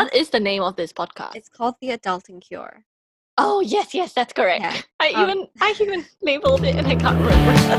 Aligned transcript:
What 0.00 0.14
is 0.14 0.30
the 0.30 0.40
name 0.40 0.62
of 0.62 0.76
this 0.76 0.94
podcast? 0.94 1.36
It's 1.36 1.50
called 1.50 1.74
The 1.82 1.90
Adulting 1.90 2.40
Cure. 2.40 2.86
Oh 3.36 3.60
yes, 3.60 3.92
yes, 3.92 4.14
that's 4.14 4.32
correct. 4.32 4.62
Yeah. 4.62 4.80
I 4.98 5.12
Um, 5.12 5.28
even 5.28 5.48
I 5.60 5.74
even 5.78 6.06
labeled 6.22 6.64
it 6.64 6.74
and 6.74 6.86
I 6.86 6.96
can't 6.96 7.20
remember. 7.20 7.76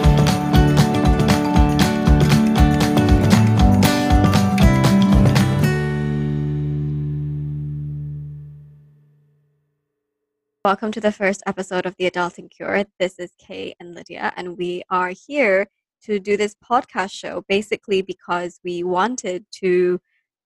Welcome 10.64 10.92
to 10.92 11.02
the 11.02 11.12
first 11.12 11.42
episode 11.48 11.88
of 11.88 11.96
The 11.98 12.08
Adulting 12.08 12.52
Cure. 12.52 12.86
This 13.00 13.18
is 13.18 13.32
Kay 13.40 13.74
and 13.80 13.96
Lydia, 13.96 14.32
and 14.38 14.60
we 14.60 14.84
are 14.92 15.10
here 15.10 15.72
to 16.04 16.20
do 16.20 16.38
this 16.38 16.56
podcast 16.64 17.14
show 17.14 17.44
basically 17.50 18.04
because 18.04 18.60
we 18.64 18.84
wanted 18.84 19.48
to 19.54 20.00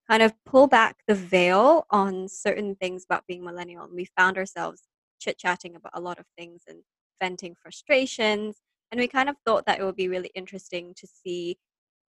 kind 0.08 0.22
of 0.22 0.32
pull 0.44 0.66
back 0.66 0.96
the 1.06 1.14
veil 1.14 1.86
on 1.90 2.28
certain 2.28 2.74
things 2.76 3.04
about 3.04 3.26
being 3.26 3.44
millennial. 3.44 3.84
And 3.84 3.94
we 3.94 4.08
found 4.16 4.38
ourselves 4.38 4.82
chit 5.18 5.38
chatting 5.38 5.74
about 5.74 5.92
a 5.94 6.00
lot 6.00 6.18
of 6.18 6.26
things 6.38 6.62
and 6.68 6.78
venting 7.20 7.54
frustrations. 7.60 8.56
And 8.90 9.00
we 9.00 9.08
kind 9.08 9.28
of 9.28 9.36
thought 9.44 9.66
that 9.66 9.80
it 9.80 9.84
would 9.84 9.96
be 9.96 10.08
really 10.08 10.30
interesting 10.34 10.94
to 10.96 11.06
see 11.06 11.58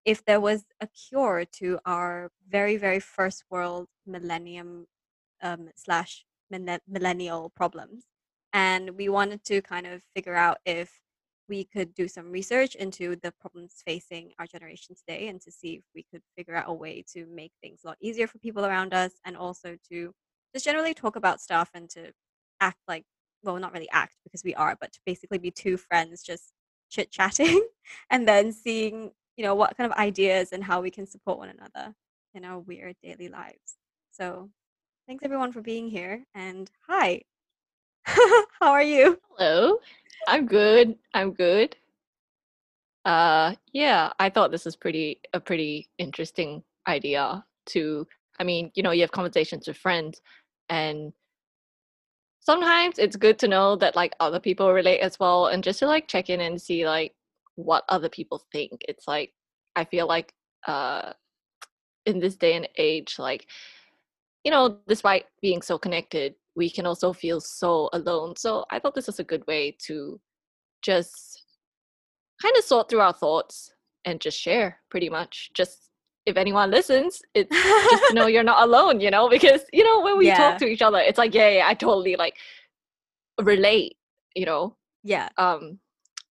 if 0.05 0.23
there 0.25 0.39
was 0.39 0.65
a 0.81 0.87
cure 0.87 1.45
to 1.53 1.79
our 1.85 2.31
very, 2.47 2.77
very 2.77 2.99
first 2.99 3.43
world 3.49 3.87
millennium 4.05 4.85
um, 5.41 5.69
slash 5.75 6.25
millennial 6.87 7.51
problems. 7.55 8.05
And 8.53 8.91
we 8.91 9.09
wanted 9.09 9.43
to 9.45 9.61
kind 9.61 9.85
of 9.85 10.01
figure 10.15 10.35
out 10.35 10.57
if 10.65 10.99
we 11.49 11.65
could 11.65 11.93
do 11.95 12.07
some 12.07 12.31
research 12.31 12.75
into 12.75 13.15
the 13.17 13.33
problems 13.41 13.81
facing 13.85 14.31
our 14.39 14.45
generation 14.45 14.95
today 14.95 15.27
and 15.27 15.41
to 15.41 15.51
see 15.51 15.73
if 15.73 15.83
we 15.95 16.05
could 16.11 16.21
figure 16.37 16.55
out 16.55 16.65
a 16.67 16.73
way 16.73 17.03
to 17.13 17.25
make 17.25 17.51
things 17.61 17.81
a 17.83 17.87
lot 17.87 17.97
easier 18.01 18.27
for 18.27 18.37
people 18.39 18.65
around 18.65 18.93
us 18.93 19.13
and 19.25 19.35
also 19.35 19.75
to 19.91 20.13
just 20.53 20.65
generally 20.65 20.93
talk 20.93 21.15
about 21.15 21.41
stuff 21.41 21.69
and 21.73 21.89
to 21.89 22.11
act 22.61 22.77
like 22.87 23.03
well 23.43 23.57
not 23.57 23.73
really 23.73 23.89
act 23.91 24.15
because 24.23 24.43
we 24.43 24.53
are 24.55 24.77
but 24.79 24.91
to 24.91 24.99
basically 25.05 25.37
be 25.37 25.51
two 25.51 25.77
friends 25.77 26.21
just 26.23 26.53
chit 26.89 27.11
chatting 27.11 27.65
and 28.11 28.27
then 28.27 28.51
seeing 28.51 29.11
you 29.37 29.43
know 29.43 29.55
what 29.55 29.75
kind 29.77 29.91
of 29.91 29.97
ideas 29.97 30.51
and 30.51 30.63
how 30.63 30.81
we 30.81 30.91
can 30.91 31.07
support 31.07 31.37
one 31.37 31.49
another 31.49 31.95
in 32.33 32.43
our 32.43 32.59
weird 32.59 32.95
daily 33.01 33.29
lives. 33.29 33.77
So 34.11 34.49
thanks 35.07 35.23
everyone 35.23 35.51
for 35.51 35.61
being 35.61 35.87
here 35.87 36.25
and 36.35 36.69
hi. 36.87 37.21
How 38.03 38.71
are 38.71 38.83
you? 38.83 39.19
Hello. 39.37 39.77
I'm 40.27 40.45
good. 40.45 40.97
I'm 41.13 41.33
good. 41.33 41.75
Uh 43.05 43.55
yeah, 43.71 44.11
I 44.19 44.29
thought 44.29 44.51
this 44.51 44.65
was 44.65 44.75
pretty 44.75 45.21
a 45.33 45.39
pretty 45.39 45.89
interesting 45.97 46.63
idea 46.87 47.45
to 47.67 48.07
I 48.39 48.43
mean, 48.43 48.71
you 48.75 48.83
know, 48.83 48.91
you 48.91 49.01
have 49.01 49.11
conversations 49.11 49.67
with 49.67 49.77
friends 49.77 50.21
and 50.69 51.13
sometimes 52.41 52.97
it's 52.99 53.15
good 53.15 53.37
to 53.39 53.47
know 53.47 53.75
that 53.75 53.95
like 53.95 54.13
other 54.19 54.39
people 54.39 54.71
relate 54.73 54.99
as 54.99 55.19
well 55.19 55.47
and 55.47 55.63
just 55.63 55.79
to 55.79 55.87
like 55.87 56.07
check 56.07 56.29
in 56.29 56.41
and 56.41 56.61
see 56.61 56.85
like 56.85 57.13
what 57.55 57.83
other 57.89 58.09
people 58.09 58.41
think. 58.51 58.81
It's 58.87 59.07
like 59.07 59.33
I 59.75 59.83
feel 59.85 60.07
like 60.07 60.33
uh 60.67 61.13
in 62.05 62.19
this 62.19 62.35
day 62.37 62.55
and 62.55 62.69
age 62.77 63.15
like 63.19 63.47
you 64.43 64.51
know, 64.51 64.79
despite 64.87 65.25
being 65.41 65.61
so 65.61 65.77
connected, 65.77 66.35
we 66.55 66.69
can 66.69 66.85
also 66.85 67.13
feel 67.13 67.39
so 67.39 67.89
alone. 67.93 68.35
So 68.35 68.65
I 68.71 68.79
thought 68.79 68.95
this 68.95 69.07
was 69.07 69.19
a 69.19 69.23
good 69.23 69.45
way 69.47 69.75
to 69.87 70.19
just 70.81 71.43
kind 72.41 72.55
of 72.57 72.63
sort 72.63 72.89
through 72.89 73.01
our 73.01 73.13
thoughts 73.13 73.73
and 74.05 74.19
just 74.19 74.39
share 74.39 74.79
pretty 74.89 75.09
much. 75.09 75.51
Just 75.53 75.89
if 76.25 76.37
anyone 76.37 76.71
listens, 76.71 77.21
it's 77.33 77.55
just 77.89 78.07
to 78.07 78.13
know 78.13 78.27
you're 78.33 78.43
not 78.43 78.63
alone, 78.63 78.99
you 78.99 79.11
know, 79.11 79.29
because 79.29 79.61
you 79.73 79.83
know, 79.83 80.01
when 80.01 80.17
we 80.17 80.27
Yeah. 80.27 80.35
talk 80.37 80.57
to 80.59 80.65
each 80.67 80.81
other, 80.81 80.99
it's 80.99 81.17
like, 81.17 81.33
yeah, 81.33 81.49
yeah, 81.49 81.67
I 81.67 81.73
totally 81.73 82.15
like 82.15 82.35
relate, 83.41 83.97
you 84.35 84.45
know, 84.45 84.75
yeah 85.03 85.29
um 85.37 85.79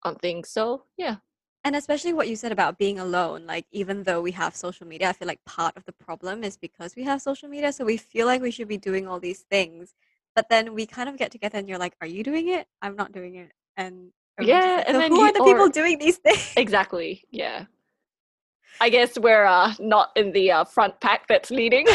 on 0.04 0.14
things. 0.16 0.50
So 0.50 0.84
yeah. 0.96 1.16
And 1.64 1.74
especially 1.76 2.12
what 2.12 2.28
you 2.28 2.36
said 2.36 2.52
about 2.52 2.78
being 2.78 2.98
alone, 2.98 3.44
like 3.46 3.66
even 3.72 4.04
though 4.04 4.22
we 4.22 4.30
have 4.32 4.54
social 4.54 4.86
media, 4.86 5.08
I 5.08 5.12
feel 5.12 5.28
like 5.28 5.44
part 5.44 5.76
of 5.76 5.84
the 5.84 5.92
problem 5.92 6.44
is 6.44 6.56
because 6.56 6.94
we 6.96 7.02
have 7.04 7.20
social 7.20 7.48
media. 7.48 7.72
So 7.72 7.84
we 7.84 7.96
feel 7.96 8.26
like 8.26 8.40
we 8.40 8.50
should 8.52 8.68
be 8.68 8.78
doing 8.78 9.08
all 9.08 9.20
these 9.20 9.40
things. 9.40 9.94
But 10.38 10.48
then 10.50 10.72
we 10.72 10.86
kind 10.86 11.08
of 11.08 11.16
get 11.16 11.32
together 11.32 11.58
and 11.58 11.68
you're 11.68 11.80
like, 11.80 11.96
Are 12.00 12.06
you 12.06 12.22
doing 12.22 12.46
it? 12.50 12.68
I'm 12.80 12.94
not 12.94 13.10
doing 13.10 13.34
it. 13.34 13.50
And 13.76 14.12
Yeah, 14.40 14.76
like, 14.76 14.84
and 14.86 14.96
then 14.96 15.10
who 15.10 15.18
you- 15.18 15.24
are 15.26 15.32
the 15.32 15.42
people 15.42 15.62
or- 15.66 15.68
doing 15.68 15.98
these 15.98 16.18
things? 16.18 16.52
Exactly. 16.56 17.24
Yeah. 17.32 17.64
I 18.80 18.88
guess 18.88 19.18
we're 19.18 19.46
uh, 19.46 19.74
not 19.80 20.10
in 20.14 20.30
the 20.30 20.52
uh, 20.52 20.64
front 20.64 21.00
pack 21.00 21.26
that's 21.26 21.50
leading. 21.50 21.86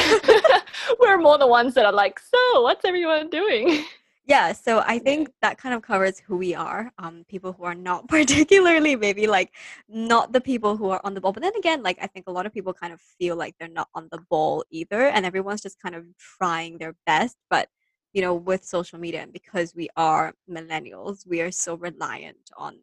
we're 1.00 1.18
more 1.20 1.38
the 1.38 1.48
ones 1.48 1.74
that 1.76 1.86
are 1.86 1.94
like, 1.94 2.20
so 2.20 2.62
what's 2.64 2.84
everyone 2.84 3.30
doing? 3.30 3.86
yeah. 4.26 4.52
So 4.52 4.84
I 4.86 5.00
think 5.00 5.30
that 5.42 5.58
kind 5.58 5.74
of 5.74 5.82
covers 5.82 6.20
who 6.20 6.36
we 6.36 6.54
are. 6.54 6.92
Um, 6.98 7.24
people 7.30 7.54
who 7.54 7.64
are 7.64 7.76
not 7.76 8.08
particularly 8.18 8.98
maybe 8.98 9.26
like 9.26 9.54
not 9.88 10.34
the 10.34 10.42
people 10.42 10.76
who 10.76 10.90
are 10.90 11.00
on 11.06 11.14
the 11.14 11.22
ball. 11.22 11.32
But 11.32 11.44
then 11.44 11.56
again, 11.58 11.82
like 11.82 11.98
I 12.02 12.08
think 12.08 12.28
a 12.28 12.32
lot 12.34 12.46
of 12.46 12.52
people 12.52 12.74
kind 12.74 12.92
of 12.92 13.00
feel 13.00 13.38
like 13.38 13.56
they're 13.58 13.70
not 13.70 13.88
on 13.96 14.10
the 14.12 14.20
ball 14.30 14.66
either. 14.70 15.04
And 15.08 15.26
everyone's 15.26 15.62
just 15.62 15.80
kind 15.82 15.96
of 15.96 16.04
trying 16.38 16.80
their 16.80 16.94
best. 17.06 17.38
But 17.50 17.70
you 18.14 18.22
know, 18.22 18.34
with 18.34 18.64
social 18.64 19.00
media 19.00 19.22
and 19.22 19.34
because 19.34 19.76
we 19.76 19.90
are 19.98 20.34
millennials, 20.50 21.28
we 21.28 21.42
are 21.42 21.52
so 21.52 21.76
reliant 21.76 22.52
on 22.58 22.78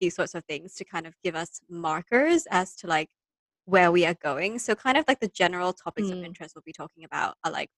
these 0.00 0.14
sorts 0.14 0.34
of 0.34 0.44
things 0.44 0.74
to 0.74 0.84
kind 0.84 1.06
of 1.06 1.14
give 1.24 1.34
us 1.34 1.60
markers 1.68 2.46
as 2.50 2.76
to 2.76 2.86
like 2.86 3.10
where 3.64 3.90
we 3.90 4.06
are 4.06 4.14
going. 4.14 4.58
So 4.58 4.74
kind 4.74 4.96
of 4.96 5.04
like 5.08 5.20
the 5.20 5.28
general 5.28 5.72
topics 5.72 6.10
of 6.10 6.18
Mm. 6.18 6.24
interest 6.26 6.54
we'll 6.54 6.62
be 6.64 6.72
talking 6.72 7.04
about 7.04 7.36
are 7.44 7.50
like 7.50 7.70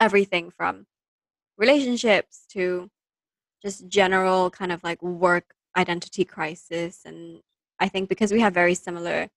everything 0.00 0.50
from 0.50 0.86
relationships 1.56 2.46
to 2.50 2.90
just 3.62 3.88
general 3.88 4.50
kind 4.50 4.72
of 4.72 4.82
like 4.84 5.02
work 5.02 5.54
identity 5.76 6.24
crisis 6.24 7.02
and 7.04 7.40
I 7.78 7.88
think 7.88 8.08
because 8.08 8.32
we 8.32 8.40
have 8.40 8.54
very 8.54 8.74
similar 8.74 9.28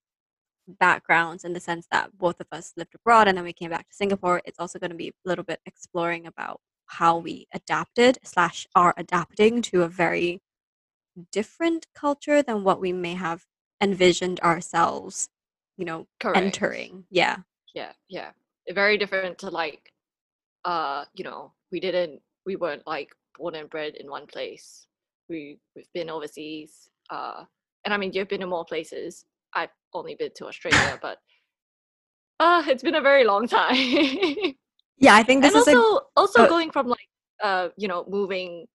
backgrounds 0.68 1.44
in 1.44 1.54
the 1.54 1.60
sense 1.60 1.88
that 1.92 2.18
both 2.18 2.40
of 2.40 2.48
us 2.52 2.74
lived 2.78 2.96
abroad 2.96 3.28
and 3.28 3.38
then 3.38 3.46
we 3.46 3.54
came 3.54 3.70
back 3.72 3.88
to 3.90 3.96
Singapore, 3.96 4.42
it's 4.46 4.60
also 4.60 4.80
going 4.80 4.92
to 4.92 4.96
be 4.96 5.10
a 5.10 5.30
little 5.30 5.44
bit 5.44 5.60
exploring 5.66 6.26
about 6.28 6.62
how 6.90 7.18
we 7.18 7.48
adapted 7.54 8.18
slash 8.24 8.68
are 8.76 8.94
adapting 8.98 9.62
to 9.62 9.84
a 9.84 9.88
very 9.88 10.42
different 11.32 11.86
culture 11.94 12.42
than 12.42 12.64
what 12.64 12.82
we 12.82 12.92
may 12.92 13.14
have 13.14 13.46
envisioned 13.82 14.40
ourselves, 14.42 15.30
you 15.78 15.86
know, 15.86 16.08
Correct. 16.20 16.38
entering. 16.38 17.06
Yeah. 17.12 17.38
Yeah, 17.76 17.92
yeah. 18.10 18.32
Very 18.72 18.98
different 18.98 19.38
to 19.40 19.50
like, 19.50 19.94
uh, 20.66 21.06
you 21.14 21.24
know, 21.24 21.54
we 21.72 21.80
didn't, 21.80 22.22
we 22.46 22.56
weren't 22.56 22.86
like 22.88 23.14
born 23.38 23.56
and 23.56 23.70
bred 23.70 23.96
in 23.96 24.10
one 24.10 24.26
place. 24.26 24.88
We 25.30 25.60
we've 25.76 25.92
been 25.94 26.10
overseas. 26.10 26.90
Uh, 27.12 27.44
and 27.86 27.94
I 27.94 27.98
mean, 27.98 28.12
you've 28.14 28.28
been 28.28 28.42
to 28.42 28.48
more 28.48 28.66
places. 28.66 29.26
I've 29.54 29.70
only 29.94 30.16
been 30.16 30.32
to 30.38 30.48
Australia, 30.48 31.00
but 31.02 31.20
uh, 32.40 32.64
it's 32.68 32.84
been 32.84 32.96
a 32.96 33.02
very 33.02 33.26
long 33.26 33.48
time. 33.60 34.56
Yeah, 35.00 35.16
I 35.16 35.24
think 35.24 35.42
this 35.42 35.54
and 35.54 35.62
is 35.62 35.68
a 35.68 35.76
also 35.76 36.02
also 36.16 36.40
uh, 36.42 36.48
going 36.48 36.72
from 36.72 36.88
like 36.88 37.10
uh 37.42 37.70
you 37.78 37.88
know 37.88 38.06
moving 38.08 38.68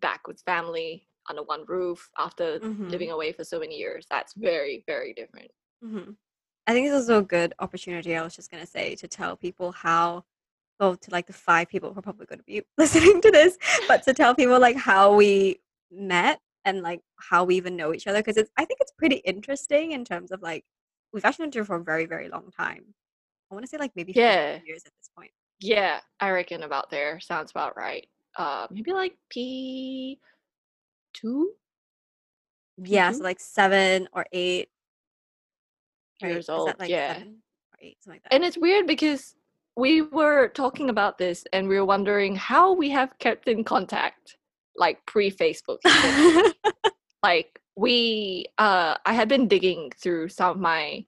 back 0.00 0.26
with 0.26 0.40
family 0.40 1.06
under 1.28 1.42
one 1.42 1.64
roof 1.66 2.10
after 2.18 2.58
Mhm. 2.58 2.90
living 2.90 3.10
away 3.10 3.32
for 3.32 3.44
so 3.44 3.60
many 3.60 3.76
years 3.76 4.06
that's 4.10 4.32
very 4.34 4.82
very 4.86 5.12
different 5.14 5.50
hmm 5.82 6.10
I 6.66 6.72
think 6.72 6.86
it's 6.86 6.94
also 6.94 7.18
a 7.18 7.22
good 7.22 7.54
opportunity. 7.58 8.16
I 8.16 8.22
was 8.22 8.36
just 8.36 8.48
gonna 8.50 8.66
say 8.66 8.94
to 8.96 9.08
tell 9.08 9.36
people 9.36 9.72
how, 9.72 10.24
well, 10.78 10.94
to 10.96 11.10
like 11.10 11.26
the 11.26 11.32
five 11.32 11.68
people 11.68 11.92
who 11.92 11.98
are 11.98 12.02
probably 12.02 12.26
going 12.26 12.38
to 12.38 12.44
be 12.44 12.62
listening 12.78 13.20
to 13.20 13.32
this, 13.32 13.58
but 13.88 14.04
to 14.04 14.14
tell 14.14 14.32
people 14.36 14.60
like 14.60 14.76
how 14.76 15.12
we 15.16 15.58
met 15.90 16.38
and 16.64 16.82
like 16.82 17.00
how 17.16 17.42
we 17.42 17.56
even 17.56 17.74
know 17.74 17.92
each 17.92 18.06
other 18.06 18.20
because 18.20 18.36
it's. 18.36 18.50
I 18.56 18.64
think 18.64 18.78
it's 18.80 18.92
pretty 18.92 19.16
interesting 19.16 19.90
in 19.90 20.04
terms 20.04 20.30
of 20.30 20.40
like 20.40 20.64
we've 21.12 21.24
actually 21.24 21.44
known 21.46 21.48
each 21.50 21.56
other 21.58 21.64
for 21.66 21.76
a 21.76 21.84
very 21.84 22.06
very 22.06 22.28
long 22.28 22.50
time. 22.56 22.94
I 23.50 23.54
want 23.56 23.64
to 23.64 23.68
say 23.68 23.76
like 23.78 23.92
maybe 23.96 24.12
15 24.12 24.22
Yeah. 24.24 24.60
years 24.64 24.82
at 24.86 24.92
this 25.00 25.10
point. 25.16 25.32
Yeah 25.62 26.00
i 26.20 26.30
reckon 26.30 26.64
about 26.64 26.90
there 26.90 27.20
sounds 27.20 27.50
about 27.50 27.76
right. 27.76 28.06
Uh 28.36 28.66
maybe 28.70 28.92
like 28.92 29.14
p 29.30 30.18
two? 31.12 31.52
Yeah, 32.78 33.12
so 33.12 33.22
like 33.22 33.38
seven 33.38 34.08
or 34.12 34.26
eight 34.32 34.68
right? 36.22 36.32
years 36.32 36.48
old 36.48 36.74
like, 36.78 36.88
yeah. 36.88 37.18
eight, 37.80 37.98
something 38.02 38.14
like 38.14 38.22
that. 38.22 38.34
and 38.34 38.44
it's 38.44 38.58
weird 38.58 38.86
because 38.86 39.34
we 39.76 40.02
were 40.02 40.48
talking 40.48 40.90
about 40.90 41.18
this 41.18 41.44
and 41.52 41.68
we 41.68 41.76
were 41.76 41.84
wondering 41.84 42.34
how 42.36 42.72
we 42.72 42.90
have 42.90 43.16
kept 43.18 43.48
in 43.48 43.64
contact 43.64 44.36
like 44.76 45.04
pre-facebook 45.06 45.78
like 47.22 47.60
we 47.76 48.46
uh 48.58 48.96
i 49.06 49.12
had 49.12 49.28
been 49.28 49.48
digging 49.48 49.90
through 49.96 50.28
some 50.28 50.50
of 50.50 50.58
my 50.58 51.04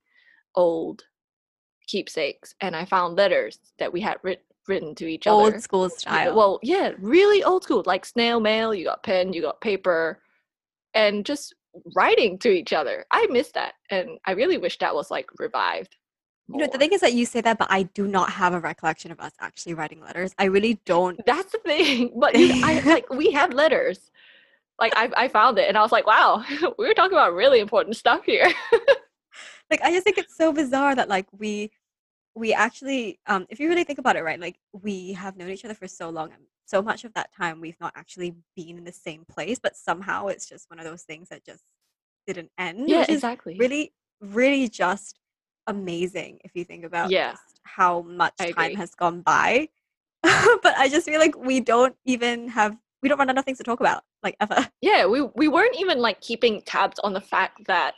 old 0.54 1.02
keepsakes 1.86 2.54
and 2.60 2.74
i 2.74 2.84
found 2.84 3.16
letters 3.16 3.58
that 3.78 3.92
we 3.92 4.00
had 4.00 4.16
writ- 4.22 4.44
written 4.68 4.94
to 4.94 5.06
each 5.06 5.26
Old 5.26 5.42
other 5.42 5.54
Old 5.54 5.62
school 5.62 5.90
style. 5.90 6.34
well 6.34 6.58
yeah 6.62 6.92
really 6.98 7.42
old 7.44 7.62
school 7.64 7.82
like 7.86 8.04
snail 8.04 8.40
mail 8.40 8.74
you 8.74 8.84
got 8.84 9.02
pen 9.02 9.32
you 9.32 9.42
got 9.42 9.60
paper 9.60 10.20
and 10.94 11.24
just 11.26 11.54
writing 11.96 12.38
to 12.38 12.50
each 12.50 12.72
other 12.72 13.04
i 13.10 13.26
miss 13.30 13.50
that 13.52 13.74
and 13.90 14.10
i 14.26 14.32
really 14.32 14.58
wish 14.58 14.78
that 14.78 14.94
was 14.94 15.10
like 15.10 15.28
revived 15.38 15.96
You 16.48 16.58
know, 16.58 16.66
the 16.70 16.78
thing 16.78 16.92
is 16.92 17.00
that 17.00 17.14
you 17.14 17.24
say 17.24 17.40
that, 17.40 17.56
but 17.56 17.68
I 17.70 17.84
do 17.94 18.06
not 18.06 18.28
have 18.30 18.52
a 18.52 18.60
recollection 18.60 19.10
of 19.10 19.18
us 19.18 19.32
actually 19.40 19.72
writing 19.72 20.00
letters. 20.02 20.34
I 20.38 20.44
really 20.44 20.74
don't. 20.84 21.18
That's 21.26 21.52
the 21.52 21.58
thing. 21.64 22.12
But 22.20 22.36
you, 22.38 22.60
I 22.62 22.80
like 22.94 23.08
we 23.08 23.32
have 23.32 23.54
letters. 23.54 24.10
Like 24.78 24.92
I, 24.94 25.08
I 25.24 25.28
found 25.28 25.58
it 25.58 25.68
and 25.68 25.78
I 25.78 25.80
was 25.80 25.90
like, 25.90 26.06
wow, 26.06 26.44
we 26.78 26.86
were 26.86 26.92
talking 26.92 27.16
about 27.16 27.32
really 27.32 27.60
important 27.60 27.96
stuff 27.96 28.24
here. 28.26 28.52
Like, 29.70 29.82
I 29.82 29.90
just 29.92 30.04
think 30.04 30.18
it's 30.18 30.36
so 30.36 30.52
bizarre 30.52 30.94
that 30.94 31.08
like 31.08 31.26
we 31.36 31.70
we 32.36 32.52
actually, 32.52 33.20
um, 33.26 33.46
if 33.48 33.60
you 33.60 33.68
really 33.68 33.84
think 33.84 34.00
about 34.00 34.16
it, 34.16 34.24
right? 34.24 34.40
Like, 34.40 34.56
we 34.72 35.12
have 35.12 35.36
known 35.36 35.50
each 35.50 35.64
other 35.64 35.74
for 35.74 35.86
so 35.86 36.10
long, 36.10 36.32
and 36.32 36.42
so 36.66 36.82
much 36.82 37.04
of 37.04 37.14
that 37.14 37.30
time 37.32 37.60
we've 37.60 37.78
not 37.80 37.92
actually 37.96 38.34
been 38.56 38.78
in 38.78 38.84
the 38.84 38.92
same 38.92 39.24
place, 39.24 39.58
but 39.62 39.76
somehow 39.76 40.26
it's 40.26 40.48
just 40.48 40.68
one 40.70 40.78
of 40.78 40.84
those 40.84 41.02
things 41.02 41.28
that 41.28 41.44
just 41.44 41.62
didn't 42.26 42.50
end. 42.58 42.88
yeah, 42.88 43.06
exactly. 43.08 43.56
really, 43.58 43.92
really 44.20 44.68
just 44.68 45.18
amazing 45.66 46.40
if 46.44 46.52
you 46.54 46.64
think 46.64 46.84
about 46.84 47.10
Yeah, 47.10 47.32
just 47.32 47.60
how 47.62 48.02
much 48.02 48.34
I 48.40 48.46
time 48.46 48.64
agree. 48.64 48.74
has 48.76 48.94
gone 48.94 49.20
by. 49.20 49.68
but 50.22 50.74
I 50.78 50.88
just 50.88 51.06
feel 51.06 51.20
like 51.20 51.36
we 51.36 51.60
don't 51.60 51.96
even 52.04 52.48
have 52.48 52.76
we 53.02 53.08
don't 53.10 53.18
run 53.18 53.28
out 53.28 53.36
of 53.36 53.44
things 53.44 53.58
to 53.58 53.64
talk 53.64 53.80
about, 53.80 54.02
like 54.22 54.36
ever. 54.40 54.68
Yeah, 54.80 55.06
we 55.06 55.20
we 55.20 55.48
weren't 55.48 55.76
even 55.78 55.98
like 55.98 56.20
keeping 56.20 56.62
tabs 56.62 56.98
on 57.00 57.12
the 57.12 57.20
fact 57.20 57.66
that 57.66 57.94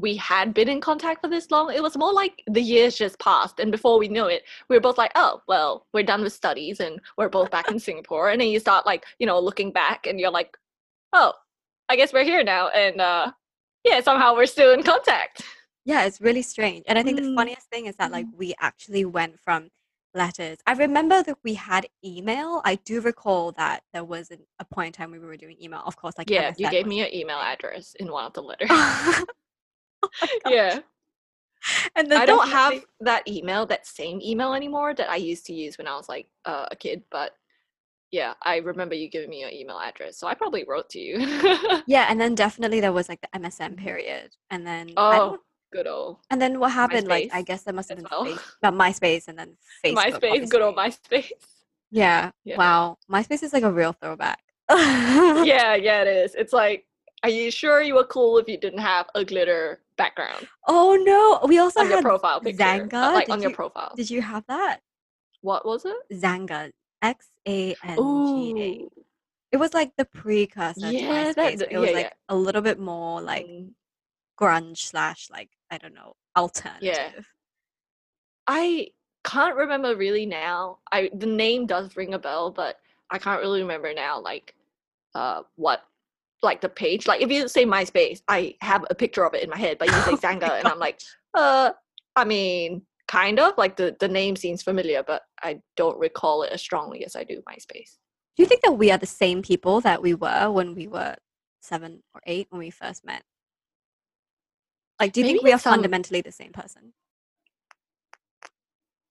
we 0.00 0.16
had 0.16 0.54
been 0.54 0.68
in 0.68 0.80
contact 0.80 1.20
for 1.22 1.28
this 1.28 1.50
long. 1.50 1.72
It 1.72 1.82
was 1.82 1.96
more 1.96 2.12
like 2.12 2.42
the 2.48 2.60
years 2.62 2.96
just 2.96 3.18
passed, 3.20 3.60
and 3.60 3.70
before 3.72 3.98
we 3.98 4.08
knew 4.08 4.26
it, 4.26 4.42
we 4.68 4.76
were 4.76 4.80
both 4.80 4.98
like, 4.98 5.12
"Oh, 5.14 5.42
well, 5.48 5.86
we're 5.92 6.02
done 6.04 6.22
with 6.22 6.32
studies, 6.32 6.80
and 6.80 7.00
we're 7.18 7.28
both 7.28 7.50
back 7.50 7.70
in 7.70 7.78
Singapore." 7.78 8.30
And 8.30 8.40
then 8.40 8.48
you 8.48 8.58
start 8.60 8.86
like, 8.86 9.04
you 9.18 9.26
know, 9.26 9.38
looking 9.40 9.72
back, 9.72 10.06
and 10.06 10.18
you're 10.20 10.30
like, 10.30 10.56
"Oh, 11.12 11.32
I 11.88 11.96
guess 11.96 12.12
we're 12.12 12.24
here 12.24 12.44
now," 12.44 12.68
and 12.68 13.00
uh, 13.00 13.32
yeah, 13.84 14.00
somehow 14.00 14.34
we're 14.34 14.46
still 14.46 14.72
in 14.74 14.82
contact. 14.82 15.42
Yeah, 15.84 16.04
it's 16.06 16.20
really 16.20 16.42
strange. 16.42 16.84
And 16.88 16.98
I 16.98 17.02
think 17.02 17.18
the 17.18 17.22
Mm, 17.22 17.34
funniest 17.34 17.68
thing 17.70 17.86
is 17.86 17.96
that 17.96 18.10
like 18.12 18.26
mm. 18.26 18.32
we 18.32 18.54
actually 18.60 19.04
went 19.04 19.38
from 19.40 19.70
letters. 20.14 20.58
I 20.66 20.72
remember 20.72 21.22
that 21.22 21.38
we 21.44 21.54
had 21.54 21.86
email. 22.04 22.62
I 22.64 22.76
do 22.76 23.00
recall 23.00 23.52
that 23.52 23.82
there 23.92 24.04
was 24.04 24.30
an, 24.30 24.40
a 24.58 24.64
point 24.64 24.88
in 24.88 24.92
time 24.94 25.10
we 25.10 25.18
were 25.18 25.36
doing 25.36 25.56
email. 25.62 25.82
Of 25.84 25.96
course, 25.96 26.14
like 26.18 26.30
Yeah, 26.30 26.52
you 26.56 26.68
gave 26.68 26.86
me 26.86 26.98
your 26.98 27.08
email 27.12 27.38
address 27.38 27.94
in 28.00 28.10
one 28.10 28.24
of 28.24 28.32
the 28.32 28.42
letters. 28.42 28.70
oh 30.12 30.28
yeah, 30.50 30.80
And 31.96 32.10
then 32.10 32.20
I 32.20 32.26
don't 32.26 32.48
have 32.48 32.72
definitely 32.72 32.88
that 33.00 33.28
email, 33.28 33.66
that 33.66 33.86
same 33.86 34.20
email 34.20 34.54
anymore 34.54 34.94
that 34.94 35.10
I 35.10 35.16
used 35.16 35.46
to 35.46 35.54
use 35.54 35.78
when 35.78 35.86
I 35.86 35.96
was 35.96 36.08
like 36.08 36.26
uh, 36.44 36.66
a 36.70 36.76
kid. 36.76 37.02
But 37.10 37.32
yeah, 38.10 38.34
I 38.42 38.58
remember 38.58 38.94
you 38.94 39.08
giving 39.08 39.30
me 39.30 39.40
your 39.40 39.50
email 39.50 39.78
address, 39.78 40.18
so 40.18 40.26
I 40.26 40.34
probably 40.34 40.64
wrote 40.64 40.88
to 40.90 41.00
you. 41.00 41.18
yeah, 41.86 42.06
and 42.08 42.20
then 42.20 42.34
definitely 42.34 42.80
there 42.80 42.92
was 42.92 43.08
like 43.08 43.20
the 43.20 43.38
MSN 43.38 43.76
period. 43.76 44.30
And 44.50 44.66
then 44.66 44.92
oh, 44.96 45.38
good 45.72 45.86
old 45.86 46.18
and 46.30 46.40
then 46.40 46.60
what 46.60 46.72
happened? 46.72 47.08
Like 47.08 47.30
I 47.32 47.42
guess 47.42 47.62
there 47.62 47.74
must 47.74 47.88
have 47.88 47.98
been 47.98 48.06
well. 48.10 48.38
but 48.62 48.74
MySpace 48.74 49.28
and 49.28 49.38
then 49.38 49.56
Facebook. 49.84 50.20
MySpace, 50.20 50.50
good 50.50 50.62
old. 50.62 50.76
MySpace. 50.76 51.30
Yeah. 51.90 52.30
Yeah. 52.44 52.56
Wow. 52.56 52.98
MySpace 53.10 53.42
is 53.42 53.52
like 53.52 53.62
a 53.62 53.70
real 53.70 53.92
throwback. 53.92 54.40
yeah, 54.70 55.74
yeah, 55.74 56.02
it 56.02 56.08
is. 56.08 56.34
It's 56.34 56.52
like, 56.52 56.86
are 57.24 57.30
you 57.30 57.50
sure 57.50 57.82
you 57.82 57.94
were 57.96 58.04
cool 58.04 58.38
if 58.38 58.48
you 58.48 58.58
didn't 58.58 58.80
have 58.80 59.06
a 59.16 59.24
glitter 59.24 59.80
background 59.96 60.46
Oh 60.68 60.96
no. 61.04 61.46
We 61.48 61.58
also 61.58 61.80
on 61.80 61.90
your 61.90 62.02
profile 62.02 62.40
picture? 62.40 62.64
uh, 62.64 63.12
like 63.14 63.26
Did 63.26 63.34
on 63.34 63.42
your 63.42 63.50
profile. 63.50 63.94
did 63.96 64.10
you 64.10 64.22
have 64.22 64.44
that? 64.48 64.80
What 65.42 65.66
was 65.66 65.84
it? 65.84 65.96
Xanga. 66.12 66.72
X 67.02 67.30
A 67.46 67.76
N 67.84 67.98
G 68.24 68.54
A. 68.58 68.88
It 69.52 69.58
was 69.58 69.74
like 69.74 69.92
the 69.96 70.04
precursor 70.06 70.80
to 70.80 70.92
yeah, 70.92 71.08
that. 71.08 71.36
MySpace. 71.36 71.58
th- 71.58 71.70
It 71.70 71.78
was 71.78 71.88
Yeah, 71.88 71.96
like 71.98 72.06
yeah. 72.06 72.12
a 72.28 72.36
little 72.36 72.62
bit 72.62 72.78
more 72.78 73.20
like 73.20 73.46
Mm, 73.46 73.74
grunge 74.40 74.78
slash 74.78 75.28
like 75.30 75.50
I 75.70 75.78
don't 75.78 75.94
know 75.94 76.16
alternative. 76.36 76.82
Yeah. 76.86 77.10
I 78.46 78.88
can't 79.24 79.56
remember 79.56 79.94
really 79.96 80.26
now. 80.26 80.78
I 80.92 81.10
the 81.14 81.26
name 81.26 81.66
does 81.66 81.96
ring 81.96 82.14
a 82.14 82.18
bell, 82.18 82.50
but 82.50 82.80
I 83.10 83.18
can't 83.18 83.40
really 83.42 83.62
remember 83.62 83.92
now. 83.94 84.20
Like, 84.20 84.54
uh, 85.14 85.42
what, 85.56 85.82
like 86.44 86.60
the 86.60 86.68
page. 86.68 87.06
Like 87.06 87.20
if 87.20 87.30
you 87.30 87.48
say 87.48 87.64
MySpace, 87.64 88.20
I 88.28 88.54
have 88.60 88.84
a 88.90 88.94
picture 88.94 89.24
of 89.24 89.34
it 89.34 89.42
in 89.42 89.50
my 89.50 89.58
head, 89.58 89.78
but 89.78 89.88
you 89.88 89.94
say 90.02 90.12
Oh 90.24 90.54
and 90.54 90.68
I'm 90.68 90.78
like, 90.78 91.00
uh, 91.34 91.72
I 92.14 92.24
mean, 92.24 92.82
kind 93.08 93.40
of 93.40 93.54
like 93.58 93.76
the 93.76 93.96
the 93.98 94.08
name 94.08 94.36
seems 94.36 94.62
familiar, 94.62 95.02
but 95.02 95.22
I 95.42 95.60
don't 95.76 95.98
recall 95.98 96.42
it 96.42 96.52
as 96.52 96.60
strongly 96.60 97.04
as 97.04 97.16
I 97.16 97.24
do 97.24 97.42
MySpace. 97.48 97.96
Do 98.36 98.42
you 98.42 98.46
think 98.46 98.62
that 98.62 98.72
we 98.72 98.90
are 98.90 98.98
the 98.98 99.06
same 99.06 99.42
people 99.42 99.80
that 99.80 100.02
we 100.02 100.14
were 100.14 100.50
when 100.50 100.74
we 100.74 100.86
were 100.86 101.16
seven 101.60 102.02
or 102.14 102.20
eight 102.26 102.46
when 102.50 102.58
we 102.58 102.70
first 102.70 103.04
met? 103.04 103.22
Like, 105.00 105.12
do 105.12 105.20
you 105.20 105.26
Maybe 105.26 105.38
think 105.38 105.44
we 105.44 105.52
are 105.52 105.58
some 105.58 105.74
fundamentally 105.74 106.20
the 106.20 106.32
same 106.32 106.52
person? 106.52 106.92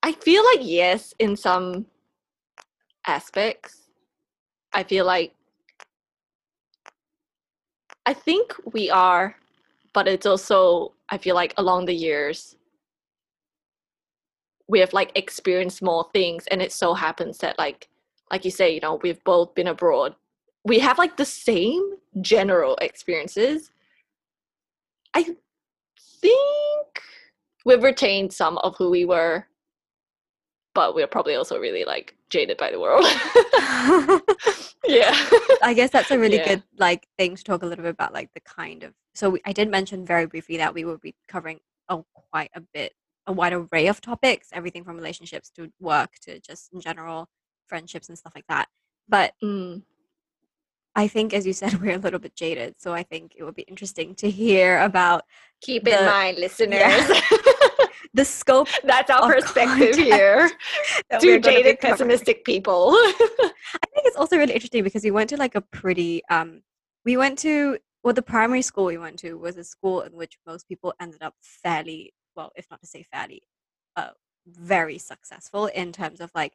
I 0.02 0.12
feel 0.12 0.44
like 0.44 0.60
yes, 0.62 1.14
in 1.20 1.36
some 1.36 1.86
aspects. 3.06 3.90
I 4.74 4.84
feel 4.84 5.06
like 5.06 5.34
I 8.06 8.14
think 8.14 8.54
we 8.74 8.90
are, 8.90 9.36
but 9.94 10.08
it's 10.08 10.26
also 10.26 10.94
I 11.10 11.18
feel 11.18 11.36
like 11.36 11.54
along 11.58 11.86
the 11.86 11.94
years 11.94 12.56
we 14.68 14.80
have 14.80 14.94
like 14.94 15.12
experienced 15.16 15.82
more 15.82 16.08
things 16.14 16.48
and 16.48 16.62
it 16.62 16.72
so 16.72 16.94
happens 16.94 17.38
that 17.40 17.58
like 17.58 17.90
like 18.32 18.46
you 18.46 18.52
say, 18.52 18.74
you 18.74 18.80
know, 18.80 18.96
we've 19.04 19.24
both 19.24 19.54
been 19.54 19.68
abroad. 19.68 20.16
We 20.66 20.80
have 20.80 20.98
like 20.98 21.18
the 21.18 21.26
same 21.26 21.98
general 22.22 22.76
experiences. 22.78 23.70
I 25.14 25.36
think 26.22 27.02
we've 27.66 27.84
retained 27.84 28.34
some 28.34 28.58
of 28.60 28.76
who 28.78 28.90
we 28.90 29.06
were 29.06 29.46
but 30.76 30.96
we're 30.96 31.08
probably 31.08 31.36
also 31.36 31.60
really 31.60 31.84
like 31.86 32.16
jaded 32.30 32.58
by 32.58 32.72
the 32.72 32.80
world. 32.80 33.06
yeah. 34.86 35.14
I 35.62 35.74
guess 35.76 35.90
that's 35.92 36.12
a 36.12 36.20
really 36.20 36.38
Yeah. 36.38 36.48
good 36.48 36.64
like 36.78 37.08
thing 37.18 37.36
to 37.36 37.44
talk 37.44 37.64
a 37.64 37.66
little 37.66 37.84
bit 37.84 37.92
about, 37.92 38.14
like 38.14 38.30
the 38.34 38.40
kind 38.42 38.84
of. 38.84 38.94
So 39.16 39.30
we, 39.32 39.42
I 39.46 39.54
did 39.54 39.70
mention 39.70 40.06
very 40.06 40.26
briefly 40.26 40.58
that 40.58 40.74
we 40.74 40.86
will 40.86 40.98
be 40.98 41.16
covering 41.28 41.60
oh 41.90 42.06
quite 42.32 42.50
a 42.56 42.62
bit, 42.62 42.94
a 43.28 43.34
wide 43.34 43.54
array 43.54 43.88
of 43.88 44.02
topics, 44.02 44.50
everything 44.54 44.84
from 44.84 44.96
relationships 44.96 45.50
to 45.52 45.72
work 45.80 46.12
to 46.24 46.40
just 46.40 46.74
in 46.74 46.80
general 46.82 47.30
friendships 47.68 48.10
and 48.10 48.18
stuff 48.18 48.34
like 48.36 48.48
that. 48.50 48.68
But 49.08 49.34
Mm. 49.44 49.84
I 50.96 51.08
think, 51.08 51.34
as 51.34 51.48
you 51.48 51.54
said, 51.54 51.74
we're 51.82 51.96
a 51.96 51.98
little 52.00 52.20
bit 52.20 52.36
jaded, 52.36 52.76
so 52.78 52.94
I 52.94 53.02
think 53.04 53.34
it 53.36 53.44
would 53.44 53.56
be 53.56 53.64
interesting 53.64 54.14
to 54.16 54.30
hear 54.30 54.80
about 54.80 55.24
Keep 55.62 55.86
The- 55.86 56.00
in 56.00 56.06
mind, 56.06 56.38
listeners. 56.38 56.80
yeah. 56.80 57.22
The 58.14 58.26
scope 58.26 58.68
That's 58.84 59.10
our 59.10 59.34
perspective 59.34 59.96
here. 59.96 60.50
Two 61.20 61.28
we're 61.28 61.40
gonna 61.40 61.58
be 61.58 61.64
jaded, 61.64 61.80
pessimistic 61.80 62.44
people. 62.46 62.92
I 62.94 63.88
think 63.94 64.06
it's 64.06 64.18
also 64.18 64.38
really 64.38 64.54
interesting 64.54 64.84
because 64.84 65.04
we 65.04 65.12
went 65.12 65.30
to 65.30 65.38
like 65.38 65.56
a 65.56 65.62
pretty 65.62 66.22
um 66.30 66.62
we 67.06 67.18
went 67.18 67.40
to 67.40 67.78
well 68.04 68.14
the 68.14 68.22
primary 68.22 68.62
school 68.62 68.86
we 68.86 68.98
went 68.98 69.18
to 69.20 69.38
was 69.38 69.58
a 69.58 69.64
school 69.64 70.02
in 70.02 70.14
which 70.14 70.38
most 70.46 70.68
people 70.68 70.94
ended 71.00 71.22
up 71.22 71.36
fairly 71.42 72.14
well 72.36 72.52
if 72.56 72.66
not 72.70 72.82
to 72.82 72.88
say 72.88 73.04
fairly 73.12 73.42
uh 73.96 74.10
very 74.48 74.98
successful 74.98 75.68
in 75.68 75.92
terms 75.92 76.20
of 76.20 76.30
like 76.36 76.54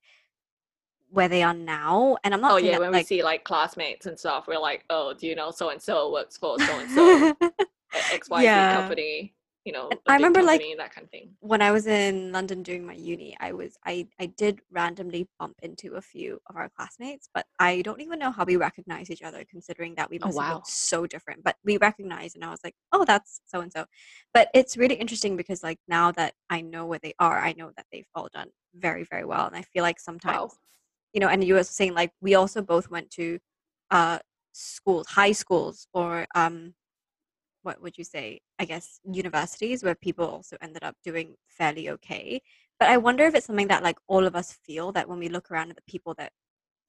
where 1.11 1.29
they 1.29 1.43
are 1.43 1.55
now 1.55 2.17
and 2.23 2.35
I'm 2.35 2.41
not 2.41 2.53
oh 2.53 2.57
yeah, 2.59 2.73
that, 2.73 2.81
when 2.81 2.93
we 2.93 3.03
see 3.03 3.23
like 3.23 3.45
classmates 3.45 4.07
and 4.07 4.19
stuff, 4.19 4.47
we're 4.47 4.59
like, 4.59 4.85
oh, 4.91 5.15
do 5.15 5.27
you 5.27 5.35
know 5.35 5.51
so 5.51 5.71
and 5.71 5.81
so 5.81 6.13
works 6.13 6.37
for 6.37 6.59
so 6.59 6.79
and 6.79 6.91
so 6.91 7.35
XYZ 7.95 8.43
Yeah. 8.45 8.75
company, 8.75 9.35
you 9.69 9.73
know, 9.73 9.89
I 10.09 10.15
remember, 10.15 10.43
like, 10.43 10.63
that 10.79 10.95
kind 10.95 11.05
of 11.05 11.11
thing. 11.11 11.37
when 11.41 11.63
I 11.63 11.71
was 11.73 11.87
in 11.87 12.33
London 12.33 12.63
doing 12.65 12.85
my 12.87 12.95
uni, 12.95 13.37
I 13.41 13.53
was 13.53 13.77
I 13.87 14.09
I 14.21 14.27
did 14.27 14.61
randomly 14.71 15.29
bump 15.39 15.57
into 15.63 15.95
a 15.97 16.03
few 16.03 16.41
of 16.49 16.57
our 16.57 16.69
classmates, 16.77 17.29
but 17.35 17.47
I 17.61 17.83
don't 17.83 18.01
even 18.01 18.19
know 18.19 18.33
how 18.33 18.45
we 18.45 18.57
recognize 18.57 19.11
each 19.11 19.23
other, 19.23 19.45
considering 19.51 19.95
that 19.97 20.11
we 20.11 20.19
Oh, 20.23 20.27
must 20.27 20.39
have 20.39 20.49
wow. 20.49 20.55
looked 20.55 20.69
so 20.69 21.07
different. 21.07 21.45
But 21.45 21.57
we 21.65 21.79
recognized, 21.79 22.37
and 22.37 22.45
I 22.45 22.51
was 22.51 22.61
like, 22.65 22.75
oh, 22.93 23.05
that's 23.05 23.41
so 23.47 23.61
and 23.61 23.73
so. 23.73 23.87
But 24.35 24.49
it's 24.55 24.77
really 24.77 24.97
interesting 24.97 25.37
because 25.37 25.63
like 25.63 25.79
now 25.89 26.13
that 26.13 26.35
I 26.51 26.61
know 26.63 26.87
where 26.87 27.01
they 27.03 27.15
are, 27.21 27.39
I 27.39 27.53
know 27.55 27.73
that 27.77 27.87
they've 27.93 28.09
all 28.15 28.29
done 28.33 28.51
very 28.75 29.05
very 29.05 29.25
well, 29.25 29.47
and 29.47 29.57
I 29.57 29.63
feel 29.63 29.83
like 29.85 30.01
sometimes 30.01 30.41
Wow. 30.41 30.59
you 31.13 31.21
know, 31.21 31.29
and 31.29 31.43
you 31.45 31.55
were 31.55 31.65
saying 31.65 31.95
like 31.95 32.13
we 32.21 32.35
also 32.35 32.63
both 32.63 32.91
went 32.91 33.11
to 33.13 33.39
uh 33.91 34.19
schools, 34.53 35.07
high 35.09 35.33
schools, 35.33 35.87
or 35.93 36.27
um 36.35 36.75
what 37.63 37.81
would 37.83 37.97
you 37.99 38.05
say 38.05 38.41
i 38.59 38.65
guess 38.65 39.01
universities 39.05 39.83
where 39.83 39.95
people 39.95 40.27
also 40.27 40.57
ended 40.63 40.83
up 40.85 40.95
doing 41.05 41.35
fairly 41.49 41.91
okay 41.91 42.41
but 42.79 42.89
i 42.89 42.97
wonder 42.97 43.25
if 43.25 43.35
it's 43.35 43.47
something 43.47 43.69
that 43.69 43.83
like 43.83 43.99
all 44.07 44.27
of 44.27 44.37
us 44.37 44.53
feel 44.65 44.93
that 44.93 45.09
when 45.09 45.19
we 45.19 45.29
look 45.29 45.51
around 45.51 45.71
at 45.71 45.77
the 45.77 45.83
people 45.93 46.15
that 46.15 46.33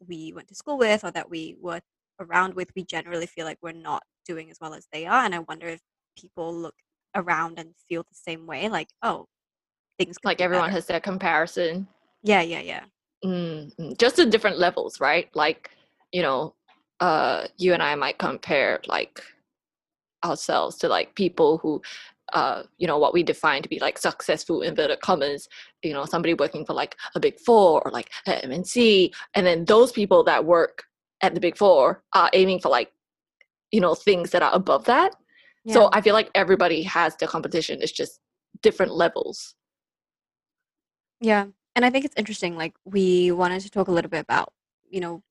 we 0.07 0.31
went 0.33 0.47
to 0.47 0.55
school 0.55 0.77
with 0.77 1.03
or 1.03 1.11
that 1.11 1.29
we 1.29 1.55
were 1.61 1.81
around 2.19 2.53
with 2.53 2.69
we 2.75 2.83
generally 2.83 3.25
feel 3.25 3.45
like 3.45 3.57
we're 3.61 3.71
not 3.71 4.03
doing 4.25 4.49
as 4.51 4.57
well 4.61 4.73
as 4.73 4.87
they 4.91 5.05
are 5.05 5.23
and 5.25 5.33
i 5.35 5.39
wonder 5.39 5.67
if 5.67 5.81
people 6.17 6.53
look 6.53 6.75
around 7.15 7.57
and 7.59 7.73
feel 7.87 8.03
the 8.03 8.15
same 8.15 8.45
way 8.45 8.69
like 8.69 8.87
oh 9.03 9.25
things 9.97 10.17
Like 10.23 10.41
everyone 10.41 10.67
better. 10.67 10.75
has 10.75 10.85
their 10.85 10.99
comparison. 10.99 11.87
yeah 12.23 12.41
yeah 12.41 12.61
yeah 12.61 12.83
Mm, 13.25 13.75
mm, 13.75 13.97
just 13.97 14.17
at 14.19 14.29
different 14.29 14.59
levels, 14.59 15.01
right? 15.01 15.27
Like, 15.35 15.71
you 16.13 16.21
know, 16.21 16.55
uh, 17.01 17.47
you 17.57 17.73
and 17.73 17.83
I 17.83 17.95
might 17.95 18.17
compare 18.17 18.79
like 18.87 19.21
ourselves 20.23 20.77
to 20.77 20.87
like 20.87 21.15
people 21.15 21.57
who 21.59 21.81
uh, 22.33 22.63
you 22.77 22.85
know 22.85 22.99
what 22.99 23.13
we 23.13 23.23
define 23.23 23.61
to 23.63 23.69
be 23.69 23.79
like 23.79 23.97
successful 23.97 24.61
inverted 24.61 24.99
commas 25.01 25.47
you 25.83 25.93
know 25.93 26.05
somebody 26.05 26.33
working 26.35 26.63
for 26.65 26.73
like 26.73 26.95
a 27.15 27.19
big 27.19 27.39
four 27.39 27.81
or 27.83 27.91
like 27.91 28.11
mnc 28.27 29.11
and 29.33 29.45
then 29.47 29.65
those 29.65 29.91
people 29.91 30.23
that 30.23 30.45
work 30.45 30.83
at 31.21 31.33
the 31.33 31.39
big 31.39 31.57
four 31.57 32.03
are 32.13 32.29
aiming 32.33 32.59
for 32.59 32.69
like 32.69 32.91
you 33.71 33.81
know 33.81 33.95
things 33.95 34.29
that 34.31 34.43
are 34.43 34.53
above 34.53 34.85
that 34.85 35.15
Yeah. 35.65 35.73
so 35.73 35.89
i 35.91 36.01
feel 36.01 36.13
like 36.13 36.29
everybody 36.35 36.83
has 36.83 37.15
the 37.15 37.25
competition 37.27 37.79
it's 37.81 37.91
just 37.91 38.19
different 38.61 38.93
levels 38.93 39.55
Yeah. 41.21 41.47
And 41.75 41.85
I 41.85 41.89
think 41.89 42.05
it's 42.05 42.15
interesting. 42.17 42.55
Like, 42.57 42.73
we 42.85 43.31
wanted 43.31 43.61
to 43.61 43.69
talk 43.69 43.87
a 43.87 43.91
little 43.91 44.09
bit 44.09 44.21
about, 44.21 44.51
you 44.89 44.99
know, 44.99 45.21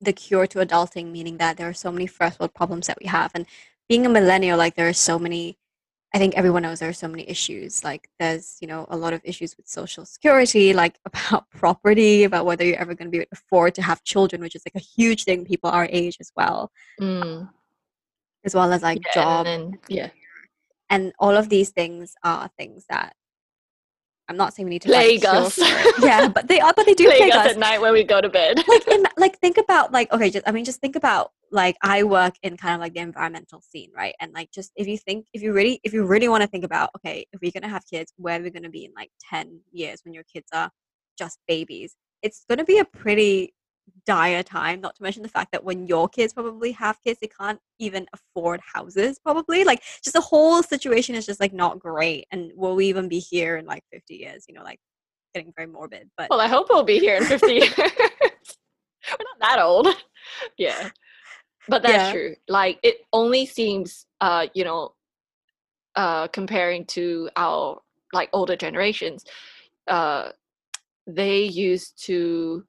the 0.00 0.12
cure 0.12 0.46
to 0.48 0.58
adulting, 0.60 1.10
meaning 1.12 1.36
that 1.38 1.56
there 1.56 1.68
are 1.68 1.74
so 1.74 1.92
many 1.92 2.06
first 2.06 2.40
world 2.40 2.54
problems 2.54 2.86
that 2.86 2.98
we 3.00 3.06
have. 3.08 3.30
And 3.34 3.46
being 3.90 4.06
a 4.06 4.08
millennial, 4.08 4.56
like, 4.56 4.76
there 4.76 4.88
are 4.88 4.92
so 4.94 5.18
many, 5.18 5.58
I 6.14 6.18
think 6.18 6.34
everyone 6.36 6.62
knows 6.62 6.78
there 6.78 6.88
are 6.88 6.92
so 6.92 7.08
many 7.08 7.28
issues. 7.28 7.82
Like, 7.84 8.08
there's, 8.20 8.56
you 8.60 8.68
know, 8.68 8.86
a 8.88 8.96
lot 8.96 9.12
of 9.12 9.20
issues 9.24 9.56
with 9.56 9.66
social 9.68 10.06
security, 10.06 10.72
like 10.72 10.94
about 11.04 11.50
property, 11.50 12.22
about 12.24 12.46
whether 12.46 12.64
you're 12.64 12.78
ever 12.78 12.94
going 12.94 13.08
to 13.08 13.10
be 13.10 13.18
able 13.18 13.26
to 13.26 13.38
afford 13.42 13.74
to 13.74 13.82
have 13.82 14.02
children, 14.04 14.40
which 14.40 14.54
is 14.54 14.62
like 14.64 14.80
a 14.80 14.86
huge 14.96 15.24
thing, 15.24 15.44
people 15.44 15.68
our 15.70 15.88
age 15.90 16.16
as 16.20 16.30
well, 16.36 16.70
Mm, 17.00 17.50
as 18.44 18.54
well 18.54 18.72
as 18.72 18.80
like 18.82 19.00
yeah, 19.06 19.12
job. 19.12 19.46
and 19.46 19.72
then 19.74 19.80
yeah 19.88 20.10
And 20.88 21.12
all 21.18 21.36
of 21.36 21.48
these 21.48 21.70
things 21.70 22.14
are 22.24 22.48
things 22.56 22.86
that 22.88 23.14
I'm 24.28 24.36
not 24.36 24.54
saying 24.54 24.66
we 24.66 24.70
need 24.70 24.82
to 24.82 24.90
like, 24.92 25.06
plague 25.06 25.20
cure 25.22 25.34
us 25.34 25.58
yeah, 26.00 26.28
but 26.28 26.46
they 26.46 26.60
are, 26.60 26.72
but 26.76 26.86
they 26.86 26.94
do 26.94 27.06
plague 27.06 27.18
plague 27.18 27.32
us 27.32 27.46
us. 27.46 27.52
at 27.54 27.58
night 27.58 27.80
when 27.80 27.92
we 27.92 28.04
go 28.04 28.20
to 28.20 28.28
bed 28.28 28.62
like 28.68 28.86
in, 28.94 29.02
like 29.16 29.36
think 29.40 29.56
about 29.58 29.90
like 29.90 30.12
okay 30.12 30.30
just 30.30 30.46
i 30.48 30.52
mean 30.52 30.64
just 30.64 30.80
think 30.80 30.94
about 30.94 31.32
like 31.52 31.76
i 31.82 32.02
work 32.02 32.34
in 32.42 32.56
kind 32.56 32.74
of 32.74 32.80
like 32.80 32.94
the 32.94 33.00
environmental 33.00 33.60
scene 33.60 33.90
right? 33.96 34.14
And 34.20 34.32
like 34.32 34.50
just 34.50 34.72
if 34.76 34.86
you 34.86 34.96
think 34.96 35.26
if 35.32 35.42
you 35.42 35.52
really 35.52 35.80
if 35.84 35.92
you 35.92 36.04
really 36.04 36.28
want 36.28 36.42
to 36.42 36.46
think 36.46 36.64
about 36.64 36.90
okay 36.96 37.26
if 37.32 37.40
we're 37.40 37.52
going 37.52 37.62
to 37.62 37.68
have 37.68 37.84
kids 37.86 38.12
where 38.16 38.38
we're 38.38 38.44
we 38.44 38.50
going 38.50 38.62
to 38.62 38.70
be 38.70 38.84
in 38.84 38.92
like 38.96 39.10
10 39.28 39.60
years 39.72 40.00
when 40.04 40.14
your 40.14 40.24
kids 40.24 40.48
are 40.52 40.70
just 41.18 41.38
babies? 41.46 41.96
It's 42.22 42.44
going 42.48 42.58
to 42.58 42.64
be 42.64 42.78
a 42.78 42.84
pretty 42.84 43.54
dire 44.06 44.42
time 44.42 44.80
not 44.80 44.94
to 44.94 45.02
mention 45.02 45.22
the 45.22 45.28
fact 45.28 45.50
that 45.50 45.64
when 45.64 45.86
your 45.86 46.08
kids 46.08 46.32
probably 46.32 46.70
have 46.70 47.02
kids 47.02 47.18
they 47.20 47.26
can't 47.26 47.58
even 47.78 48.06
afford 48.12 48.60
houses 48.74 49.18
probably. 49.18 49.64
Like 49.64 49.82
just 50.02 50.14
the 50.14 50.20
whole 50.20 50.62
situation 50.62 51.14
is 51.14 51.26
just 51.26 51.40
like 51.40 51.52
not 51.52 51.78
great. 51.78 52.26
And 52.30 52.52
will 52.54 52.76
we 52.76 52.86
even 52.86 53.08
be 53.08 53.18
here 53.18 53.56
in 53.56 53.66
like 53.66 53.82
50 53.92 54.14
years? 54.14 54.44
You 54.48 54.54
know 54.54 54.62
like 54.62 54.80
getting 55.34 55.52
very 55.56 55.68
morbid 55.68 56.10
but 56.16 56.28
well 56.28 56.40
i 56.40 56.48
hope 56.48 56.66
we'll 56.68 56.82
be 56.82 56.98
here 56.98 57.14
in 57.14 57.24
50 57.24 57.46
years. 57.52 57.70
We're 57.76 57.86
not 59.20 59.40
that 59.40 59.58
old. 59.60 59.88
Yeah 60.56 60.90
but 61.70 61.82
that's 61.82 62.04
Yeah. 62.06 62.12
true 62.12 62.36
like 62.48 62.78
it 62.82 62.96
only 63.12 63.46
seems 63.46 64.06
uh 64.20 64.46
you 64.54 64.64
know 64.64 64.94
uh 65.96 66.26
comparing 66.28 66.84
to 66.86 67.30
our 67.36 67.80
like 68.12 68.28
older 68.32 68.56
generations 68.56 69.24
uh 69.86 70.30
they 71.06 71.42
used 71.42 72.04
to 72.06 72.64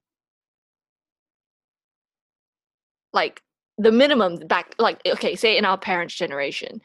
like 3.12 3.42
the 3.78 3.92
minimum 3.92 4.36
back 4.46 4.74
like 4.78 5.00
okay 5.06 5.34
say 5.34 5.56
in 5.58 5.64
our 5.64 5.78
parents 5.78 6.14
generation 6.14 6.80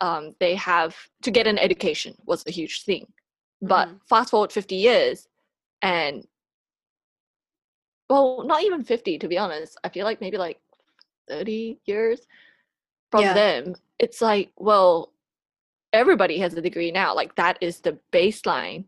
um 0.00 0.34
they 0.40 0.54
have 0.54 0.94
to 1.22 1.30
get 1.30 1.46
an 1.46 1.58
education 1.58 2.14
was 2.26 2.44
a 2.46 2.50
huge 2.50 2.84
thing 2.84 3.06
but 3.62 3.88
Mhm. 3.88 4.00
fast 4.08 4.30
forward 4.30 4.52
50 4.52 4.76
years 4.76 5.26
and 5.82 6.26
well 8.10 8.44
not 8.44 8.62
even 8.62 8.82
50 8.84 9.18
to 9.18 9.28
be 9.28 9.38
honest 9.38 9.76
i 9.84 9.88
feel 9.88 10.04
like 10.04 10.20
maybe 10.20 10.38
like 10.38 10.58
30 11.28 11.78
years 11.86 12.20
from 13.10 13.22
Yeah. 13.22 13.34
them 13.34 13.74
it's 13.98 14.20
like 14.20 14.50
well 14.56 15.12
everybody 15.92 16.38
has 16.38 16.54
a 16.54 16.62
degree 16.62 16.90
now 16.90 17.14
like 17.14 17.34
that 17.36 17.58
is 17.60 17.80
the 17.80 17.98
baseline 18.12 18.84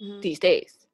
Mhm. 0.00 0.20
these 0.22 0.38
days 0.38 0.86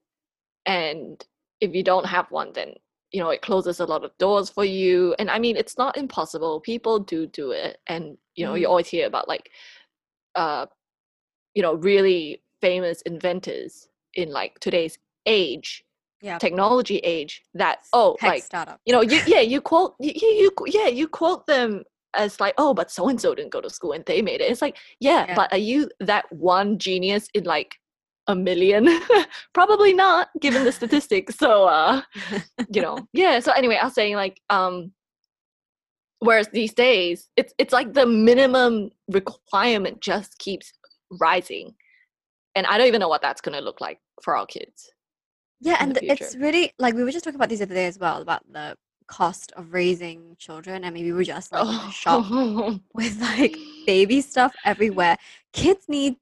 and 0.67 1.25
if 1.61 1.75
you 1.75 1.83
don't 1.83 2.07
have 2.07 2.31
one 2.31 2.53
then 2.53 2.75
you 3.11 3.21
know 3.21 3.31
it 3.31 3.41
closes 3.43 3.81
a 3.81 3.87
lot 3.87 4.05
of 4.05 4.17
doors 4.19 4.51
for 4.51 4.65
you 4.65 5.15
and 5.19 5.31
i 5.31 5.39
mean 5.39 5.57
it's 5.57 5.79
not 5.79 5.97
impossible 5.97 6.61
people 6.61 6.99
do 6.99 7.27
do 7.27 7.51
it 7.53 7.79
and 7.87 8.19
you 8.35 8.45
know 8.45 8.55
you 8.55 8.67
Mhm. 8.67 8.71
always 8.71 8.89
hear 8.89 9.07
about 9.07 9.29
like 9.29 9.51
uh 10.35 10.67
you 11.55 11.63
know 11.63 11.75
really 11.75 12.43
famous 12.61 13.01
inventors 13.03 13.89
in 14.15 14.31
like 14.31 14.59
today's 14.61 14.99
age 15.27 15.85
yeah 16.21 16.39
technology 16.39 16.99
age 16.99 17.43
that 17.55 17.79
oh 17.93 18.17
tech 18.19 18.29
like 18.29 18.43
startup. 18.43 18.81
you 18.85 18.93
know 18.93 19.01
you 19.01 19.21
yeah 19.27 19.41
you 19.41 19.61
quote 19.61 19.95
you, 20.01 20.13
you, 20.15 20.51
yeah 20.67 20.89
you 20.89 21.07
quote 21.07 21.47
them 21.47 21.85
as 22.15 22.41
like 22.41 22.55
oh 22.59 22.75
but 22.75 22.91
so 22.91 23.09
and 23.09 23.21
so 23.21 23.35
didn't 23.35 23.53
go 23.53 23.61
to 23.61 23.71
school 23.71 23.93
and 23.93 24.05
they 24.07 24.23
made 24.23 24.41
it. 24.41 24.51
It's 24.51 24.63
like 24.63 24.77
yeah, 25.01 25.27
Yeah. 25.29 25.35
but 25.35 25.53
are 25.53 25.59
you 25.59 25.89
that 26.01 26.25
one 26.33 26.79
genius 26.79 27.29
in 27.35 27.45
like 27.45 27.77
a 28.27 28.35
million? 28.35 28.89
Probably 29.55 29.93
not 29.93 30.29
given 30.41 30.65
the 30.65 30.73
statistics 30.81 31.37
so 31.37 31.67
uh 31.67 32.03
you 32.73 32.83
know 32.83 32.99
yeah 33.13 33.39
so 33.41 33.53
anyway 33.53 33.79
i 33.81 33.85
was 33.85 33.95
saying 33.95 34.17
like 34.17 34.41
um 34.51 34.93
whereas 36.21 36.49
these 36.49 36.73
days 36.75 37.29
it's 37.37 37.53
it's 37.59 37.73
like 37.73 37.93
the 37.95 38.07
minimum 38.07 38.91
requirement 39.09 40.01
just 40.01 40.39
keeps 40.39 40.73
rising 41.21 41.75
and 42.55 42.67
i 42.67 42.77
don't 42.77 42.89
even 42.89 43.01
know 43.01 43.09
what 43.09 43.23
that's 43.23 43.41
going 43.41 43.57
to 43.57 43.63
look 43.65 43.81
like 43.81 44.01
for 44.23 44.37
our 44.37 44.47
kids 44.47 44.91
Yeah, 45.61 45.77
and 45.81 45.99
it's 46.03 46.37
really 46.37 46.73
like 46.79 46.95
we 46.95 47.03
were 47.03 47.11
just 47.11 47.25
talking 47.25 47.37
about 47.37 47.49
this 47.49 47.59
the 47.59 47.65
other 47.65 47.75
day 47.75 47.87
as 47.87 47.99
well 47.99 48.23
about 48.23 48.43
the 48.51 48.77
cost 49.09 49.53
of 49.57 49.73
raising 49.73 50.37
children, 50.39 50.85
and 50.85 50.95
maybe 50.95 51.11
we 51.11 51.19
were 51.19 51.25
just 51.25 51.53
like 51.53 51.63
in 51.63 51.89
a 51.89 51.91
shop 51.91 52.25
oh 52.29 52.79
with 52.95 53.21
like 53.21 53.57
baby 53.87 54.21
stuff 54.21 54.55
everywhere. 54.65 55.17
Kids 55.53 55.87
need 55.89 56.17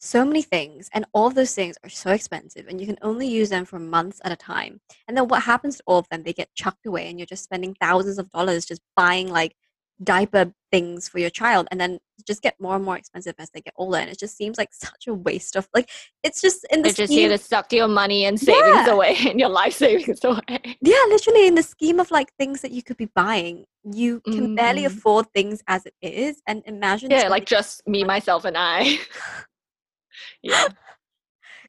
so 0.00 0.24
many 0.24 0.42
things, 0.42 0.90
and 0.94 1.04
all 1.12 1.28
of 1.28 1.36
those 1.36 1.54
things 1.54 1.76
are 1.84 1.88
so 1.88 2.10
expensive, 2.10 2.66
and 2.66 2.80
you 2.80 2.86
can 2.86 2.98
only 3.02 3.28
use 3.28 3.50
them 3.50 3.64
for 3.64 3.78
months 3.78 4.20
at 4.24 4.32
a 4.32 4.36
time. 4.36 4.80
And 5.06 5.16
then 5.16 5.28
what 5.28 5.42
happens 5.42 5.76
to 5.76 5.82
all 5.86 5.98
of 5.98 6.08
them? 6.10 6.24
They 6.24 6.32
get 6.32 6.52
chucked 6.54 6.86
away, 6.86 7.08
and 7.08 7.18
you're 7.18 7.26
just 7.26 7.44
spending 7.44 7.76
thousands 7.80 8.18
of 8.18 8.30
dollars 8.32 8.64
just 8.64 8.82
buying 8.96 9.28
like 9.28 9.54
diaper 10.02 10.52
things 10.70 11.08
for 11.08 11.18
your 11.18 11.30
child, 11.30 11.68
and 11.70 11.80
then 11.80 11.98
just 12.26 12.42
get 12.42 12.54
more 12.60 12.76
and 12.76 12.84
more 12.84 12.96
expensive 12.96 13.34
as 13.38 13.50
they 13.50 13.60
get 13.60 13.74
older. 13.76 13.98
And 13.98 14.08
it 14.10 14.18
just 14.18 14.36
seems 14.36 14.56
like 14.58 14.72
such 14.72 15.06
a 15.08 15.14
waste 15.14 15.56
of 15.56 15.68
like 15.74 15.90
it's 16.22 16.40
just 16.40 16.64
in 16.70 16.80
the 16.82 16.88
they're 16.88 16.94
just 16.94 17.12
scheme- 17.12 17.28
here 17.30 17.36
to 17.36 17.38
suck 17.38 17.72
your 17.72 17.88
money 17.88 18.24
and 18.24 18.38
savings 18.40 18.86
Yeah. 18.86 18.90
away 18.92 19.16
and 19.26 19.40
your 19.40 19.48
life 19.48 19.74
savings 19.74 20.20
away 20.24 20.76
yeah 20.80 21.02
literally 21.08 21.46
in 21.46 21.54
the 21.56 21.62
scheme 21.62 21.98
of 22.00 22.10
like 22.10 22.32
things 22.38 22.60
that 22.60 22.70
you 22.70 22.82
could 22.82 22.96
be 22.96 23.08
buying 23.14 23.64
you 23.84 24.20
can 24.32 24.54
barely 24.54 24.82
Mhm. 24.82 24.86
afford 24.86 25.26
things 25.34 25.62
as 25.66 25.84
it 25.86 25.94
is 26.00 26.40
and 26.46 26.62
imagine 26.66 27.10
yeah 27.10 27.28
like 27.28 27.44
just 27.46 27.86
me 27.88 28.04
myself 28.04 28.44
and 28.44 28.56
i 28.56 28.98
yeah 30.42 30.68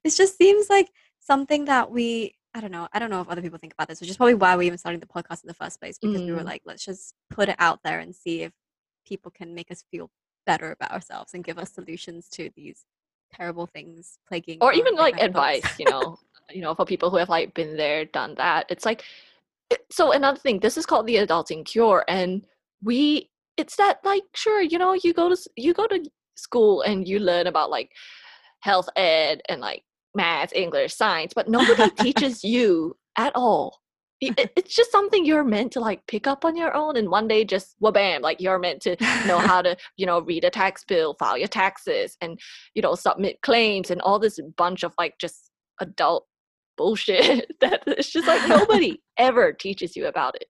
it 0.04 0.12
just 0.12 0.38
seems 0.38 0.70
like 0.70 0.90
something 1.20 1.66
that 1.66 1.90
we 1.92 2.36
i 2.54 2.62
don't 2.62 2.72
know 2.72 2.88
i 2.94 3.00
don't 3.00 3.10
know 3.10 3.22
if 3.22 3.30
other 3.30 3.42
people 3.42 3.58
think 3.58 3.74
about 3.74 3.88
this 3.88 4.00
which 4.02 4.10
is 4.10 4.18
probably 4.18 4.34
why 4.34 4.56
we 4.56 4.66
even 4.68 4.78
started 4.78 5.02
the 5.02 5.08
podcast 5.08 5.44
in 5.44 5.48
the 5.48 5.54
first 5.54 5.80
place 5.80 5.98
because 6.00 6.22
we 6.22 6.32
were 6.32 6.42
Mm. 6.42 6.46
like 6.46 6.62
let's 6.66 6.86
just 6.86 7.14
put 7.30 7.50
it 7.50 7.56
out 7.60 7.80
there 7.84 8.00
and 8.00 8.16
see 8.16 8.42
if 8.44 8.52
people 9.08 9.32
can 9.32 9.54
make 9.54 9.72
us 9.72 9.84
feel 9.92 10.10
better 10.46 10.72
about 10.72 10.92
ourselves 10.92 11.34
and 11.34 11.44
give 11.44 11.58
us 11.58 11.72
solutions 11.72 12.28
to 12.30 12.50
these 12.56 12.86
terrible 13.34 13.66
things 13.66 14.20
plaguing 14.28 14.60
or 14.62 14.74
even 14.74 14.96
like 14.96 15.16
late 15.16 15.22
night 15.24 15.34
thoughts. 15.34 15.58
advice 15.58 15.80
you 15.80 15.86
know 15.90 16.18
you 16.52 16.62
know 16.62 16.76
for 16.76 16.86
people 16.86 17.10
who 17.10 17.18
have 17.18 17.30
like 17.30 17.54
been 17.54 17.76
there 17.78 18.06
done 18.06 18.36
that 18.36 18.66
it's 18.70 18.86
like 18.86 19.04
so 19.92 20.12
another 20.12 20.38
thing 20.38 20.60
this 20.60 20.78
is 20.78 20.86
called 20.86 21.08
the 21.08 21.16
adulting 21.16 21.66
cure 21.66 22.04
and 22.08 22.46
we 22.84 23.30
it's 23.58 23.76
that 23.78 24.00
like 24.04 24.24
sure 24.36 24.62
you 24.62 24.78
know 24.78 24.94
you 25.04 25.14
go 25.14 25.30
to 25.34 25.38
you 25.56 25.74
go 25.74 25.88
to 25.88 26.04
school 26.36 26.82
and 26.82 27.08
you 27.08 27.20
learn 27.20 27.48
about 27.48 27.70
like 27.70 27.92
health 28.60 28.90
ed 28.96 29.42
and 29.50 29.62
like 29.62 29.84
math 30.16 30.54
english 30.54 30.94
science 30.94 31.34
but 31.34 31.50
nobody 31.50 31.90
teaches 32.00 32.44
you 32.44 32.96
at 33.18 33.32
all. 33.36 33.80
It's 34.22 34.74
just 34.74 34.90
something 34.90 35.26
you're 35.26 35.44
meant 35.44 35.74
to 35.74 35.82
like 35.82 36.08
pick 36.08 36.28
up 36.28 36.46
on 36.46 36.56
your 36.56 36.74
own 36.74 36.96
and 36.96 37.10
one 37.10 37.28
day 37.28 37.44
just 37.44 37.76
bam 37.82 38.22
like 38.22 38.40
you're 38.40 38.58
meant 38.58 38.82
to 38.84 38.96
know 39.28 39.38
how 39.38 39.62
to 39.62 39.76
you 39.98 40.06
know 40.06 40.22
read 40.22 40.46
a 40.46 40.50
tax 40.50 40.86
bill 40.86 41.14
file 41.20 41.38
your 41.38 41.50
taxes 41.50 42.16
and 42.22 42.40
you 42.74 42.82
know 42.82 42.96
submit 42.96 43.42
claims 43.42 43.92
and 43.92 44.02
all 44.02 44.20
this 44.20 44.40
bunch 44.56 44.84
of 44.84 44.94
like 44.98 45.16
just 45.20 45.52
adult 45.82 46.26
bullshit 46.78 47.52
that 47.60 47.84
it's 47.86 48.12
just 48.12 48.26
like 48.26 48.48
nobody 48.48 48.98
ever 49.18 49.52
teaches 49.52 49.94
you 49.96 50.06
about 50.08 50.36
it. 50.36 50.46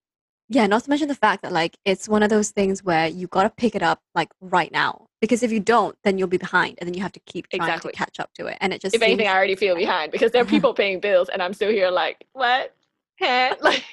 Yeah, 0.50 0.67
not 0.67 0.84
to 0.84 0.89
mention 0.91 1.08
the 1.08 1.15
fact 1.15 1.41
that 1.41 1.51
like 1.51 1.75
it's 1.84 2.08
one 2.08 2.22
of 2.22 2.29
those 2.29 2.51
things 2.51 2.84
where 2.84 3.08
you 3.08 3.25
got 3.25 3.43
to 3.43 3.50
pick 3.50 3.74
it 3.74 3.82
up 3.82 4.01
like 4.13 4.29
right 4.39 4.72
now 4.72 5.08
because 5.23 5.41
if 5.41 5.53
you 5.53 5.61
don't, 5.61 5.95
then 6.03 6.17
you'll 6.17 6.27
be 6.27 6.35
behind, 6.35 6.77
and 6.79 6.85
then 6.85 6.93
you 6.93 7.01
have 7.01 7.13
to 7.13 7.19
keep 7.21 7.47
trying 7.47 7.69
Exactly. 7.69 7.93
to 7.93 7.97
catch 7.97 8.19
up 8.19 8.33
to 8.33 8.47
it. 8.47 8.57
And 8.59 8.73
it 8.73 8.81
just 8.81 8.93
if 8.93 9.01
anything 9.01 9.25
i 9.25 9.33
already 9.33 9.55
feel 9.55 9.73
behind 9.73 10.11
because 10.11 10.31
there 10.33 10.41
are 10.41 10.45
people 10.45 10.73
paying 10.81 10.99
bills 10.99 11.29
and 11.29 11.41
i'm 11.41 11.53
still 11.53 11.71
here 11.71 11.89
like 11.89 12.25
what 12.33 12.75
Huh? 13.21 13.55
like 13.61 13.85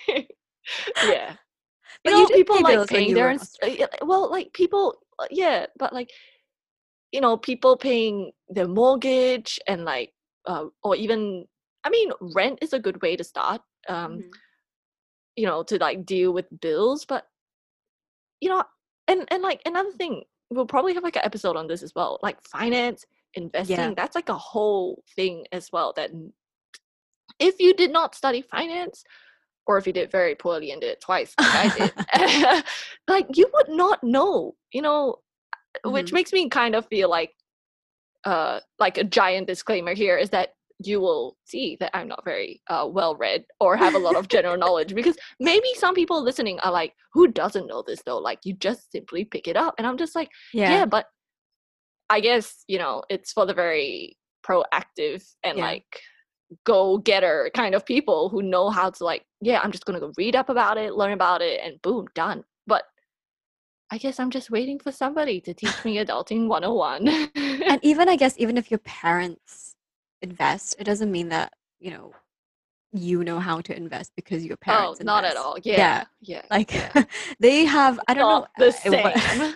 yeah 1.04 1.34
But 2.04 2.10
you 2.12 2.18
you 2.18 2.22
know 2.22 2.26
did 2.26 2.36
people 2.36 2.62
like 2.62 2.88
paying 2.88 3.14
their 3.14 3.30
uh, 3.30 3.86
well 4.02 4.28
like 4.28 4.52
people 4.52 4.98
uh, 5.20 5.26
yeah 5.30 5.66
but 5.78 5.92
like 5.92 6.10
you 7.12 7.20
know 7.20 7.36
people 7.36 7.76
paying 7.76 8.32
their 8.48 8.66
mortgage 8.66 9.60
and 9.68 9.84
like 9.84 10.12
uh, 10.46 10.64
or 10.82 10.96
even 10.96 11.46
i 11.84 11.90
mean 11.90 12.10
rent 12.34 12.58
is 12.60 12.72
a 12.72 12.78
good 12.80 13.00
way 13.02 13.14
to 13.14 13.22
start 13.22 13.60
um 13.88 14.18
Mhm. 14.18 14.32
you 15.36 15.46
know 15.46 15.62
to 15.62 15.78
like 15.78 16.04
deal 16.04 16.32
with 16.32 16.46
bills 16.60 17.04
but 17.04 17.24
you 18.40 18.48
know 18.48 18.64
and 19.06 19.28
and 19.30 19.42
like 19.42 19.60
another 19.64 19.92
thing 19.92 20.24
we'll 20.50 20.66
probably 20.66 20.94
have 20.94 21.04
like 21.04 21.16
an 21.16 21.22
episode 21.24 21.56
on 21.56 21.66
this 21.66 21.82
as 21.82 21.94
well. 21.94 22.18
Like 22.22 22.42
finance, 22.42 23.06
investing, 23.34 23.76
Yeah. 23.76 23.94
that's 23.96 24.14
like 24.14 24.28
a 24.28 24.34
whole 24.36 25.02
thing 25.14 25.46
as 25.52 25.70
well. 25.72 25.92
That 25.96 26.10
if 27.38 27.60
you 27.60 27.72
did 27.74 27.92
not 27.92 28.14
study 28.14 28.42
finance, 28.42 29.04
or 29.66 29.78
if 29.78 29.86
you 29.86 29.92
did 29.92 30.10
very 30.10 30.34
poorly 30.34 30.72
and 30.72 30.80
did 30.80 30.90
it 30.90 31.00
twice, 31.00 31.34
like 31.38 31.54
I 31.72 31.92
did, 32.14 32.64
like 33.08 33.26
you 33.36 33.46
would 33.54 33.68
not 33.68 34.02
know, 34.02 34.56
you 34.72 34.82
know, 34.82 35.20
which 35.84 36.10
Mhm. 36.10 36.12
makes 36.14 36.32
me 36.32 36.48
kind 36.48 36.74
of 36.74 36.86
feel 36.86 37.08
like, 37.08 37.34
uh, 38.24 38.60
like 38.78 38.98
a 38.98 39.04
giant 39.04 39.46
disclaimer 39.46 39.94
here 39.94 40.16
is 40.18 40.30
that 40.30 40.54
you 40.82 41.00
will 41.00 41.36
see 41.44 41.76
that 41.80 41.90
I'm 41.94 42.08
not 42.08 42.24
very 42.24 42.62
uh, 42.68 42.88
well 42.90 43.14
read 43.14 43.44
or 43.60 43.76
have 43.76 43.94
a 43.94 43.98
lot 43.98 44.16
of 44.16 44.28
general 44.28 44.56
knowledge 44.64 44.94
because 44.94 45.16
maybe 45.38 45.68
some 45.76 45.94
people 45.94 46.22
listening 46.22 46.58
are 46.60 46.72
like, 46.72 46.94
who 47.12 47.28
doesn't 47.28 47.66
know 47.66 47.82
this 47.86 48.02
though? 48.06 48.18
Like 48.18 48.40
you 48.44 48.54
just 48.54 48.90
simply 48.90 49.24
pick 49.24 49.46
it 49.46 49.56
up, 49.56 49.74
and 49.78 49.86
I'm 49.86 49.98
just 49.98 50.14
like, 50.14 50.30
yeah. 50.54 50.70
yeah, 50.72 50.86
but 50.86 51.06
I 52.08 52.20
guess 52.20 52.64
you 52.66 52.78
know 52.78 53.02
it's 53.10 53.32
for 53.32 53.46
the 53.46 53.54
very 53.54 54.16
proactive 54.46 55.22
and 55.44 55.58
Yeah. 55.58 55.64
like 55.66 56.00
go 56.64 56.98
getter 56.98 57.50
kind 57.54 57.74
of 57.76 57.86
people 57.86 58.28
who 58.28 58.42
know 58.42 58.70
how 58.70 58.90
to 58.90 59.04
like, 59.04 59.24
yeah, 59.40 59.60
I'm 59.62 59.70
just 59.72 59.84
gonna 59.84 60.00
go 60.00 60.12
read 60.16 60.34
up 60.34 60.48
about 60.48 60.78
it, 60.78 60.94
learn 60.94 61.12
about 61.12 61.42
it, 61.42 61.60
and 61.62 61.80
boom, 61.82 62.06
done. 62.14 62.42
But 62.66 62.84
I 63.92 63.98
guess 63.98 64.18
I'm 64.20 64.30
just 64.30 64.50
waiting 64.50 64.78
for 64.78 64.92
somebody 64.92 65.40
to 65.42 65.52
teach 65.54 65.84
me 65.84 65.96
adulting 66.04 66.46
101. 66.48 67.08
and 67.36 67.80
even 67.82 68.08
I 68.08 68.16
guess 68.16 68.34
even 68.38 68.56
if 68.56 68.70
your 68.70 68.78
parents 68.78 69.69
invest, 70.22 70.76
it 70.78 70.84
doesn't 70.84 71.10
mean 71.10 71.28
that 71.30 71.52
you 71.78 71.90
know 71.90 72.12
you 72.92 73.22
know 73.22 73.38
how 73.38 73.60
to 73.60 73.76
invest 73.76 74.12
because 74.16 74.44
your 74.44 74.56
parents. 74.56 74.82
oh, 75.00 75.04
parents. 75.04 75.04
not 75.04 75.24
at 75.24 75.36
all. 75.36 75.56
Yeah. 75.62 75.76
Yeah, 75.76 76.04
yeah. 76.20 76.42
Like 76.50 76.74
yeah. 76.74 77.04
they 77.40 77.64
have. 77.64 78.00
I 78.08 78.14
don't 78.14 78.28
not 78.28 78.50
know. 78.58 78.66
the 78.66 78.72
same. 78.72 78.92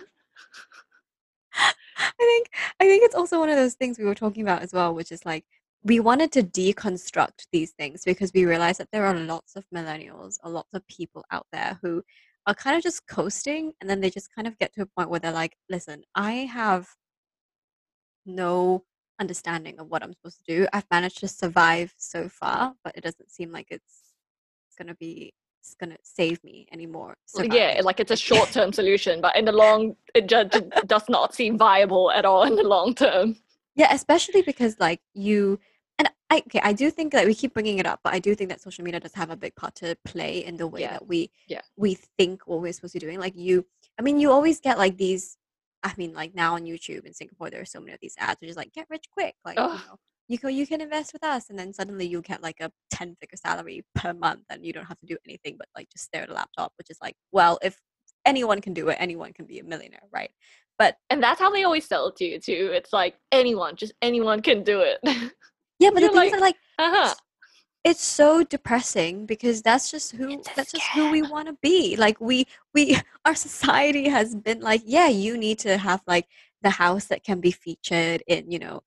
I 1.97 2.11
think 2.17 2.49
I 2.79 2.85
think 2.85 3.03
it's 3.03 3.15
also 3.15 3.39
one 3.39 3.49
of 3.49 3.55
those 3.55 3.75
things 3.75 3.97
we 3.97 4.05
were 4.05 4.15
talking 4.15 4.43
about 4.43 4.61
as 4.61 4.73
well, 4.73 4.93
which 4.93 5.11
is 5.11 5.25
like 5.25 5.45
we 5.83 5.99
wanted 5.99 6.31
to 6.33 6.43
deconstruct 6.43 7.47
these 7.51 7.71
things 7.71 8.03
because 8.03 8.31
we 8.33 8.45
realized 8.45 8.79
that 8.79 8.89
there 8.91 9.05
are 9.05 9.15
lots 9.15 9.55
of 9.55 9.65
millennials 9.73 10.37
a 10.43 10.49
lots 10.49 10.73
of 10.73 10.85
people 10.87 11.23
out 11.31 11.45
there 11.51 11.77
who 11.81 12.01
are 12.47 12.55
kind 12.55 12.75
of 12.75 12.83
just 12.83 13.07
coasting 13.07 13.73
and 13.79 13.89
then 13.89 14.01
they 14.01 14.09
just 14.09 14.33
kind 14.33 14.47
of 14.47 14.57
get 14.57 14.73
to 14.73 14.81
a 14.81 14.85
point 14.85 15.09
where 15.09 15.19
they're 15.19 15.31
like, 15.31 15.55
listen, 15.69 16.03
I 16.15 16.31
have 16.31 16.87
no 18.25 18.83
understanding 19.19 19.79
of 19.79 19.87
what 19.89 20.03
I'm 20.03 20.13
supposed 20.13 20.39
to 20.45 20.55
do. 20.55 20.67
I've 20.73 20.85
managed 20.91 21.19
to 21.19 21.27
survive 21.27 21.93
so 21.97 22.29
far, 22.29 22.75
but 22.83 22.95
it 22.97 23.03
doesn't 23.03 23.31
seem 23.31 23.51
like 23.51 23.67
it's 23.69 24.13
it's 24.67 24.75
gonna 24.77 24.95
be 24.95 25.33
it's 25.61 25.75
gonna 25.75 25.97
save 26.03 26.43
me 26.43 26.67
anymore. 26.71 27.15
yeah, 27.51 27.81
like 27.83 27.99
it's 27.99 28.11
a 28.11 28.17
short 28.29 28.51
term 28.51 28.71
solution, 28.73 29.21
but 29.21 29.35
in 29.35 29.45
the 29.45 29.51
long, 29.51 29.95
it 30.13 30.27
just 30.27 30.51
does 30.87 31.09
not 31.09 31.33
seem 31.33 31.57
viable 31.57 32.11
at 32.11 32.25
all 32.25 32.43
in 32.43 32.55
the 32.55 32.63
long 32.63 32.93
term. 32.93 33.37
Yeah, 33.75 33.93
especially 33.93 34.41
because 34.41 34.79
like 34.79 35.01
you 35.13 35.59
and 35.97 36.09
I 36.29 36.39
okay, 36.47 36.59
I 36.63 36.73
do 36.73 36.91
think 36.91 37.13
that 37.13 37.25
we 37.25 37.33
keep 37.33 37.53
bringing 37.53 37.79
it 37.79 37.85
up, 37.85 38.01
but 38.03 38.13
I 38.13 38.19
do 38.19 38.35
think 38.35 38.49
that 38.49 38.61
social 38.61 38.83
media 38.83 38.99
does 38.99 39.13
have 39.13 39.29
a 39.29 39.37
big 39.37 39.55
part 39.55 39.75
to 39.75 39.95
play 40.05 40.43
in 40.43 40.57
the 40.57 40.67
way 40.67 40.81
Yeah, 40.81 40.91
that 40.93 41.07
we 41.07 41.31
yeah. 41.47 41.61
we 41.77 41.95
think 41.95 42.43
what 42.47 42.61
we're 42.61 42.73
supposed 42.73 42.93
to 42.93 42.99
be 42.99 43.05
doing. 43.05 43.19
Like 43.19 43.35
you, 43.35 43.65
I 43.97 44.01
mean, 44.01 44.19
you 44.19 44.31
always 44.31 44.59
get 44.59 44.77
like 44.77 44.97
these. 44.97 45.37
I 45.85 45.93
mean, 45.97 46.13
like 46.13 46.33
now 46.33 46.55
on 46.55 46.63
YouTube 46.63 47.05
in 47.05 47.13
Singapore, 47.13 47.51
there 47.51 47.61
are 47.61 47.65
so 47.65 47.79
many 47.79 47.93
of 47.93 47.99
these 48.01 48.15
ads 48.17 48.41
which 48.41 48.49
is 48.49 48.57
like 48.57 48.73
get 48.73 48.87
rich 48.89 49.05
quick, 49.11 49.35
like 49.45 49.57
you 49.57 49.63
know, 49.63 49.97
you 50.27 50.39
can 50.39 50.49
you 50.49 50.65
can 50.65 50.81
invest 50.81 51.13
with 51.13 51.23
us, 51.23 51.49
and 51.49 51.59
then 51.59 51.73
suddenly 51.73 52.07
you 52.07 52.21
get 52.23 52.41
like 52.41 52.57
a 52.59 52.71
ten 52.89 53.15
figure 53.21 53.37
salary 53.37 53.85
per 53.93 54.11
month, 54.13 54.45
and 54.49 54.65
you 54.65 54.73
don't 54.73 54.85
have 54.85 54.99
to 54.99 55.05
do 55.05 55.17
anything 55.27 55.55
but 55.57 55.67
like 55.75 55.87
just 55.91 56.05
stare 56.05 56.23
at 56.23 56.29
a 56.29 56.33
laptop, 56.33 56.73
which 56.79 56.89
is 56.89 56.97
like, 57.01 57.15
well, 57.31 57.59
if 57.61 57.79
anyone 58.25 58.61
can 58.61 58.73
do 58.73 58.89
it, 58.89 58.97
anyone 58.99 59.31
can 59.31 59.45
be 59.45 59.59
a 59.59 59.63
millionaire, 59.63 60.07
right? 60.11 60.31
But 60.79 60.97
And 61.11 61.21
that's 61.21 61.39
how 61.39 61.51
they 61.51 61.63
always 61.63 61.85
sell 61.85 62.07
it 62.07 62.15
to 62.17 62.25
you 62.25 62.39
too. 62.39 62.71
It's 62.73 62.91
like 62.91 63.15
anyone, 63.31 63.75
just 63.75 63.93
anyone 64.01 64.41
can 64.41 64.63
do 64.63 64.81
it. 64.81 64.97
yeah, 65.79 65.89
but 65.93 65.95
the 65.95 66.01
You're 66.01 66.09
thing 66.13 66.23
is 66.23 66.31
like, 66.31 66.31
that 66.31 66.41
like 66.41 66.55
uh-huh. 66.79 67.13
It's 67.85 68.03
so 68.03 68.43
depressing 68.43 69.27
because 69.27 69.61
that's 69.61 69.91
just 69.91 70.11
who 70.13 70.41
that's 70.55 70.71
just 70.71 70.87
who 70.95 71.11
we 71.11 71.21
want 71.21 71.47
to 71.47 71.55
be. 71.61 71.95
Like 71.95 72.19
we 72.19 72.47
we 72.73 72.97
our 73.25 73.35
society 73.35 74.09
has 74.09 74.35
been 74.35 74.59
like 74.59 74.81
yeah 74.85 75.07
you 75.07 75.37
need 75.37 75.59
to 75.59 75.77
have 75.77 76.01
like 76.07 76.27
the 76.63 76.71
house 76.71 77.05
that 77.05 77.23
can 77.23 77.39
be 77.39 77.51
featured 77.51 78.23
in 78.27 78.51
you 78.51 78.57
know 78.57 78.81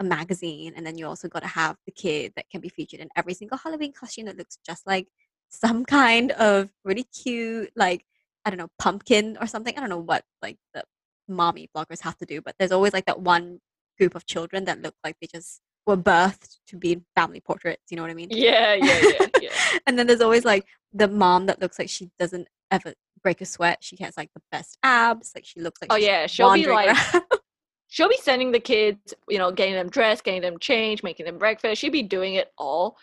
a 0.00 0.04
magazine 0.04 0.72
and 0.76 0.86
then 0.86 0.96
you 0.96 1.06
also 1.06 1.28
got 1.28 1.42
to 1.42 1.48
have 1.48 1.76
the 1.86 1.92
kid 1.92 2.32
that 2.36 2.48
can 2.50 2.60
be 2.60 2.68
featured 2.68 3.00
in 3.00 3.08
every 3.16 3.32
single 3.32 3.56
halloween 3.56 3.92
costume 3.92 4.26
that 4.26 4.36
looks 4.36 4.58
just 4.66 4.84
like 4.86 5.06
some 5.50 5.84
kind 6.00 6.32
of 6.32 6.68
really 6.84 7.04
cute 7.04 7.70
like 7.76 8.04
i 8.44 8.50
don't 8.50 8.58
know 8.58 8.70
pumpkin 8.78 9.36
or 9.40 9.46
something. 9.46 9.76
I 9.76 9.80
don't 9.80 9.88
know 9.90 9.98
what 9.98 10.24
like 10.42 10.58
the 10.74 10.82
mommy 11.28 11.70
bloggers 11.76 12.00
have 12.00 12.16
to 12.18 12.26
do 12.26 12.40
but 12.40 12.56
there's 12.58 12.72
always 12.72 12.92
like 12.92 13.06
that 13.06 13.20
one 13.20 13.60
group 13.98 14.14
of 14.16 14.26
children 14.26 14.64
that 14.64 14.82
look 14.82 14.94
like 15.04 15.16
they 15.20 15.28
just 15.32 15.60
were 15.86 15.96
birthed 15.96 16.56
to 16.66 16.76
be 16.76 17.00
family 17.14 17.40
portraits 17.40 17.82
you 17.90 17.96
know 17.96 18.02
what 18.02 18.10
i 18.10 18.14
mean 18.14 18.28
Yeah, 18.30 18.74
yeah, 18.74 19.00
yeah, 19.02 19.26
yeah. 19.40 19.50
and 19.86 19.98
then 19.98 20.06
there's 20.06 20.20
always 20.20 20.44
like 20.44 20.64
the 20.92 21.08
mom 21.08 21.46
that 21.46 21.60
looks 21.60 21.78
like 21.78 21.88
she 21.88 22.10
doesn't 22.18 22.48
ever 22.70 22.94
break 23.24 23.40
a 23.40 23.46
sweat. 23.46 23.78
She 23.80 23.96
has 24.00 24.16
like 24.16 24.30
the 24.34 24.42
best 24.52 24.78
abs. 24.84 25.32
Like 25.34 25.44
she 25.44 25.60
looks 25.60 25.80
like 25.80 25.92
Oh 25.92 25.96
yeah, 25.96 26.28
she'll 26.28 26.52
be 26.52 26.66
like, 26.66 26.96
she'll 27.88 28.08
be 28.08 28.18
sending 28.22 28.52
the 28.52 28.60
kids, 28.60 29.14
you 29.28 29.38
know, 29.38 29.50
getting 29.50 29.74
them 29.74 29.88
dressed, 29.88 30.22
getting 30.22 30.42
them 30.42 30.58
changed, 30.60 31.02
making 31.02 31.26
them 31.26 31.38
breakfast. 31.38 31.80
She'd 31.80 31.90
be 31.90 32.02
doing 32.02 32.34
it 32.34 32.52
all, 32.56 32.96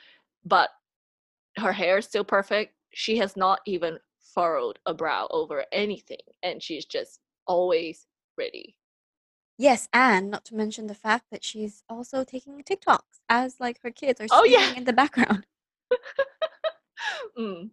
but 0.45 0.69
her 1.57 1.73
hair 1.73 1.97
is 1.97 2.05
still 2.05 2.23
perfect. 2.23 2.73
She 2.93 3.17
has 3.17 3.35
not 3.35 3.59
even 3.65 3.97
furrowed 4.33 4.79
a 4.85 4.93
brow 4.93 5.27
over 5.31 5.65
anything, 5.73 6.17
and 6.43 6.63
she's 6.63 6.85
just 6.85 7.19
always 7.47 8.05
ready. 8.37 8.77
Yes, 9.67 9.87
and 9.93 10.23
not 10.33 10.43
to 10.45 10.55
mention 10.55 10.87
the 10.87 10.95
fact 11.07 11.25
that 11.31 11.43
she's 11.43 11.75
also 11.93 12.17
taking 12.23 12.61
TikToks 12.63 13.15
as 13.29 13.49
like 13.59 13.77
her 13.83 13.91
kids 13.91 14.19
are 14.21 14.27
Oh, 14.31 14.39
screaming 14.45 14.59
yeah. 14.71 14.77
in 14.79 14.83
the 14.85 14.93
background. 15.01 15.45
Mm. 17.37 17.69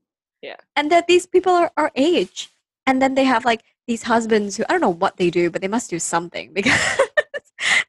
And 0.77 0.91
that 0.93 1.07
these 1.09 1.27
people 1.27 1.53
are 1.53 1.71
our 1.77 1.91
age. 1.97 2.51
And 2.87 3.03
then 3.03 3.15
they 3.15 3.25
have 3.25 3.45
like 3.45 3.63
these 3.87 4.03
husbands 4.05 4.57
who 4.57 4.65
I 4.69 4.73
don't 4.73 4.81
know 4.81 4.89
what 5.05 5.17
they 5.17 5.31
do, 5.31 5.51
but 5.51 5.61
they 5.61 5.69
must 5.69 5.91
do 5.91 5.99
something 5.99 6.53
because 6.59 6.81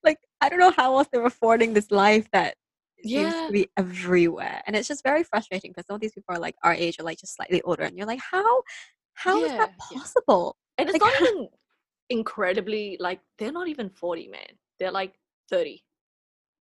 like 0.04 0.18
I 0.42 0.50
don't 0.50 0.60
know 0.60 0.72
how 0.76 0.98
else 0.98 1.08
they're 1.12 1.26
affording 1.26 1.74
this 1.74 1.92
life 1.92 2.28
that 2.32 2.56
seems 3.04 3.34
Yeah. 3.34 3.46
to 3.48 3.52
be 3.54 3.70
everywhere. 3.78 4.62
And 4.66 4.76
it's 4.76 4.88
just 4.88 5.04
very 5.04 5.24
frustrating 5.24 5.72
because 5.72 5.86
some 5.88 5.96
of 5.96 6.02
these 6.02 6.12
people 6.14 6.36
are 6.36 6.40
like 6.40 6.56
our 6.64 6.74
age 6.74 7.00
or 7.00 7.04
like 7.04 7.20
just 7.20 7.36
slightly 7.36 7.62
older 7.62 7.84
and 7.84 7.96
you're 7.98 8.08
like, 8.08 8.20
how 8.20 8.64
how 9.14 9.42
is 9.44 9.52
that 9.52 9.70
Yeah, 9.80 9.86
yeah. 9.92 10.00
possible? 10.02 10.58
And 10.78 10.90
it's 10.90 11.00
Like- 11.00 11.14
not 11.22 11.30
even 11.30 11.48
incredibly 12.10 12.98
like 13.00 13.22
they're 13.38 13.52
not 13.52 13.68
even 13.68 13.90
40, 13.90 14.28
man. 14.28 14.58
They're 14.80 14.92
like 14.92 15.14
30. 15.50 15.84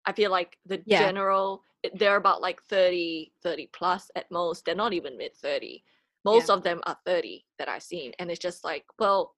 I 0.07 0.13
feel 0.13 0.31
like 0.31 0.59
the 0.67 0.83
Yeah. 0.87 0.99
general 1.01 1.65
they're 1.95 2.17
about 2.17 2.43
like 2.43 2.63
30, 2.65 3.33
30 3.43 3.71
plus 3.73 4.11
at 4.15 4.31
most. 4.31 4.65
They're 4.67 4.75
not 4.75 4.93
even 4.93 5.17
mid 5.17 5.35
30. 5.35 5.83
Most 6.27 6.49
Yeah. 6.49 6.55
of 6.57 6.63
them 6.63 6.81
are 6.85 6.99
30 7.07 7.47
that 7.59 7.71
I've 7.71 7.83
seen. 7.83 8.13
And 8.19 8.31
it's 8.31 8.39
just 8.39 8.65
like, 8.65 8.85
well, 8.99 9.35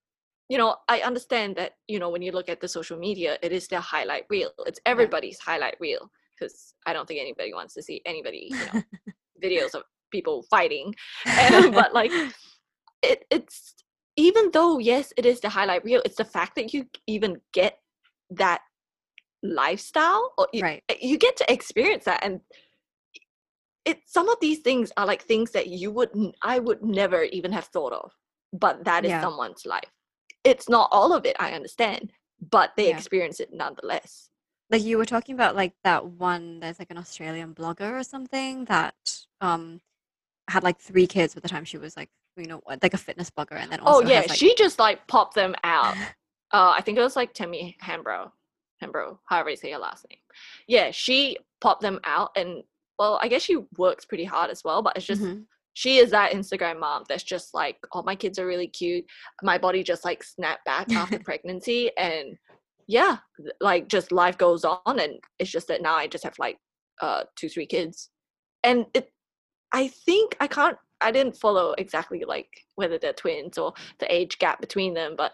you 0.48 0.58
know, 0.58 0.76
I 0.88 1.00
understand 1.02 1.54
that, 1.56 1.76
you 1.86 2.00
know, 2.00 2.10
when 2.10 2.20
you 2.20 2.32
look 2.32 2.48
at 2.48 2.60
the 2.60 2.66
social 2.66 2.98
media, 2.98 3.38
it 3.42 3.52
is 3.52 3.68
their 3.68 3.80
highlight 3.80 4.24
reel. 4.28 4.50
It's 4.66 4.80
everybody's 4.86 5.38
highlight 5.38 5.76
reel 5.80 6.10
because 6.36 6.74
I 6.84 6.92
don't 6.92 7.06
think 7.06 7.20
anybody 7.20 7.54
wants 7.54 7.74
to 7.74 7.82
see 7.82 8.02
anybody, 8.04 8.48
you 8.58 8.66
know, 8.66 8.82
videos 9.42 9.74
of 9.74 9.84
people 10.10 10.42
fighting. 10.50 10.94
And- 11.38 11.72
but 11.72 11.94
like 11.94 12.10
it 13.02 13.24
it's 13.30 13.71
even 14.16 14.50
though 14.52 14.78
yes 14.78 15.12
it 15.16 15.26
is 15.26 15.40
the 15.40 15.48
highlight 15.48 15.84
reel 15.84 16.02
it's 16.04 16.16
the 16.16 16.24
fact 16.24 16.54
that 16.56 16.72
you 16.72 16.86
even 17.06 17.40
get 17.52 17.78
that 18.30 18.60
lifestyle 19.42 20.32
or 20.38 20.46
you, 20.52 20.62
right. 20.62 20.82
you 21.00 21.18
get 21.18 21.36
to 21.36 21.52
experience 21.52 22.04
that 22.04 22.22
and 22.22 22.40
it 23.84 23.98
some 24.06 24.28
of 24.28 24.36
these 24.40 24.60
things 24.60 24.92
are 24.96 25.06
like 25.06 25.22
things 25.22 25.50
that 25.50 25.66
you 25.68 25.90
would 25.90 26.10
i 26.42 26.58
would 26.58 26.82
never 26.82 27.24
even 27.24 27.52
have 27.52 27.64
thought 27.66 27.92
of 27.92 28.12
but 28.52 28.84
that 28.84 29.04
is 29.04 29.10
Yeah. 29.10 29.20
someone's 29.20 29.66
life 29.66 29.90
it's 30.44 30.68
not 30.68 30.88
all 30.92 31.12
of 31.12 31.24
it 31.26 31.36
i 31.40 31.52
understand 31.52 32.12
but 32.50 32.72
they 32.76 32.88
Yeah. 32.88 32.96
experience 32.98 33.40
it 33.40 33.50
nonetheless 33.52 34.28
Like 34.70 34.82
you 34.82 34.98
were 34.98 35.04
talking 35.04 35.34
about 35.34 35.56
like 35.56 35.74
that 35.84 36.06
one 36.06 36.60
there's 36.60 36.78
like 36.78 36.90
an 36.90 36.98
Australian 36.98 37.54
blogger 37.54 37.92
or 37.98 38.04
something 38.04 38.64
that 38.66 39.26
um 39.40 39.80
had 40.48 40.62
like 40.62 40.78
three 40.78 41.06
kids 41.06 41.34
by 41.34 41.40
the 41.40 41.48
time 41.48 41.64
she 41.64 41.78
was 41.78 41.96
like 41.96 42.10
you 42.36 42.46
know 42.46 42.60
what, 42.64 42.82
like 42.82 42.94
a 42.94 42.98
fitness 42.98 43.30
blogger 43.30 43.58
and 43.58 43.70
then 43.70 43.80
oh 43.82 44.00
yeah 44.00 44.20
has, 44.22 44.30
like, 44.30 44.38
she 44.38 44.54
just 44.54 44.78
like 44.78 45.06
popped 45.06 45.34
them 45.34 45.54
out 45.64 45.96
uh, 46.52 46.74
I 46.76 46.82
think 46.82 46.98
it 46.98 47.02
was 47.02 47.16
like 47.16 47.32
Tammy 47.32 47.76
Hambro, 47.82 48.30
Hambro, 48.82 49.18
however 49.26 49.50
you 49.50 49.56
say 49.56 49.72
her 49.72 49.78
last 49.78 50.04
name. 50.10 50.18
Yeah, 50.68 50.90
she 50.90 51.38
popped 51.60 51.80
them 51.80 51.98
out, 52.04 52.30
and 52.36 52.62
well, 52.98 53.18
I 53.22 53.28
guess 53.28 53.42
she 53.42 53.56
works 53.78 54.04
pretty 54.04 54.24
hard 54.24 54.50
as 54.50 54.62
well. 54.64 54.82
But 54.82 54.96
it's 54.96 55.06
just 55.06 55.22
Mhm. 55.22 55.46
she 55.72 55.96
is 55.98 56.10
that 56.10 56.32
Instagram 56.32 56.78
mom 56.78 57.04
that's 57.08 57.22
just 57.22 57.54
like, 57.54 57.78
oh, 57.92 58.02
my 58.02 58.14
kids 58.14 58.38
are 58.38 58.46
really 58.46 58.68
cute. 58.68 59.04
My 59.42 59.56
body 59.56 59.82
just 59.82 60.04
like 60.04 60.22
snapped 60.22 60.64
back 60.66 60.92
after 60.92 61.18
pregnancy, 61.24 61.90
and 61.96 62.36
yeah, 62.86 63.18
like 63.60 63.88
just 63.88 64.12
life 64.12 64.36
goes 64.36 64.64
on, 64.64 65.00
and 65.00 65.14
it's 65.38 65.50
just 65.50 65.68
that 65.68 65.80
now 65.82 65.94
I 65.94 66.06
just 66.06 66.24
have 66.24 66.38
like 66.38 66.58
uh 67.00 67.24
two, 67.36 67.48
three 67.48 67.66
kids, 67.66 68.10
and 68.62 68.84
it. 68.92 69.10
I 69.72 69.88
think 69.88 70.36
I 70.38 70.48
can't. 70.48 70.76
I 71.02 71.10
didn't 71.10 71.36
follow 71.36 71.74
exactly 71.78 72.24
like 72.26 72.48
whether 72.74 72.98
they're 72.98 73.12
twins 73.12 73.58
or 73.58 73.72
the 73.98 74.12
age 74.12 74.38
gap 74.38 74.60
between 74.60 74.94
them, 74.94 75.14
but 75.16 75.32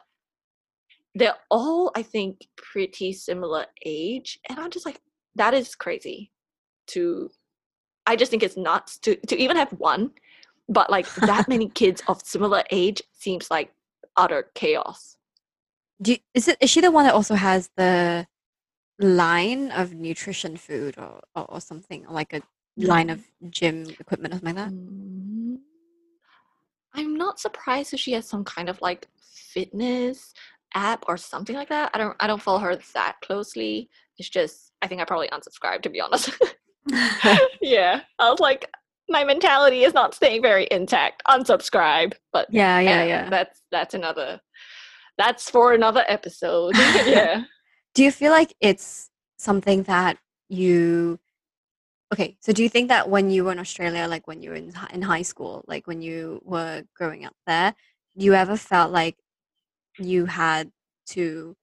they're 1.15 1.37
all 1.51 1.91
I 1.95 2.03
think 2.03 2.47
pretty 2.57 3.13
similar 3.13 3.67
age, 3.85 4.39
and 4.49 4.59
I'm 4.59 4.71
just 4.71 4.87
like 4.87 5.01
that 5.37 5.55
is 5.55 5.75
crazy. 5.75 6.31
To 6.89 7.31
I 8.07 8.17
just 8.17 8.31
think 8.31 8.43
it's 8.43 8.57
nuts 8.57 8.99
to 9.01 9.17
to 9.17 9.37
even 9.37 9.57
have 9.57 9.73
one, 9.73 10.13
but 10.69 10.91
like 10.91 11.13
that 11.17 11.49
many 11.49 11.69
kids 11.75 12.03
of 12.09 12.23
similar 12.25 12.63
age 12.71 13.03
seems 13.13 13.51
like 13.51 13.73
utter 14.17 14.51
chaos. 14.55 15.17
Do 16.01 16.13
you, 16.13 16.19
is 16.35 16.49
it 16.49 16.57
is 16.61 16.71
she 16.71 16.81
the 16.81 16.91
one 16.91 17.05
that 17.05 17.15
also 17.15 17.35
has 17.35 17.71
the 17.77 18.27
line 18.99 19.71
of 19.71 19.95
nutrition 19.95 20.57
food 20.57 20.97
or 20.99 21.21
or, 21.35 21.51
or 21.53 21.61
something 21.61 22.07
like 22.09 22.33
a 22.33 22.43
line 22.87 23.11
of 23.11 23.23
gym 23.51 23.87
equipment 23.99 24.35
or 24.35 24.39
something 24.39 24.57
like 24.57 24.65
that? 24.67 24.73
Mm, 24.73 25.59
I'm 26.95 27.17
not 27.17 27.41
surprised 27.41 27.95
if 27.95 28.01
she 28.01 28.13
has 28.13 28.29
some 28.29 28.45
kind 28.45 28.69
of 28.69 28.81
like 28.81 29.07
fitness 29.21 30.35
app 30.75 31.05
or 31.09 31.17
something 31.17 31.57
like 31.57 31.69
that. 31.69 31.91
I 31.95 31.99
don't 31.99 32.17
I 32.21 32.27
don't 32.27 32.43
follow 32.43 32.59
her 32.59 32.79
that 32.95 33.17
closely. 33.23 33.89
It's 34.19 34.29
just 34.29 34.73
I 34.83 34.87
think 34.87 35.01
I 35.01 35.05
probably 35.05 35.29
unsubscribed 35.29 35.83
to 35.83 35.91
be 35.91 36.01
honest. 36.01 36.31
yeah. 37.61 38.03
I 38.19 38.31
was 38.31 38.41
like 38.41 38.71
my 39.11 39.25
mentality 39.25 39.85
is 39.85 39.95
not 39.95 40.15
staying 40.15 40.43
very 40.43 40.69
intact. 40.71 41.23
Unsubscribe. 41.27 42.15
But 42.33 42.49
yeah, 42.51 42.79
yeah, 42.81 43.05
yeah. 43.05 43.31
That's 43.31 43.63
that's 43.71 43.95
another 43.95 44.41
that's 45.17 45.51
for 45.51 45.73
another 45.73 46.05
episode. 46.07 46.77
yeah. 46.77 47.45
Do 47.95 48.05
you 48.05 48.13
feel 48.13 48.31
like 48.31 48.55
it's 48.61 49.11
something 49.39 49.83
that 49.85 50.19
you 50.49 51.19
okay 52.13 52.37
so 52.41 52.53
do 52.53 52.63
you 52.63 52.69
think 52.69 52.89
that 52.89 53.09
when 53.09 53.31
you 53.31 53.45
were 53.45 53.53
in 53.53 53.59
australia 53.59 54.07
like 54.09 54.27
when 54.27 54.43
you 54.43 54.51
were 54.51 54.57
in, 54.57 54.73
in 54.93 55.03
high 55.03 55.23
school 55.23 55.65
like 55.67 55.87
when 55.87 56.01
you 56.03 56.41
were 56.45 56.83
growing 56.95 57.25
up 57.25 57.35
there 57.47 57.75
you 58.15 58.35
ever 58.35 58.57
felt 58.57 58.91
like 58.93 59.17
you 59.99 60.27
had 60.27 60.71
to 61.07 61.57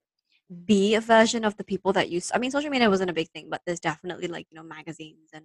be 0.65 0.95
a 0.95 1.01
version 1.01 1.43
of 1.43 1.57
the 1.57 1.63
people 1.63 1.91
that 1.93 2.09
you 2.09 2.21
I 2.33 2.37
mean 2.37 2.51
social 2.51 2.69
media 2.69 2.89
wasn't 2.89 3.09
a 3.09 3.13
big 3.13 3.29
thing 3.31 3.47
but 3.49 3.61
there's 3.65 3.79
definitely 3.79 4.27
like 4.27 4.45
you 4.51 4.55
know 4.55 4.63
magazines 4.63 5.29
and 5.33 5.43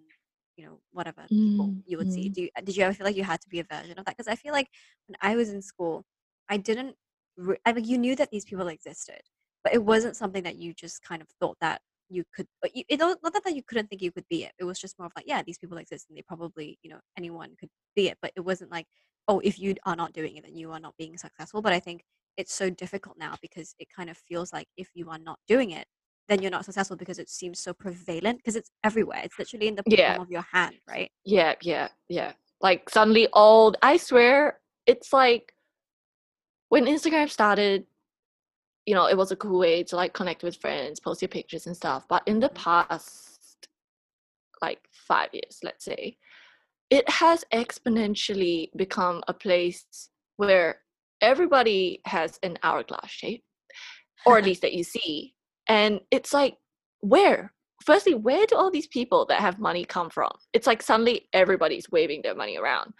you 0.56 0.66
know 0.66 0.80
whatever 0.92 1.22
people 1.22 1.72
Mm, 1.72 1.82
you 1.86 1.96
would 1.96 2.12
see 2.12 2.28
mm. 2.28 2.34
do 2.34 2.42
you, 2.42 2.48
did 2.64 2.76
you 2.76 2.84
ever 2.84 2.92
feel 2.92 3.06
like 3.06 3.16
you 3.16 3.24
had 3.24 3.40
to 3.40 3.48
be 3.48 3.60
a 3.60 3.64
version 3.64 3.98
of 3.98 4.04
that 4.04 4.16
because 4.16 4.28
i 4.28 4.34
feel 4.34 4.52
like 4.52 4.68
when 5.06 5.16
i 5.22 5.36
was 5.36 5.48
in 5.50 5.62
school 5.62 6.04
i 6.50 6.56
didn't 6.58 6.96
re- 7.38 7.56
i 7.64 7.72
mean 7.72 7.84
you 7.84 7.96
knew 7.96 8.14
that 8.14 8.30
these 8.30 8.44
people 8.44 8.68
existed 8.68 9.22
but 9.64 9.72
it 9.72 9.82
wasn't 9.82 10.16
something 10.16 10.42
that 10.42 10.56
you 10.56 10.74
just 10.74 11.02
kind 11.02 11.22
of 11.22 11.28
thought 11.40 11.56
that 11.60 11.80
you 12.10 12.24
could 12.34 12.46
but 12.60 12.74
you, 12.76 12.82
it 12.88 12.98
don't- 12.98 13.20
that 13.22 13.54
you 13.54 13.62
couldn't 13.62 13.86
think 13.88 14.02
you 14.02 14.12
could 14.12 14.26
be 14.28 14.44
it 14.44 14.52
it 14.58 14.64
was 14.64 14.78
just 14.78 14.98
more 14.98 15.06
of 15.06 15.12
like 15.16 15.26
yeah 15.26 15.42
these 15.42 15.58
people 15.58 15.78
exist 15.78 16.06
and 16.08 16.18
they 16.18 16.22
probably 16.22 16.78
you 16.82 16.90
know 16.90 16.98
anyone 17.16 17.50
could 17.58 17.70
be 17.96 18.08
it 18.08 18.18
but 18.20 18.32
it 18.36 18.40
wasn't 18.40 18.70
like 18.70 18.86
oh 19.28 19.40
if 19.40 19.58
you 19.58 19.74
are 19.86 19.96
not 19.96 20.12
doing 20.12 20.36
it 20.36 20.44
then 20.44 20.56
you 20.56 20.70
are 20.72 20.80
not 20.80 20.94
being 20.98 21.16
successful 21.16 21.62
but 21.62 21.72
i 21.72 21.80
think 21.80 22.02
it's 22.36 22.52
so 22.54 22.68
difficult 22.70 23.16
now 23.18 23.34
because 23.40 23.74
it 23.78 23.88
kind 23.94 24.10
of 24.10 24.16
feels 24.16 24.52
like 24.52 24.66
if 24.76 24.88
you 24.94 25.08
are 25.08 25.18
not 25.18 25.38
doing 25.46 25.70
it 25.70 25.86
then 26.28 26.40
you're 26.42 26.50
not 26.50 26.64
successful 26.64 26.96
because 26.96 27.18
it 27.18 27.28
seems 27.28 27.58
so 27.58 27.72
prevalent 27.72 28.38
because 28.38 28.56
it's 28.56 28.70
everywhere 28.84 29.20
it's 29.24 29.38
literally 29.38 29.68
in 29.68 29.74
the 29.76 29.82
Yeah. 29.86 30.12
palm 30.14 30.22
of 30.22 30.30
your 30.30 30.44
hand 30.52 30.76
right 30.88 31.10
Yeah, 31.24 31.54
yeah, 31.62 31.88
yeah. 32.08 32.32
Like 32.60 32.90
suddenly 32.90 33.26
all 33.32 33.74
I 33.82 33.96
swear 33.96 34.60
it's 34.86 35.12
like 35.12 35.54
when 36.68 36.86
Instagram 36.86 37.28
started, 37.28 37.86
you 38.86 38.94
know, 38.94 39.06
it 39.06 39.16
was 39.16 39.30
a 39.30 39.36
cool 39.36 39.58
way 39.58 39.82
to 39.84 39.96
like 39.96 40.12
connect 40.12 40.42
with 40.42 40.56
friends, 40.56 41.00
post 41.00 41.22
your 41.22 41.28
pictures 41.28 41.66
and 41.66 41.76
stuff. 41.76 42.06
But 42.08 42.22
in 42.26 42.40
the 42.40 42.48
past 42.50 43.68
like 44.62 44.80
five 44.92 45.30
years, 45.32 45.60
let's 45.62 45.84
say, 45.84 46.16
it 46.90 47.08
has 47.08 47.44
exponentially 47.52 48.70
become 48.76 49.22
a 49.28 49.34
place 49.34 50.10
where 50.36 50.80
everybody 51.20 52.00
has 52.04 52.38
an 52.42 52.58
hourglass 52.62 53.10
shape, 53.10 53.44
or 54.26 54.38
at 54.38 54.44
least 54.48 54.62
that 54.62 54.74
you 54.74 54.84
see. 54.84 55.34
And 55.68 56.00
it's 56.10 56.32
like, 56.32 56.56
where? 57.00 57.52
Firstly, 57.84 58.14
where 58.14 58.44
do 58.46 58.56
all 58.56 58.70
these 58.70 58.88
people 58.88 59.24
that 59.26 59.40
have 59.40 59.58
money 59.58 59.84
come 59.84 60.10
from? 60.10 60.32
It's 60.52 60.66
like 60.66 60.82
suddenly 60.82 61.28
everybody's 61.32 61.90
waving 61.90 62.22
their 62.22 62.34
money 62.34 62.58
around. 62.58 62.92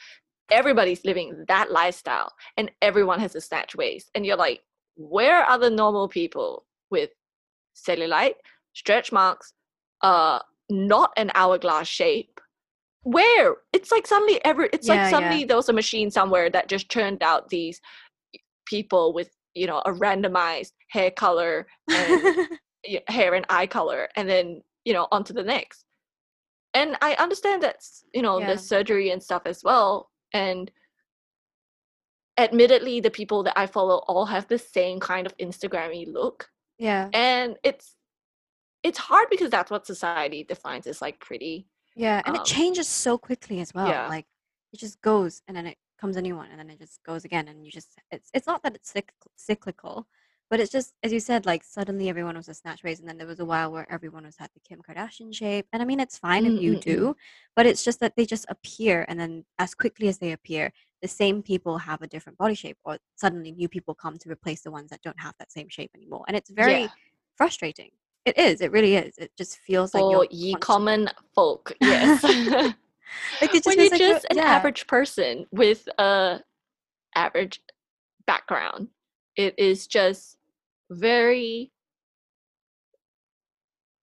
Everybody's 0.51 1.05
living 1.05 1.45
that 1.49 1.71
lifestyle, 1.71 2.33
and 2.57 2.71
everyone 2.81 3.21
has 3.21 3.35
a 3.35 3.41
snatch 3.41 3.77
waist. 3.77 4.11
And 4.15 4.25
you're 4.25 4.37
like, 4.37 4.61
where 5.01 5.43
are 5.43 5.59
the 5.59 5.71
normal 5.71 6.09
people 6.09 6.67
with 6.91 7.11
cellulite, 7.75 8.35
stretch 8.75 9.11
marks, 9.13 9.53
uh, 10.03 10.41
not 10.69 11.13
an 11.17 11.31
hourglass 11.35 11.89
shape? 11.89 12.39
Where? 13.03 13.57
It's 13.73 13.91
like 13.91 14.07
suddenly 14.07 14.45
every. 14.45 14.69
It's 14.73 14.87
Yeah, 14.87 14.95
like 14.95 15.01
yeah. 15.05 15.11
suddenly 15.11 15.45
there 15.45 15.57
was 15.57 15.69
a 15.71 15.73
machine 15.73 16.11
somewhere 16.11 16.51
that 16.51 16.69
just 16.69 16.91
churned 16.91 17.23
out 17.23 17.49
these 17.49 17.81
people 18.67 19.13
with 19.15 19.31
you 19.55 19.67
know 19.67 19.79
a 19.87 19.93
randomized 19.93 20.73
hair 20.91 21.11
color 21.11 21.67
and 21.91 22.49
hair 23.09 23.35
and 23.35 23.45
eye 23.49 23.67
color 23.67 24.09
and 24.17 24.29
then 24.29 24.63
you 24.85 24.93
know 24.93 25.09
onto 25.11 25.33
the 25.33 25.43
next 25.43 25.85
and 26.75 26.97
i 27.03 27.15
understand 27.15 27.61
that's 27.61 28.05
you 28.15 28.23
know 28.23 28.39
Yeah. 28.39 28.53
the 28.53 28.59
surgery 28.59 29.11
and 29.11 29.21
stuff 29.21 29.43
as 29.47 29.63
well 29.65 30.09
and 30.35 30.71
admittedly 32.41 33.01
the 33.01 33.11
people 33.11 33.43
that 33.43 33.59
i 33.59 33.67
follow 33.67 33.97
all 34.09 34.25
have 34.25 34.47
the 34.49 34.59
same 34.59 34.99
kind 35.01 35.27
of 35.27 35.37
instagrammy 35.39 36.11
look 36.13 36.49
yeah 36.79 37.09
and 37.13 37.57
it's 37.63 37.95
it's 38.83 38.99
hard 38.99 39.29
because 39.31 39.51
that's 39.51 39.71
what 39.71 39.87
society 39.87 40.45
defines 40.45 40.87
as 40.87 41.03
like 41.03 41.21
pretty 41.21 41.69
yeah 41.95 42.23
and 42.25 42.35
it 42.35 42.41
um, 42.41 42.45
changes 42.45 42.89
so 42.89 43.19
quickly 43.19 43.61
as 43.61 43.75
well 43.75 43.89
yeah. 43.89 44.09
like 44.09 44.27
it 44.73 44.81
just 44.81 45.01
goes 45.03 45.43
and 45.47 45.57
then 45.57 45.67
it 45.67 45.77
comes 46.01 46.17
a 46.17 46.23
new 46.23 46.37
one 46.37 46.49
and 46.51 46.59
then 46.59 46.71
it 46.71 46.79
just 46.79 47.01
goes 47.05 47.25
again 47.25 47.49
and 47.49 47.65
you 47.65 47.71
just 47.71 47.89
it's 48.11 48.31
it's 48.33 48.47
not 48.47 48.63
that 48.63 48.75
it's 48.75 48.93
cyc- 48.93 49.11
cyclical 49.37 50.07
but 50.51 50.61
it's 50.61 50.73
just 50.73 50.93
as 51.03 51.13
you 51.13 51.21
said 51.21 51.47
like 51.47 51.63
suddenly 51.65 52.09
everyone 52.09 52.37
was 52.37 52.49
a 52.49 52.55
snatch 52.55 52.83
race 52.85 52.99
and 52.99 53.09
then 53.09 53.17
there 53.17 53.27
was 53.27 53.41
a 53.41 53.45
while 53.45 53.71
where 53.73 53.91
everyone 53.91 54.25
was 54.25 54.37
had 54.37 54.51
the 54.53 54.61
kim 54.61 54.81
kardashian 54.83 55.33
shape. 55.35 55.67
And 55.73 55.81
i 55.81 55.85
mean 55.85 56.01
it's 56.01 56.19
fine 56.19 56.45
if 56.45 56.61
you 56.61 56.77
do 56.77 57.17
but 57.57 57.67
it's 57.67 57.85
just 57.85 58.01
that 58.01 58.15
they 58.17 58.27
just 58.27 58.47
appear 58.49 59.05
and 59.09 59.19
then 59.19 59.45
as 59.59 59.75
quickly 59.75 60.09
as 60.09 60.19
they 60.19 60.33
appear 60.33 60.73
the 61.03 61.09
same 61.09 61.43
people 61.43 61.79
have 61.79 62.03
a 62.03 62.07
different 62.07 62.37
body 62.37 62.55
shape 62.55 62.77
or 62.85 62.99
suddenly 63.17 63.53
new 63.53 63.69
people 63.69 63.95
come 63.95 64.19
to 64.19 64.29
replace 64.31 64.61
the 64.63 64.71
ones 64.71 64.91
that 64.91 65.01
don't 65.03 65.19
have 65.21 65.35
that 65.39 65.51
same 65.51 65.69
shape 65.71 65.91
anymore. 65.95 66.25
And 66.29 66.37
it's 66.37 66.51
very 66.51 66.83
Yeah. 66.83 66.89
frustrating. 67.37 67.91
It 68.27 68.37
is 68.37 68.61
it 68.61 68.71
really 68.71 68.97
is. 68.97 69.17
It 69.17 69.31
just 69.39 69.59
feels 69.61 69.95
like 69.95 70.03
for 70.03 70.13
you're 70.13 70.27
ye 70.31 70.53
constant- 70.55 70.63
common 70.63 71.09
folk 71.35 71.73
yes. 71.81 72.23
Like 73.41 73.55
it 73.55 73.65
just 73.65 73.67
when 73.67 73.79
you're 73.79 73.91
like 73.91 73.99
just 73.99 74.27
an 74.31 74.37
yeah. 74.37 74.45
average 74.45 74.87
person 74.87 75.47
with 75.51 75.89
a 75.99 76.41
average 77.17 77.61
background 78.27 78.89
it 79.37 79.55
is 79.59 79.87
just 79.87 80.37
very 80.91 81.71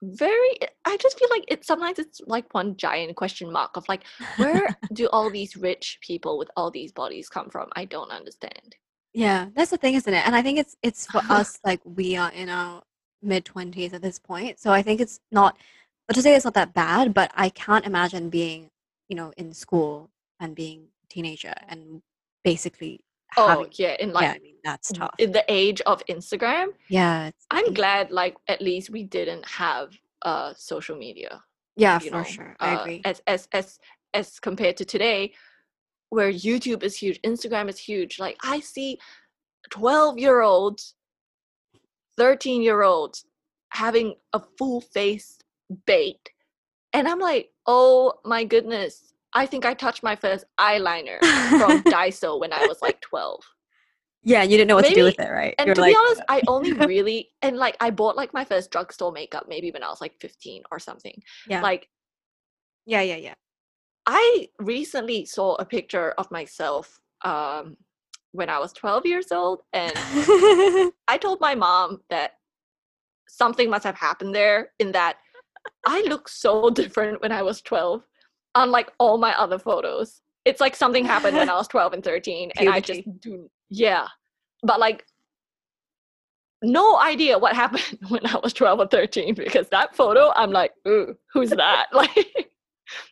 very 0.03 0.61
eh, 0.61 0.67
i 0.85 0.95
just 0.97 1.17
feel 1.19 1.29
like 1.31 1.43
it 1.47 1.65
sometimes 1.65 1.99
it's 1.99 2.21
like 2.27 2.53
one 2.53 2.75
giant 2.77 3.15
question 3.15 3.51
mark 3.51 3.75
of 3.75 3.87
like 3.89 4.03
where 4.37 4.67
do 4.93 5.07
all 5.11 5.29
these 5.29 5.57
rich 5.57 5.97
people 6.01 6.37
with 6.37 6.49
all 6.55 6.69
these 6.71 6.91
bodies 6.91 7.29
come 7.29 7.49
from 7.49 7.67
i 7.75 7.83
don't 7.85 8.11
understand 8.11 8.75
Yeah, 9.13 9.47
that's 9.55 9.71
the 9.71 9.77
thing, 9.77 9.95
isn't 9.95 10.13
it? 10.13 10.25
And 10.27 10.35
I 10.35 10.43
think 10.43 10.59
it's 10.59 10.75
it's 10.83 11.07
for 11.07 11.21
us 11.29 11.59
like 11.65 11.81
we 11.83 12.15
are 12.15 12.31
in 12.31 12.49
our 12.49 12.83
mid 13.23 13.45
twenties 13.45 13.93
at 13.93 14.01
this 14.03 14.19
point. 14.19 14.59
So 14.59 14.71
I 14.71 14.83
think 14.83 15.01
it's 15.01 15.19
not 15.31 15.57
to 16.13 16.21
say 16.21 16.35
it's 16.35 16.45
not 16.45 16.53
that 16.53 16.73
bad, 16.73 17.13
but 17.13 17.31
I 17.35 17.49
can't 17.49 17.85
imagine 17.85 18.29
being, 18.29 18.69
you 19.09 19.15
know, 19.15 19.33
in 19.37 19.53
school 19.53 20.11
and 20.39 20.55
being 20.55 20.89
a 21.03 21.07
teenager 21.13 21.55
and 21.67 22.03
basically 22.43 23.01
oh 23.35 23.47
having 23.47 23.67
yeah 23.73 23.95
in 23.99 24.09
yeah, 24.09 24.13
like 24.15 24.29
I 24.35 24.39
mean 24.39 24.55
that's 24.63 24.91
tough. 24.91 25.11
in 25.17 25.31
the 25.31 25.43
age 25.49 25.81
of 25.81 26.03
instagram 26.09 26.67
yeah, 26.89 27.27
it's 27.27 27.45
i'm 27.51 27.73
glad 27.73 28.11
like 28.11 28.35
at 28.47 28.61
least 28.61 28.89
we 28.89 29.03
didn't 29.03 29.45
have 29.47 29.89
uh 30.23 30.53
social 30.55 30.97
media 30.97 31.43
Yeah, 31.75 31.99
for 31.99 32.11
know 32.11 32.23
sure. 32.23 32.55
I 32.59 32.75
uh, 32.75 32.81
agree. 32.81 33.01
as 33.05 33.21
as 33.27 33.47
as 33.51 33.79
as 34.13 34.39
compared 34.39 34.77
to 34.77 34.85
today 34.85 35.33
where 36.09 36.31
youtube 36.31 36.83
is 36.83 36.95
huge 36.95 37.21
instagram 37.21 37.69
is 37.69 37.77
huge 37.77 38.19
like 38.19 38.37
i 38.43 38.59
see 38.59 38.97
12 39.69 40.17
year 40.17 40.41
olds 40.41 40.95
13 42.17 42.61
year 42.61 42.81
olds 42.83 43.25
having 43.69 44.15
a 44.33 44.41
full 44.57 44.81
face 44.81 45.37
bait 45.85 46.29
and 46.93 47.07
i'm 47.07 47.19
like 47.19 47.49
oh 47.65 48.13
my 48.23 48.43
goodness 48.45 49.13
i 49.33 49.45
think 49.45 49.65
i 49.65 49.73
touched 49.73 50.03
my 50.03 50.15
first 50.15 50.45
eyeliner 50.59 51.19
from 51.59 51.83
daiso 51.91 52.39
when 52.39 52.53
i 52.53 52.65
was 52.65 52.81
like 52.81 52.99
12 53.01 53.41
yeah, 54.23 54.43
you 54.43 54.57
didn't 54.57 54.67
know 54.67 54.75
what 54.75 54.85
to 54.85 54.93
do 54.93 55.05
with 55.05 55.19
it, 55.21 55.31
right? 55.31 55.55
and 55.57 55.67
You're 55.67 55.75
to 55.75 55.81
like, 55.81 55.93
be 55.93 55.97
honest 55.97 56.21
i 56.27 56.41
only 56.47 56.73
really 56.85 57.29
and 57.41 57.55
like 57.55 57.77
i 57.79 57.89
bought 57.89 58.17
like 58.17 58.33
my 58.33 58.43
first 58.43 58.71
drugstore 58.71 59.11
makeup 59.11 59.45
maybe 59.47 59.71
when 59.71 59.83
i 59.83 59.87
was 59.87 60.01
like 60.01 60.19
15 60.19 60.63
or 60.69 60.79
something 60.79 61.21
yeah, 61.47 61.61
like 61.61 61.87
yeah, 62.87 63.01
yeah, 63.01 63.17
yeah. 63.17 63.33
I 64.07 64.47
recently 64.59 65.25
saw 65.25 65.55
a 65.55 65.65
picture 65.65 66.11
of 66.17 66.31
myself 66.31 66.99
um, 67.25 67.75
when 68.31 68.49
I 68.49 68.57
was 68.59 68.71
12 68.73 69.05
years 69.05 69.31
old, 69.33 69.59
and 69.73 69.91
I 71.07 71.19
told 71.21 71.41
my 71.41 71.53
mom 71.53 71.99
that 72.09 72.37
something 73.27 73.69
must 73.69 73.83
have 73.83 73.97
happened 73.97 74.33
there 74.33 74.69
in 74.79 74.93
that 74.93 75.17
I 75.85 76.01
look 76.03 76.29
so 76.29 76.69
different 76.69 77.21
when 77.21 77.33
I 77.33 77.41
was 77.41 77.61
12, 77.61 78.01
unlike 78.63 78.91
all 78.99 79.17
my 79.17 79.37
other 79.37 79.59
photos. 79.59 80.21
It's 80.45 80.61
like 80.61 80.75
something 80.75 81.05
happened 81.05 81.35
when 81.37 81.49
I 81.49 81.55
was 81.55 81.67
12 81.67 81.93
and 81.93 82.03
13, 82.03 82.51
and 82.57 82.69
I 82.69 82.79
just 82.79 83.01
do, 83.19 83.49
yeah. 83.69 84.07
But 84.63 84.79
like, 84.79 85.05
no 86.63 86.99
idea 86.99 87.37
what 87.37 87.55
happened 87.55 87.99
when 88.09 88.25
I 88.25 88.39
was 88.41 88.53
12 88.53 88.79
or 88.79 88.87
13 88.87 89.35
because 89.35 89.67
that 89.69 89.95
photo, 89.95 90.31
I'm 90.35 90.51
like, 90.51 90.71
ooh, 90.87 91.15
who's 91.33 91.49
that? 91.51 91.87
like, 91.93 92.49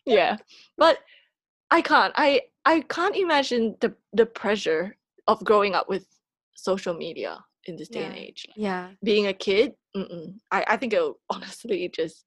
yeah. 0.04 0.36
But 0.78 0.98
I 1.70 1.82
can't. 1.82 2.12
I 2.16 2.42
I 2.64 2.80
can't 2.82 3.16
imagine 3.16 3.76
the 3.80 3.94
the 4.12 4.26
pressure 4.26 4.96
of 5.26 5.44
growing 5.44 5.74
up 5.74 5.88
with 5.88 6.06
social 6.54 6.94
media 6.94 7.44
in 7.66 7.76
this 7.76 7.88
day 7.88 8.04
and 8.04 8.14
age. 8.14 8.46
Like, 8.48 8.56
Yeah. 8.56 8.90
being 9.04 9.26
a 9.26 9.34
kid, 9.34 9.74
mm-mm. 9.96 10.34
I 10.50 10.64
I 10.68 10.76
think 10.76 10.92
it'll 10.94 11.18
honestly 11.30 11.90
just. 11.94 12.24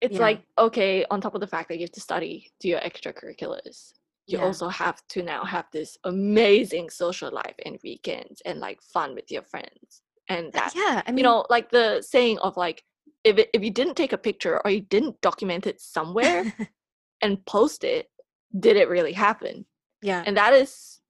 It's 0.00 0.14
Yeah. 0.14 0.20
like 0.20 0.42
okay, 0.58 1.04
on 1.10 1.20
top 1.20 1.34
of 1.34 1.40
the 1.40 1.46
fact 1.46 1.68
that 1.68 1.76
you 1.76 1.82
have 1.82 1.92
to 1.92 2.00
study, 2.00 2.50
do 2.60 2.68
your 2.68 2.80
extracurriculars, 2.80 3.92
you 4.26 4.38
Yeah. 4.38 4.44
also 4.44 4.68
have 4.68 5.06
to 5.08 5.22
now 5.22 5.44
have 5.44 5.66
this 5.72 5.98
amazing 6.04 6.90
social 6.90 7.30
life 7.30 7.54
and 7.64 7.78
weekends 7.82 8.40
and 8.44 8.60
like 8.60 8.80
fun 8.82 9.14
with 9.14 9.30
your 9.30 9.42
friends 9.42 10.02
and 10.28 10.46
Uh, 10.48 10.50
that 10.58 10.72
yeah. 10.74 11.02
I 11.06 11.10
mean, 11.10 11.18
you 11.18 11.24
know 11.24 11.46
like 11.50 11.70
the 11.70 12.02
saying 12.02 12.38
of 12.38 12.56
like 12.56 12.82
if 13.24 13.36
it, 13.38 13.50
if 13.52 13.62
you 13.62 13.70
didn't 13.70 13.96
take 13.96 14.12
a 14.14 14.18
picture 14.18 14.60
or 14.64 14.70
you 14.70 14.80
didn't 14.80 15.20
document 15.20 15.66
it 15.66 15.80
somewhere 15.80 16.44
and 17.22 17.44
post 17.44 17.84
it 17.84 18.10
did 18.58 18.76
it 18.76 18.88
really 18.88 19.12
happen 19.12 19.66
yeah. 20.02 20.22
and 20.26 20.36
that 20.36 20.52
is 20.54 21.00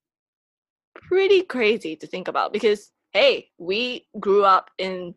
pretty 0.94 1.42
crazy 1.42 1.94
to 1.96 2.07
think 2.07 2.26
about 2.29 2.53
because 2.53 2.90
hey 3.12 3.48
we 3.59 4.07
grew 4.18 4.44
up 4.44 4.70
in 4.79 5.14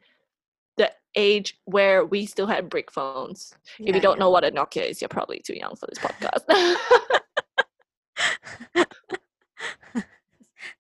age 1.16 1.60
where 1.66 2.06
we 2.06 2.26
still 2.26 2.48
had 2.48 2.70
brick 2.70 2.92
phones 2.92 3.54
if 3.80 3.94
you 3.96 4.02
don't 4.02 4.18
yeah. 4.18 4.20
know 4.20 4.30
what 4.30 4.44
a 4.44 4.52
nokia 4.52 4.90
is 4.90 5.02
you're 5.02 5.08
probably 5.10 5.40
too 5.40 5.56
young 5.56 5.76
for 5.76 5.88
this 5.88 6.00
podcast 6.00 6.76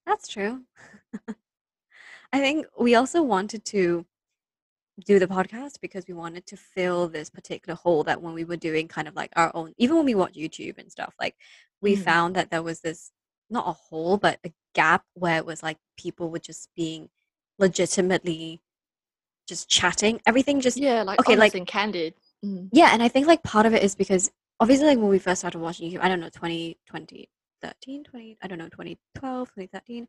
That's 0.06 0.28
true. 0.28 0.62
I 2.32 2.40
think 2.40 2.66
we 2.80 2.96
also 2.96 3.22
wanted 3.24 3.64
to 3.66 4.06
do 5.06 5.18
the 5.18 5.28
podcast 5.28 5.80
because 5.82 6.06
we 6.08 6.14
wanted 6.14 6.46
to 6.48 6.58
fill 6.58 7.08
this 7.08 7.30
particular 7.30 7.76
hole 7.76 8.04
that 8.04 8.22
when 8.22 8.34
we 8.34 8.44
were 8.44 8.58
doing 8.58 8.88
kind 8.88 9.08
of 9.08 9.16
like 9.16 9.32
our 9.36 9.52
own, 9.56 9.74
even 9.78 9.96
when 9.96 10.06
we 10.06 10.16
watch 10.16 10.34
YouTube 10.34 10.78
and 10.78 10.92
stuff, 10.92 11.16
like 11.20 11.36
we 11.82 11.96
Mhm. 11.96 12.04
found 12.04 12.36
that 12.36 12.52
there 12.52 12.64
was 12.64 12.82
this 12.82 13.12
not 13.50 13.68
a 13.68 13.74
hole, 13.74 14.18
but 14.18 14.40
a 14.44 14.54
gap 14.74 15.04
where 15.14 15.38
it 15.38 15.46
was 15.46 15.64
like 15.64 15.78
people 15.98 16.30
were 16.30 16.40
just 16.40 16.70
being 16.76 17.10
legitimately 17.60 18.62
just 19.48 19.70
chatting. 19.70 20.22
Everything 20.26 20.62
just 20.62 20.78
yeah 20.78 21.04
like 21.04 21.20
Okay, 21.20 21.36
like- 21.36 21.56
and 21.56 21.68
candid 21.68 22.14
Mm. 22.46 22.68
yeah, 22.74 22.90
and 22.92 23.02
I 23.02 23.08
think 23.08 23.26
like 23.26 23.42
part 23.44 23.66
of 23.66 23.74
it 23.74 23.84
is 23.84 23.96
because 23.96 24.30
obviously 24.60 24.86
like 24.88 24.98
when 24.98 25.08
we 25.08 25.18
first 25.18 25.40
started 25.40 25.60
watching 25.60 25.90
YouTube, 25.90 26.02
I 26.02 26.10
don't 26.10 26.20
know, 26.20 26.30
20, 26.30 26.78
2013, 26.88 28.04
20, 28.04 28.38
I 28.42 28.48
don't 28.48 28.58
know, 28.58 28.68
2012, 28.68 29.48
2013, 29.50 30.08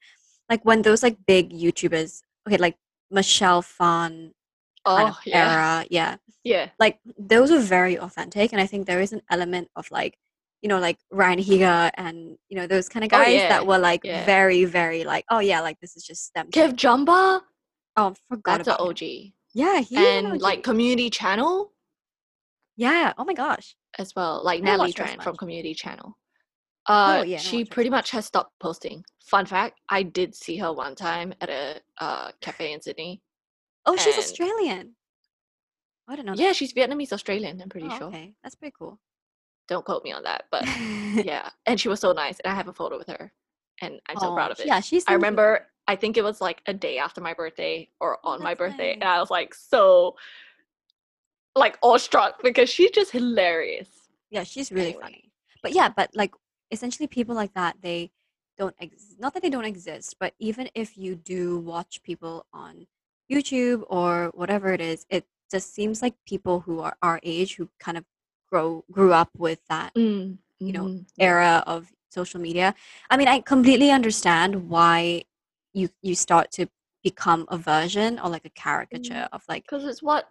like 0.50 0.64
when 0.64 0.82
those 0.82 1.02
like 1.04 1.16
big 1.26 1.52
YouTubers, 1.52 2.22
okay, 2.48 2.56
like 2.56 2.76
Michelle 3.10 3.62
Phan 3.62 4.32
kind 4.84 5.04
oh 5.04 5.06
of 5.10 5.18
yeah 5.24 5.52
era, 5.52 5.86
yeah, 5.90 6.16
yeah 6.42 6.68
like 6.80 6.98
those 7.16 7.50
were 7.52 7.60
very 7.60 7.96
authentic, 7.98 8.52
and 8.52 8.60
I 8.60 8.66
think 8.66 8.86
there 8.86 9.00
is 9.00 9.12
an 9.12 9.22
element 9.30 9.68
of 9.76 9.88
like, 9.92 10.18
you 10.60 10.68
know, 10.68 10.80
like 10.80 10.98
Ryan 11.12 11.38
Higa 11.38 11.90
and 11.94 12.36
you 12.48 12.56
know 12.56 12.66
those 12.66 12.88
kind 12.88 13.04
of 13.04 13.12
Oh, 13.12 13.18
guys 13.22 13.34
yeah, 13.34 13.48
that 13.48 13.66
were 13.66 13.78
like 13.78 14.00
yeah. 14.02 14.24
very, 14.26 14.64
very 14.64 15.04
like, 15.04 15.24
oh 15.30 15.38
yeah, 15.38 15.60
like 15.60 15.78
this 15.80 15.96
is 15.96 16.02
just 16.04 16.34
them. 16.34 16.48
KevJumba 16.50 17.42
oh, 17.96 18.14
forgot 18.28 18.58
that's 18.58 18.68
an 18.68 18.74
about 18.74 18.80
him. 18.80 18.86
og 18.88 19.32
Yeah, 19.54 19.80
he 19.80 19.96
and 19.96 20.40
like 20.40 20.62
community 20.62 21.10
channel 21.10 21.72
yeah, 22.76 23.12
oh 23.18 23.24
my 23.24 23.34
gosh, 23.34 23.76
as 23.98 24.12
well 24.16 24.42
like 24.44 24.60
I 24.60 24.64
natalie 24.64 24.88
watched 24.88 24.98
her 24.98 25.04
as 25.04 25.10
tran 25.12 25.22
from 25.22 25.36
community 25.36 25.74
channel 25.74 26.18
uh 26.86 27.18
Oh, 27.20 27.22
yeah, 27.24 27.38
she 27.38 27.64
pretty 27.64 27.90
much 27.90 28.10
has 28.10 28.26
stopped 28.26 28.52
posting 28.60 29.04
fun 29.32 29.46
fact 29.46 29.80
i 29.88 30.02
did 30.02 30.34
see 30.34 30.56
her 30.58 30.70
one 30.72 30.94
time 30.94 31.32
at 31.40 31.48
a 31.48 31.80
uh 31.98 32.30
cafe 32.40 32.72
in 32.74 32.80
sydney 32.82 33.22
oh, 33.86 33.96
she's 33.96 34.18
Australian. 34.18 34.94
I 36.08 36.16
don't 36.16 36.26
know. 36.26 36.34
yeah 36.36 36.52
she's 36.52 36.72
vietnamese 36.74 37.12
australian 37.12 37.60
i'm 37.62 37.68
pretty 37.70 37.86
Oh, 37.90 37.98
sure 37.98 38.08
Okay, 38.08 38.34
that's 38.42 38.54
pretty 38.56 38.74
cool. 38.78 38.98
don't 39.68 39.84
quote 39.84 40.04
me 40.04 40.12
on 40.12 40.22
that 40.24 40.44
but 40.50 40.64
yeah 41.32 41.48
and 41.66 41.80
she 41.80 41.88
was 41.88 42.00
so 42.00 42.12
nice 42.12 42.38
and 42.40 42.52
i 42.52 42.56
have 42.56 42.68
a 42.68 42.72
photo 42.72 42.98
with 42.98 43.08
her 43.08 43.32
and 43.80 43.92
i'm 44.08 44.18
so 44.18 44.32
proud 44.34 44.50
Oh, 44.50 44.52
of 44.52 44.60
it 44.60 44.66
Yeah, 44.66 44.80
she's. 44.80 45.04
i 45.08 45.14
remember 45.14 45.66
i 45.88 45.94
think 45.96 46.16
it 46.16 46.24
was 46.24 46.40
like 46.40 46.60
a 46.66 46.74
day 46.74 46.98
after 46.98 47.20
my 47.20 47.34
birthday 47.34 47.88
or 48.00 48.18
on 48.24 48.40
my 48.42 48.54
that's 48.54 48.58
birthday 48.58 48.94
and 48.94 49.04
i 49.04 49.20
was 49.20 49.30
like 49.30 49.54
so 49.54 50.14
like 51.56 51.78
awestruck 51.82 52.42
because 52.42 52.68
she's 52.68 52.90
just 52.90 53.10
hilarious 53.12 53.88
Yeah, 54.30 54.42
she's 54.44 54.72
really 54.72 54.86
Anyway. 54.90 55.02
funny. 55.02 55.30
But 55.62 55.72
yeah, 55.72 55.88
but 55.88 56.10
like 56.14 56.34
essentially, 56.70 57.06
people 57.06 57.34
like 57.34 57.54
that 57.54 57.76
they 57.80 58.10
don't 58.58 58.74
ex- 58.80 59.14
not 59.18 59.32
that 59.34 59.42
they 59.42 59.50
don't 59.50 59.64
exist, 59.64 60.16
but 60.18 60.34
even 60.38 60.68
if 60.74 60.96
you 60.98 61.14
do 61.14 61.58
watch 61.58 62.02
people 62.02 62.46
on 62.52 62.86
YouTube 63.30 63.84
or 63.88 64.30
whatever 64.34 64.72
it 64.72 64.80
is, 64.80 65.06
it 65.08 65.24
just 65.50 65.72
seems 65.74 66.02
like 66.02 66.14
people 66.26 66.60
who 66.60 66.80
are 66.80 66.96
our 67.02 67.20
age 67.22 67.54
who 67.56 67.68
kind 67.78 67.96
of 67.96 68.04
grow 68.50 68.84
grew 68.90 69.12
up 69.12 69.30
with 69.38 69.60
that 69.68 69.94
Mm, 69.94 70.38
You 70.60 70.72
know, 70.72 70.84
mhm. 70.90 71.06
era 71.18 71.62
of 71.66 71.92
social 72.10 72.40
media. 72.40 72.74
I 73.10 73.16
mean, 73.16 73.28
I 73.28 73.40
completely 73.40 73.90
understand 73.90 74.68
why 74.68 75.24
you 75.74 75.88
you 76.02 76.14
start 76.14 76.50
to 76.52 76.66
become 77.02 77.44
a 77.48 77.58
version 77.58 78.18
or 78.18 78.30
like 78.30 78.46
a 78.46 78.50
mm. 78.50 78.54
caricature 78.54 79.28
of 79.32 79.42
like 79.48 79.64
because 79.64 79.84
it's 79.84 80.02
what 80.02 80.28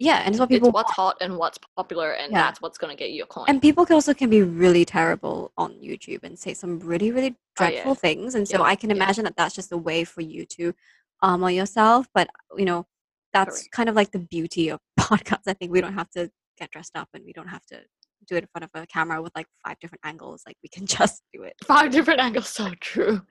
yeah, 0.00 0.18
and 0.18 0.28
it's 0.28 0.38
what 0.38 0.48
people 0.48 0.68
it's 0.68 0.74
what's 0.74 0.92
hot 0.92 1.16
and 1.20 1.36
what's 1.36 1.58
popular 1.76 2.12
and 2.12 2.30
Yeah. 2.30 2.42
that's 2.42 2.62
what's 2.62 2.78
gonna 2.78 2.94
get 2.94 3.10
you 3.10 3.24
a 3.24 3.26
coin 3.26 3.46
and 3.48 3.60
people 3.60 3.84
can 3.84 3.94
also 3.94 4.14
can 4.14 4.30
be 4.30 4.42
really 4.42 4.84
terrible 4.84 5.50
on 5.58 5.72
YouTube 5.72 6.22
and 6.22 6.38
say 6.38 6.54
some 6.54 6.78
really 6.78 7.10
really 7.10 7.34
Oh, 7.60 7.64
yeah. 7.64 7.70
dreadful 7.70 7.94
things, 7.96 8.36
and 8.36 8.46
so 8.46 8.58
Yeah, 8.58 8.64
I 8.64 8.76
can 8.76 8.92
imagine 8.92 9.24
that 9.24 9.36
that's 9.36 9.56
just 9.56 9.72
a 9.72 9.76
way 9.76 10.04
for 10.04 10.20
you 10.20 10.46
to 10.46 10.68
um, 10.68 11.42
armor 11.42 11.50
yourself. 11.50 12.06
But 12.14 12.30
you 12.56 12.64
know, 12.64 12.86
that's 13.32 13.66
kind 13.68 13.88
of 13.88 13.96
like 13.96 14.12
the 14.12 14.20
beauty 14.20 14.68
of 14.68 14.78
podcasts. 15.00 15.48
I 15.48 15.54
think 15.54 15.72
we 15.72 15.80
don't 15.80 15.94
have 15.94 16.10
to 16.10 16.30
get 16.56 16.70
dressed 16.70 16.96
up 16.96 17.08
and 17.14 17.24
we 17.24 17.32
don't 17.32 17.48
have 17.48 17.66
to 17.66 17.80
do 18.28 18.36
it 18.36 18.44
in 18.44 18.48
front 18.52 18.64
of 18.64 18.70
a 18.80 18.86
camera 18.86 19.20
with 19.20 19.32
like 19.34 19.46
five 19.66 19.78
different 19.80 20.02
angles. 20.04 20.42
Like 20.46 20.56
we 20.62 20.68
can 20.68 20.86
just 20.98 21.22
do 21.34 21.42
it. 21.42 21.54
five 21.64 21.90
different 21.90 22.20
angles 22.20 22.48
so 22.48 22.72
true 22.80 23.22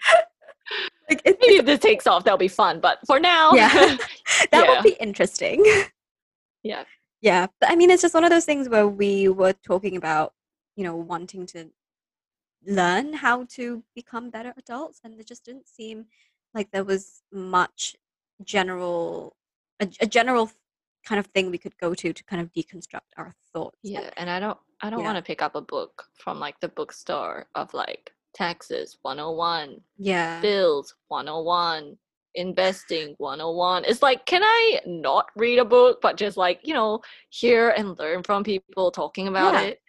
Like 1.10 1.22
it, 1.26 1.38
maybe 1.42 1.56
if 1.56 1.66
this 1.66 1.80
takes 1.80 2.06
off 2.08 2.24
that'll 2.24 2.38
be 2.38 2.48
fun 2.50 2.80
but 2.80 3.00
for 3.06 3.20
now 3.20 3.54
Yeah. 3.54 3.70
that 4.52 4.66
Yeah. 4.66 4.70
would 4.70 4.84
be 4.84 4.96
interesting. 5.00 5.64
Yeah. 6.64 6.84
Yeah. 7.22 7.48
But 7.60 7.72
I 7.72 7.76
mean, 7.76 7.90
it's 7.90 8.02
just 8.02 8.14
one 8.14 8.24
of 8.24 8.30
those 8.30 8.46
things 8.46 8.68
where 8.70 8.88
we 8.88 9.28
were 9.30 9.54
talking 9.54 9.96
about, 9.98 10.34
you 10.76 10.84
know, 10.84 10.96
wanting 10.96 11.46
to 11.48 11.70
learn 12.66 13.14
how 13.14 13.46
to 13.46 13.84
become 13.96 14.30
better 14.30 14.54
adults. 14.58 15.00
And 15.04 15.20
it 15.20 15.28
just 15.28 15.46
didn't 15.46 15.68
seem 15.68 16.06
like 16.54 16.72
there 16.72 16.84
was 16.84 17.22
much 17.32 17.96
general, 18.44 19.36
a, 19.80 19.88
a 20.02 20.06
general 20.06 20.52
kind 21.06 21.20
of 21.20 21.28
thing 21.28 21.50
we 21.50 21.58
could 21.58 21.78
go 21.78 21.94
to 21.94 22.12
to 22.12 22.24
kind 22.26 22.42
of 22.42 22.52
deconstruct 22.52 23.12
our 23.16 23.34
thoughts. 23.54 23.78
Yeah 23.82 24.10
and 24.18 24.30
i 24.30 24.42
don't 24.42 24.58
i 24.82 24.90
don't 24.90 25.00
Yeah. 25.00 25.06
want 25.06 25.16
to 25.18 25.22
pick 25.22 25.42
up 25.42 25.56
a 25.56 25.62
book 25.62 26.04
from 26.14 26.38
like 26.38 26.60
the 26.60 26.68
bookstore 26.68 27.46
of 27.56 27.74
like 27.74 28.12
taxes 28.38 28.98
101 29.02 29.82
Yeah. 29.98 30.40
bills 30.42 30.96
101 31.08 31.98
investing 32.36 33.16
101 33.18 33.84
it's 33.86 34.04
like 34.04 34.26
can 34.28 34.44
i 34.44 34.80
not 34.86 35.26
read 35.36 35.58
a 35.58 35.66
book 35.66 36.00
but 36.02 36.18
just 36.18 36.38
like 36.38 36.60
you 36.64 36.74
know 36.74 37.00
hear 37.30 37.70
and 37.70 37.98
learn 37.98 38.22
from 38.22 38.44
people 38.44 38.92
talking 38.92 39.28
about 39.28 39.54
Yeah. 39.54 39.62
it 39.70 39.80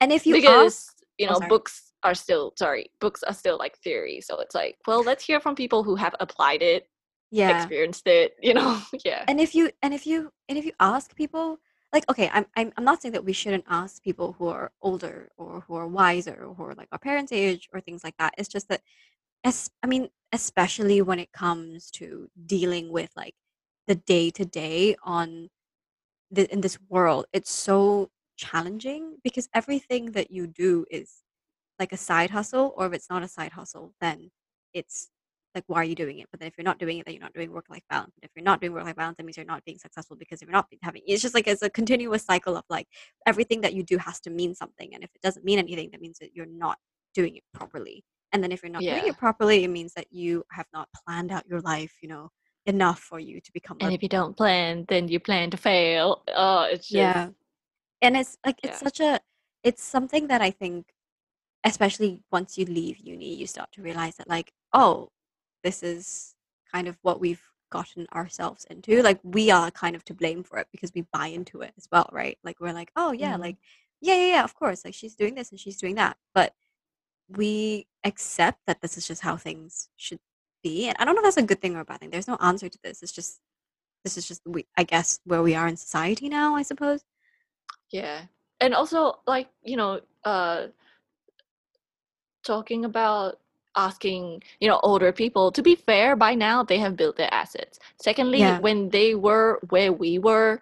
And 0.00 0.10
if 0.12 0.26
you 0.26 0.34
because 0.34 0.74
ask, 0.74 0.96
you 1.18 1.26
oh, 1.28 1.32
know 1.32 1.38
sorry. 1.38 1.48
books 1.50 1.92
are 2.02 2.14
still 2.14 2.52
sorry 2.58 2.90
books 3.00 3.22
are 3.22 3.34
still 3.34 3.58
like 3.58 3.76
theory 3.84 4.20
so 4.20 4.40
it's 4.40 4.54
like 4.54 4.76
well 4.86 5.02
let's 5.04 5.24
hear 5.24 5.40
from 5.40 5.54
people 5.54 5.84
who 5.84 5.94
have 5.94 6.14
applied 6.20 6.62
it 6.62 6.88
yeah. 7.30 7.50
experienced 7.54 8.06
it 8.06 8.32
you 8.42 8.54
know 8.54 8.80
yeah 9.04 9.24
and 9.28 9.38
if 9.40 9.54
you 9.54 9.70
and 9.82 9.92
if 9.92 10.06
you 10.06 10.32
and 10.48 10.56
if 10.58 10.64
you 10.64 10.72
ask 10.80 11.14
people 11.14 11.58
like 11.92 12.08
okay 12.10 12.30
I'm, 12.32 12.46
I'm 12.56 12.72
i'm 12.76 12.84
not 12.84 13.02
saying 13.02 13.12
that 13.12 13.24
we 13.24 13.32
shouldn't 13.32 13.64
ask 13.68 14.02
people 14.02 14.34
who 14.38 14.48
are 14.48 14.72
older 14.82 15.30
or 15.36 15.60
who 15.66 15.74
are 15.74 15.86
wiser 15.86 16.44
or 16.46 16.54
who 16.54 16.64
are 16.64 16.74
like 16.74 16.88
our 16.92 16.98
parents 16.98 17.32
age 17.32 17.68
or 17.72 17.80
things 17.80 18.04
like 18.04 18.16
that. 18.18 18.34
It's 18.38 18.48
just 18.48 18.68
that 18.68 18.82
as 19.44 19.70
i 19.82 19.86
mean 19.86 20.08
especially 20.32 21.02
when 21.02 21.18
it 21.20 21.32
comes 21.32 21.90
to 21.92 22.28
dealing 22.46 22.90
with 22.92 23.10
like 23.16 23.34
the 23.88 23.96
day 23.96 24.30
to 24.30 24.44
day 24.46 24.96
on 25.04 25.48
the 26.30 26.52
in 26.52 26.60
this 26.62 26.78
world 26.88 27.26
it's 27.32 27.52
so 27.52 28.10
challenging 28.36 29.16
because 29.24 29.48
everything 29.54 30.12
that 30.12 30.30
you 30.30 30.46
do 30.46 30.84
is 30.90 31.22
like 31.80 31.92
a 31.92 31.98
side 31.98 32.30
hustle 32.30 32.74
or 32.76 32.86
if 32.88 32.94
it's 32.94 33.10
not 33.10 33.24
a 33.24 33.28
side 33.28 33.52
hustle 33.52 33.94
then 34.00 34.30
it's 34.74 35.10
like 35.54 35.64
why 35.66 35.78
are 35.80 35.84
you 35.84 35.94
doing 35.94 36.18
it? 36.18 36.26
But 36.30 36.40
then 36.40 36.48
if 36.48 36.54
you're 36.56 36.64
not 36.64 36.78
doing 36.78 36.98
it 36.98 37.06
then 37.06 37.14
you're 37.14 37.22
not 37.22 37.34
doing 37.34 37.50
work 37.52 37.66
life 37.70 37.82
balance. 37.90 38.12
And 38.16 38.24
if 38.24 38.30
you're 38.34 38.44
not 38.44 38.60
doing 38.60 38.72
work 38.72 38.84
life 38.84 38.96
balance 38.96 39.16
that 39.16 39.24
means 39.24 39.36
you're 39.36 39.46
not 39.46 39.64
being 39.64 39.78
successful 39.78 40.16
because 40.16 40.42
if 40.42 40.48
you're 40.48 40.52
not 40.52 40.66
having 40.82 41.02
it's 41.06 41.22
just 41.22 41.34
like 41.34 41.46
it's 41.46 41.62
a 41.62 41.70
continuous 41.70 42.24
cycle 42.24 42.56
of 42.56 42.64
like 42.70 42.86
everything 43.26 43.60
that 43.62 43.74
you 43.74 43.82
do 43.82 43.98
has 43.98 44.20
to 44.20 44.30
mean 44.30 44.54
something. 44.54 44.94
And 44.94 45.02
if 45.04 45.10
it 45.14 45.22
doesn't 45.22 45.44
mean 45.44 45.58
anything 45.58 45.90
that 45.92 46.00
means 46.00 46.18
that 46.20 46.34
you're 46.34 46.46
not 46.46 46.78
doing 47.14 47.36
it 47.36 47.42
properly. 47.52 48.04
And 48.32 48.42
then 48.42 48.52
if 48.52 48.62
you're 48.62 48.72
not 48.72 48.82
doing 48.84 49.06
it 49.06 49.16
properly 49.18 49.64
it 49.64 49.68
means 49.68 49.92
that 49.94 50.06
you 50.10 50.42
have 50.52 50.66
not 50.72 50.88
planned 51.06 51.32
out 51.32 51.46
your 51.46 51.60
life 51.60 51.92
you 52.02 52.08
know 52.08 52.30
enough 52.66 53.00
for 53.00 53.18
you 53.18 53.40
to 53.40 53.52
become 53.52 53.76
and 53.80 53.92
if 53.92 54.02
you 54.02 54.08
don't 54.08 54.36
plan 54.36 54.84
then 54.88 55.08
you 55.08 55.18
plan 55.20 55.50
to 55.50 55.56
fail. 55.56 56.22
Oh 56.34 56.62
it's 56.62 56.88
just 56.88 56.96
yeah. 56.96 57.28
And 58.00 58.16
it's 58.16 58.38
like 58.46 58.58
it's 58.62 58.80
Yeah. 58.80 58.88
such 58.88 59.00
a 59.00 59.20
it's 59.62 59.82
something 59.82 60.26
that 60.28 60.42
i 60.42 60.50
think 60.50 60.86
especially 61.64 62.20
once 62.32 62.58
you 62.58 62.64
leave 62.66 62.98
uni 62.98 63.34
you 63.34 63.46
start 63.46 63.70
to 63.72 63.82
realize 63.82 64.16
that 64.16 64.28
like 64.28 64.50
oh 64.72 65.08
this 65.62 65.82
is 65.82 66.34
kind 66.72 66.88
of 66.88 66.98
what 67.02 67.20
we've 67.20 67.42
gotten 67.70 68.06
ourselves 68.14 68.66
into. 68.70 69.02
Like 69.02 69.18
we 69.22 69.50
are 69.50 69.70
kind 69.70 69.96
of 69.96 70.04
to 70.06 70.14
blame 70.14 70.42
for 70.42 70.58
it 70.58 70.68
because 70.72 70.92
we 70.94 71.02
buy 71.12 71.28
into 71.28 71.62
it 71.62 71.72
as 71.76 71.88
well, 71.90 72.08
right? 72.12 72.38
Like 72.44 72.60
we're 72.60 72.72
like, 72.72 72.90
oh 72.96 73.12
yeah, 73.12 73.34
Mhm. 73.36 73.40
like 73.40 73.56
yeah, 74.00 74.14
yeah, 74.14 74.26
yeah, 74.36 74.44
of 74.44 74.54
course. 74.54 74.84
Like 74.84 74.94
she's 74.94 75.14
doing 75.14 75.34
this 75.34 75.50
and 75.50 75.60
she's 75.60 75.76
doing 75.78 75.94
that. 75.94 76.16
But 76.34 76.54
we 77.28 77.86
accept 78.04 78.60
that 78.66 78.80
this 78.82 78.98
is 78.98 79.06
just 79.06 79.22
how 79.22 79.36
things 79.36 79.88
should 79.96 80.18
be. 80.62 80.88
And 80.88 80.96
I 80.98 81.04
don't 81.04 81.14
know 81.14 81.20
if 81.20 81.24
that's 81.24 81.36
a 81.36 81.42
good 81.42 81.60
thing 81.60 81.76
or 81.76 81.80
a 81.80 81.84
bad 81.84 82.00
thing. 82.00 82.10
There's 82.10 82.28
no 82.28 82.36
answer 82.40 82.68
to 82.68 82.78
this. 82.82 83.02
It's 83.02 83.12
just 83.12 83.40
this 84.04 84.18
is 84.18 84.26
just 84.26 84.42
we 84.44 84.66
I 84.76 84.82
guess 84.84 85.20
where 85.24 85.42
we 85.42 85.54
are 85.54 85.68
in 85.68 85.76
society 85.76 86.28
now, 86.28 86.56
I 86.56 86.62
suppose. 86.62 87.04
Yeah. 87.90 88.22
And 88.60 88.74
also 88.74 89.20
like, 89.26 89.48
you 89.62 89.76
know, 89.76 90.00
uh 90.24 90.66
talking 92.44 92.84
about 92.84 93.38
asking, 93.76 94.42
you 94.60 94.68
know, 94.68 94.80
older 94.82 95.12
people, 95.12 95.52
to 95.52 95.62
be 95.62 95.74
fair, 95.74 96.16
by 96.16 96.34
now 96.34 96.62
they 96.62 96.78
have 96.78 96.96
built 96.96 97.16
their 97.16 97.32
assets. 97.32 97.78
Secondly, 98.00 98.38
Yeah. 98.40 98.58
when 98.60 98.90
they 98.90 99.14
were 99.14 99.60
where 99.70 99.92
we 99.92 100.18
were, 100.18 100.60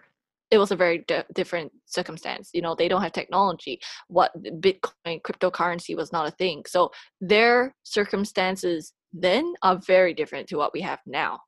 it 0.49 0.57
was 0.57 0.71
a 0.71 0.75
very 0.75 0.99
di- 1.07 1.23
different 1.33 1.71
circumstance. 1.85 2.49
You 2.53 2.61
know, 2.61 2.75
they 2.75 2.87
don't 2.87 3.01
have 3.01 3.13
technology. 3.13 3.79
What 4.07 4.31
Bitcoin, 4.43 5.21
cryptocurrency 5.21 5.95
was 5.95 6.11
not 6.11 6.27
a 6.27 6.31
thing. 6.31 6.63
So 6.67 6.91
their 7.21 7.73
circumstances 7.83 8.93
then 9.13 9.53
are 9.63 9.77
very 9.77 10.13
different 10.13 10.47
to 10.49 10.57
what 10.57 10.73
we 10.73 10.81
have 10.81 10.99
now. 11.05 11.39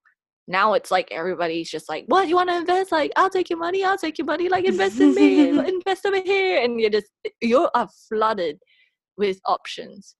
Now 0.47 0.73
it's 0.73 0.91
like 0.91 1.09
everybody's 1.11 1.69
just 1.69 1.87
like, 1.87 2.03
"What 2.07 2.27
you 2.27 2.35
want 2.35 2.49
to 2.49 2.57
invest? 2.57 2.91
Like, 2.91 3.11
I'll 3.15 3.29
take 3.29 3.49
your 3.49 3.59
money. 3.59 3.83
I'll 3.83 3.97
take 3.97 4.17
your 4.17 4.25
money. 4.27 4.49
Like, 4.49 4.65
invest 4.65 4.99
in 4.99 5.15
me. 5.15 5.49
invest 5.75 6.05
over 6.05 6.19
here." 6.21 6.61
And 6.61 6.79
you 6.81 6.89
just 6.89 7.07
you 7.41 7.59
are 7.59 7.71
uh, 7.73 7.87
flooded 8.09 8.59
with 9.17 9.39
options. 9.45 10.15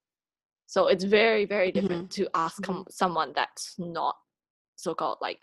So 0.68 0.88
it's 0.88 1.04
very 1.04 1.46
very 1.46 1.72
different 1.72 2.12
to 2.12 2.28
ask 2.34 2.62
com- 2.64 2.86
someone 2.90 3.32
that's 3.36 3.76
not 3.78 4.16
so-called 4.76 5.18
like 5.22 5.40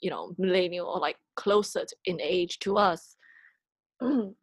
you 0.00 0.10
know 0.10 0.34
millennial 0.38 0.86
or 0.86 1.00
like 1.00 1.16
closer 1.36 1.84
to, 1.84 1.96
in 2.04 2.20
age 2.20 2.58
to 2.60 2.76
us. 2.76 3.16
Mm. 4.02 4.34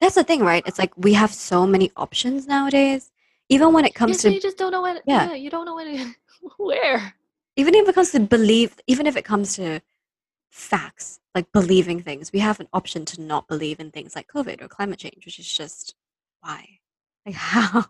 That's 0.00 0.14
the 0.14 0.24
thing, 0.24 0.40
right? 0.40 0.62
It's 0.66 0.78
like 0.78 0.92
we 0.96 1.12
have 1.14 1.32
so 1.32 1.66
many 1.66 1.90
options 1.96 2.46
nowadays. 2.46 3.10
Even 3.48 3.72
when 3.72 3.84
it 3.84 3.94
comes 3.94 4.20
so 4.20 4.28
to 4.28 4.34
you 4.34 4.40
just 4.40 4.58
don't 4.58 4.72
know 4.72 4.82
when. 4.82 5.00
Yeah. 5.06 5.30
Yeah, 5.30 5.34
you 5.34 5.50
don't 5.50 5.66
know 5.66 5.74
when. 5.74 5.88
It, 5.88 6.16
where. 6.56 7.14
even 7.56 7.74
if 7.74 7.88
it 7.88 7.94
comes 7.94 8.10
to 8.12 8.20
believe 8.20 8.76
even 8.86 9.06
if 9.06 9.16
it 9.16 9.24
comes 9.24 9.56
to 9.56 9.80
facts 10.50 11.20
like 11.34 11.50
believing 11.52 12.00
things 12.00 12.32
we 12.32 12.40
have 12.40 12.58
an 12.60 12.68
option 12.72 13.04
to 13.04 13.20
not 13.20 13.46
believe 13.46 13.78
in 13.78 13.90
things 13.90 14.16
like 14.16 14.26
covid 14.26 14.60
or 14.60 14.68
climate 14.68 14.98
change 14.98 15.24
which 15.24 15.38
is 15.38 15.50
just 15.52 15.94
why 16.40 16.66
like 17.24 17.34
how 17.54 17.84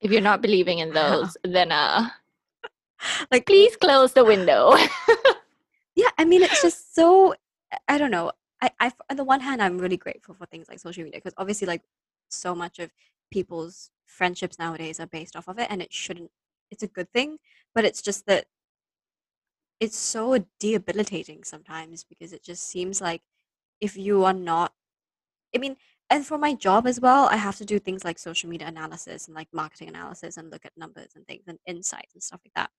If 0.00 0.10
you're 0.10 0.20
not 0.20 0.42
believing 0.42 0.78
in 0.78 0.92
those, 1.00 1.36
then 1.44 1.72
uh, 1.72 2.08
like 3.30 3.46
please 3.46 3.76
close 3.76 4.12
the 4.12 4.24
window. 4.24 4.74
yeah 5.98 6.10
i 6.16 6.24
mean 6.24 6.42
it's 6.42 6.62
just 6.62 6.94
so 6.94 7.34
i 7.88 7.98
don't 7.98 8.12
know 8.12 8.30
i, 8.62 8.70
I 8.78 8.92
on 9.10 9.16
the 9.16 9.24
one 9.24 9.40
hand 9.40 9.60
i'm 9.60 9.78
really 9.78 9.96
grateful 9.96 10.34
for 10.34 10.46
things 10.46 10.68
like 10.68 10.78
social 10.78 11.02
media 11.02 11.18
because 11.18 11.34
obviously 11.36 11.66
like 11.66 11.82
so 12.28 12.54
much 12.54 12.78
of 12.78 12.90
people's 13.32 13.90
friendships 14.06 14.58
nowadays 14.58 15.00
are 15.00 15.06
based 15.06 15.34
off 15.34 15.48
of 15.48 15.58
it 15.58 15.66
and 15.70 15.82
it 15.82 15.92
shouldn't 15.92 16.30
it's 16.70 16.84
a 16.84 16.86
good 16.86 17.10
thing 17.12 17.38
but 17.74 17.84
it's 17.84 18.00
just 18.00 18.26
that 18.26 18.46
it's 19.80 19.96
so 19.96 20.44
debilitating 20.60 21.42
sometimes 21.42 22.04
because 22.04 22.32
it 22.32 22.44
just 22.44 22.62
seems 22.62 23.00
like 23.00 23.22
if 23.80 23.96
you 23.96 24.24
are 24.24 24.32
not 24.32 24.72
i 25.54 25.58
mean 25.58 25.76
and 26.10 26.26
for 26.26 26.38
my 26.38 26.54
job 26.54 26.86
as 26.86 27.00
well 27.00 27.26
i 27.30 27.36
have 27.36 27.56
to 27.56 27.64
do 27.64 27.78
things 27.78 28.04
like 28.04 28.18
social 28.18 28.48
media 28.50 28.66
analysis 28.66 29.26
and 29.26 29.34
like 29.36 29.48
marketing 29.52 29.88
analysis 29.88 30.36
and 30.36 30.50
look 30.50 30.64
at 30.64 30.72
numbers 30.76 31.10
and 31.16 31.26
things 31.26 31.44
and 31.46 31.58
insights 31.66 32.14
and 32.14 32.22
stuff 32.22 32.40
like 32.44 32.52
that 32.54 32.70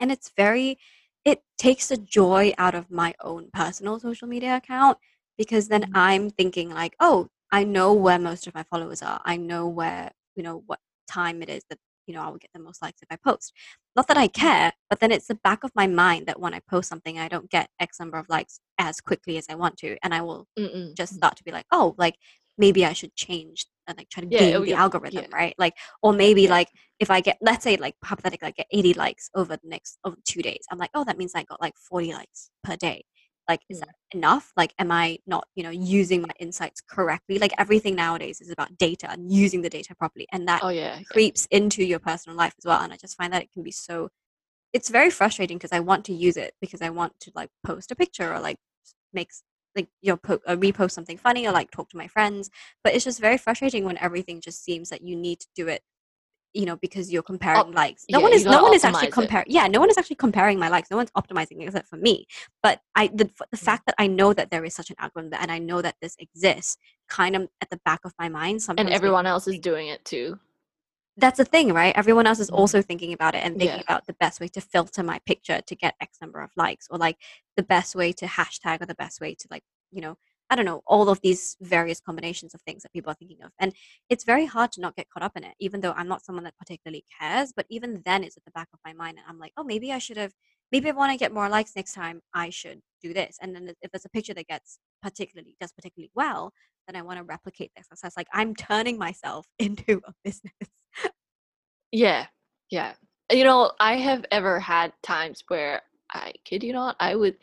and 0.00 0.12
it's 0.12 0.30
very 0.36 0.78
it 1.24 1.42
takes 1.58 1.88
the 1.88 1.96
joy 1.96 2.52
out 2.58 2.74
of 2.74 2.90
my 2.90 3.14
own 3.22 3.50
personal 3.52 3.98
social 4.00 4.28
media 4.28 4.56
account 4.56 4.98
because 5.38 5.68
then 5.68 5.82
Mhm. 5.84 5.90
i'm 5.94 6.30
thinking 6.30 6.70
like 6.70 6.94
oh 7.00 7.28
i 7.52 7.64
know 7.64 7.92
where 7.92 8.18
most 8.18 8.46
of 8.46 8.54
my 8.54 8.62
followers 8.64 9.02
are 9.02 9.20
i 9.24 9.36
know 9.36 9.66
where 9.68 10.12
you 10.36 10.42
know 10.42 10.62
what 10.66 10.80
time 11.08 11.42
it 11.42 11.48
is 11.48 11.64
that 11.70 11.78
you 12.06 12.14
know 12.14 12.20
i 12.22 12.28
will 12.28 12.38
get 12.38 12.50
the 12.54 12.60
most 12.60 12.82
likes 12.82 13.02
if 13.02 13.08
i 13.10 13.16
post 13.16 13.52
not 13.96 14.08
that 14.08 14.16
i 14.16 14.26
mm-hmm. 14.26 14.40
care 14.40 14.72
but 14.88 15.00
then 15.00 15.10
it's 15.10 15.26
the 15.26 15.34
back 15.36 15.64
of 15.64 15.70
my 15.74 15.86
mind 15.86 16.26
that 16.26 16.40
when 16.40 16.54
i 16.54 16.60
post 16.68 16.88
something 16.88 17.18
i 17.18 17.28
don't 17.28 17.50
get 17.50 17.68
x 17.80 17.98
number 18.00 18.18
of 18.18 18.28
likes 18.28 18.60
as 18.78 19.00
quickly 19.00 19.36
as 19.36 19.46
i 19.48 19.54
want 19.54 19.76
to 19.76 19.96
and 20.02 20.14
i 20.14 20.20
will 20.20 20.46
Mm-mm. 20.58 20.94
just 20.96 21.12
mm-hmm. 21.12 21.18
start 21.18 21.36
to 21.36 21.44
be 21.44 21.52
like 21.52 21.66
oh 21.72 21.94
like 21.98 22.16
maybe 22.58 22.84
i 22.84 22.92
should 22.92 23.14
change 23.14 23.66
and 23.86 23.98
like 23.98 24.08
try 24.08 24.22
to 24.22 24.28
Yeah, 24.30 24.38
oh, 24.38 24.42
game 24.42 24.56
oh, 24.56 24.60
the 24.60 24.70
yeah, 24.70 24.82
algorithm 24.82 25.24
yeah. 25.30 25.36
right 25.36 25.54
like 25.58 25.74
or 26.02 26.12
maybe 26.12 26.42
Yeah. 26.42 26.50
like 26.50 26.68
if 27.00 27.10
i 27.10 27.20
get 27.20 27.38
let's 27.40 27.64
say 27.64 27.76
like 27.76 27.96
hypothetically 28.02 28.48
i 28.48 28.50
get 28.52 28.66
80 28.70 28.94
likes 28.94 29.30
over 29.34 29.56
the 29.56 29.68
next 29.68 29.98
over 30.04 30.16
two 30.24 30.42
days 30.42 30.64
i'm 30.70 30.78
like 30.78 30.90
oh 30.94 31.04
that 31.04 31.18
means 31.18 31.32
i 31.34 31.42
got 31.44 31.60
like 31.60 31.74
40 31.76 32.12
likes 32.14 32.50
per 32.62 32.76
day 32.76 33.04
like 33.48 33.60
is 33.68 33.78
Mm. 33.80 33.86
that 33.86 33.94
enough 34.12 34.52
like 34.56 34.72
am 34.78 34.90
i 34.92 35.18
not 35.26 35.46
you 35.54 35.62
know 35.62 35.70
using 35.70 36.22
my 36.22 36.34
insights 36.38 36.80
correctly 36.80 37.38
like 37.38 37.52
everything 37.58 37.94
nowadays 37.94 38.40
is 38.40 38.50
about 38.50 38.76
data 38.78 39.10
and 39.10 39.30
using 39.32 39.62
the 39.62 39.70
data 39.70 39.94
properly 39.94 40.26
and 40.32 40.46
that 40.48 40.62
Oh 40.62 40.68
yeah. 40.68 40.96
yeah. 40.98 41.02
creeps 41.10 41.46
into 41.50 41.84
your 41.84 41.98
personal 41.98 42.36
life 42.36 42.54
as 42.58 42.64
well 42.64 42.80
and 42.80 42.92
i 42.92 42.96
just 42.96 43.16
find 43.16 43.32
that 43.32 43.42
it 43.42 43.50
can 43.52 43.62
be 43.62 43.70
so 43.72 44.08
it's 44.72 44.88
very 44.88 45.10
frustrating 45.10 45.56
because 45.58 45.72
i 45.72 45.80
want 45.80 46.04
to 46.06 46.12
use 46.12 46.36
it 46.36 46.54
because 46.60 46.82
i 46.82 46.90
want 46.90 47.12
to 47.20 47.32
like 47.34 47.50
post 47.66 47.90
a 47.92 47.96
picture 47.96 48.32
or 48.32 48.40
like 48.40 48.56
make 49.12 49.30
like 49.76 49.88
you 50.02 50.12
know 50.12 50.16
po- 50.16 50.40
uh, 50.46 50.56
repost 50.56 50.92
something 50.92 51.16
funny 51.16 51.46
or 51.46 51.52
like 51.52 51.70
talk 51.70 51.88
to 51.90 51.96
my 51.96 52.06
friends 52.06 52.50
but 52.82 52.94
it's 52.94 53.04
just 53.04 53.20
very 53.20 53.38
frustrating 53.38 53.84
when 53.84 53.98
everything 53.98 54.40
just 54.40 54.62
seems 54.64 54.88
that 54.90 55.02
you 55.02 55.16
need 55.16 55.40
to 55.40 55.48
do 55.54 55.66
it 55.68 55.82
you 56.54 56.64
know 56.64 56.76
because 56.76 57.12
you're 57.12 57.22
comparing 57.22 57.72
likes 57.72 58.04
no 58.10 58.18
yeah, 58.18 58.24
one 58.24 58.32
is 58.32 58.44
no 58.44 58.62
one 58.62 58.74
is 58.74 58.84
actually 58.84 59.10
comparing 59.10 59.46
yeah 59.48 59.66
no 59.66 59.80
one 59.80 59.90
is 59.90 59.98
actually 59.98 60.16
comparing 60.16 60.58
my 60.58 60.68
likes 60.68 60.90
no 60.90 60.96
one's 60.96 61.10
optimizing 61.12 61.60
except 61.60 61.88
for 61.88 61.96
me 61.96 62.24
but 62.62 62.80
i 62.94 63.08
the, 63.08 63.24
the 63.50 63.56
Mm. 63.56 63.58
fact 63.58 63.86
that 63.86 63.94
i 63.98 64.06
know 64.06 64.32
that 64.32 64.50
there 64.50 64.64
is 64.64 64.74
such 64.74 64.90
an 64.90 64.96
algorithm 64.98 65.34
and 65.40 65.50
i 65.50 65.58
know 65.58 65.82
that 65.82 65.96
this 66.00 66.16
exists 66.18 66.76
kind 67.08 67.36
of 67.36 67.48
at 67.60 67.68
the 67.70 67.80
back 67.84 68.00
of 68.04 68.12
my 68.18 68.28
mind 68.28 68.62
sometimes 68.62 68.86
And 68.86 68.94
everyone 68.94 69.26
else 69.26 69.46
is 69.48 69.58
doing 69.58 69.88
it 69.88 70.04
too. 70.04 70.38
that's 71.16 71.38
the 71.38 71.44
thing, 71.44 71.72
right? 71.72 71.94
Everyone 71.96 72.26
else 72.26 72.40
is 72.40 72.50
Mhm. 72.50 72.54
also 72.58 72.82
thinking 72.82 73.12
about 73.12 73.34
it 73.36 73.44
and 73.44 73.56
thinking 73.56 73.76
Yeah. 73.78 73.82
about 73.82 74.06
the 74.06 74.14
best 74.14 74.40
way 74.40 74.48
to 74.48 74.60
filter 74.60 75.02
my 75.04 75.20
picture 75.20 75.60
to 75.60 75.74
get 75.76 75.94
X 76.00 76.18
number 76.20 76.40
of 76.40 76.50
likes, 76.56 76.88
or 76.90 76.98
like 76.98 77.18
the 77.56 77.62
best 77.62 77.94
way 77.94 78.12
to 78.14 78.26
hashtag, 78.26 78.82
or 78.82 78.86
the 78.86 78.96
best 78.96 79.20
way 79.20 79.34
to 79.36 79.46
like, 79.50 79.62
you 79.92 80.00
know, 80.00 80.16
I 80.54 80.56
don't 80.56 80.66
know, 80.66 80.82
all 80.86 81.08
of 81.08 81.20
these 81.20 81.56
various 81.60 81.98
combinations 81.98 82.54
of 82.54 82.60
things 82.60 82.84
that 82.84 82.92
people 82.92 83.10
are 83.10 83.16
thinking 83.16 83.42
of. 83.42 83.50
And 83.58 83.74
it's 84.08 84.22
very 84.22 84.46
hard 84.46 84.70
to 84.72 84.80
not 84.80 84.94
get 84.94 85.10
caught 85.10 85.24
up 85.24 85.36
in 85.36 85.42
it, 85.42 85.56
even 85.58 85.80
though 85.80 85.90
I'm 85.90 86.06
not 86.06 86.24
someone 86.24 86.44
that 86.44 86.56
particularly 86.56 87.04
cares. 87.20 87.52
But 87.52 87.66
even 87.70 88.02
then, 88.04 88.22
it's 88.22 88.36
at 88.36 88.44
the 88.44 88.52
back 88.52 88.68
of 88.72 88.78
my 88.84 88.92
mind, 88.92 89.18
and 89.18 89.26
I'm 89.28 89.40
like, 89.40 89.50
oh, 89.56 89.64
maybe 89.64 89.90
I 89.90 89.98
should 89.98 90.16
have. 90.16 90.32
Maybe 90.70 90.88
I 90.88 90.92
want 90.92 91.10
to 91.10 91.18
get 91.18 91.34
more 91.34 91.48
likes 91.48 91.72
next 91.74 91.92
time, 91.92 92.20
I 92.32 92.50
should 92.50 92.82
do 93.02 93.12
this. 93.12 93.36
And 93.42 93.52
then 93.52 93.72
if 93.82 93.90
there's 93.90 94.04
a 94.04 94.10
picture 94.10 94.32
that 94.34 94.46
gets 94.46 94.78
particularly 95.02 95.56
does 95.60 95.72
particularly 95.72 96.12
well, 96.14 96.52
then 96.86 96.94
I 96.94 97.02
want 97.02 97.18
to 97.18 97.24
replicate 97.24 97.72
their 97.74 97.82
success. 97.82 98.14
Like 98.16 98.28
I'm 98.32 98.54
turning 98.54 98.96
myself 98.96 99.44
into 99.58 100.00
a 100.06 100.12
business. 100.22 100.52
Yeah, 101.90 102.26
yeah. 102.70 102.92
You 103.32 103.42
know, 103.42 103.72
I 103.80 103.96
have 103.96 104.24
ever 104.30 104.60
had 104.60 104.92
times 105.02 105.42
where 105.48 105.82
I 106.12 106.32
kid 106.44 106.62
you 106.62 106.72
not, 106.72 106.94
I 107.00 107.16
would 107.16 107.38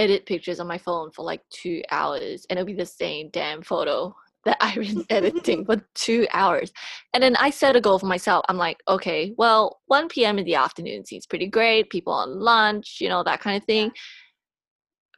edit 0.00 0.24
pictures 0.24 0.60
on 0.60 0.66
my 0.66 0.78
phone 0.78 1.10
for 1.10 1.24
like 1.24 1.42
two 1.50 1.82
hours 1.90 2.46
and 2.48 2.58
it'll 2.58 2.66
be 2.66 2.72
the 2.72 2.86
same 2.86 3.28
damn 3.30 3.62
photo 3.62 4.14
that 4.46 4.56
I've 4.60 4.76
been 4.76 5.04
editing 5.10 5.64
for 5.66 5.76
two 5.94 6.26
hours. 6.32 6.72
And 7.12 7.22
then 7.22 7.36
I 7.36 7.50
set 7.50 7.76
a 7.76 7.80
goal 7.80 7.98
for 7.98 8.06
myself. 8.06 8.44
I'm 8.48 8.56
like, 8.56 8.78
okay, 8.88 9.34
well, 9.36 9.80
1 9.86 10.08
p.m. 10.08 10.38
in 10.38 10.46
the 10.46 10.54
afternoon 10.54 11.04
seems 11.04 11.26
pretty 11.26 11.46
great. 11.46 11.90
People 11.90 12.14
on 12.14 12.40
lunch, 12.40 12.98
you 13.00 13.08
know, 13.08 13.22
that 13.24 13.40
kind 13.40 13.56
of 13.56 13.64
thing. 13.64 13.92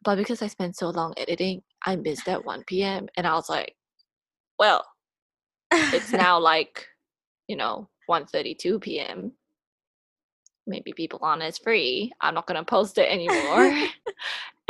But 0.04 0.16
because 0.16 0.42
I 0.42 0.48
spent 0.48 0.76
so 0.76 0.90
long 0.90 1.14
editing, 1.16 1.62
I 1.86 1.94
missed 1.94 2.26
that 2.26 2.44
1 2.44 2.64
p.m. 2.66 3.06
And 3.16 3.24
I 3.24 3.34
was 3.34 3.48
like, 3.48 3.76
well, 4.58 4.84
it's 5.70 6.12
now 6.12 6.40
like, 6.40 6.88
you 7.46 7.54
know, 7.54 7.88
1.32 8.10 8.80
p.m. 8.80 9.32
Maybe 10.66 10.92
people 10.92 11.20
aren't 11.22 11.42
as 11.42 11.58
free. 11.58 12.10
I'm 12.20 12.34
not 12.34 12.46
going 12.46 12.58
to 12.58 12.64
post 12.64 12.98
it 12.98 13.08
anymore. 13.08 13.88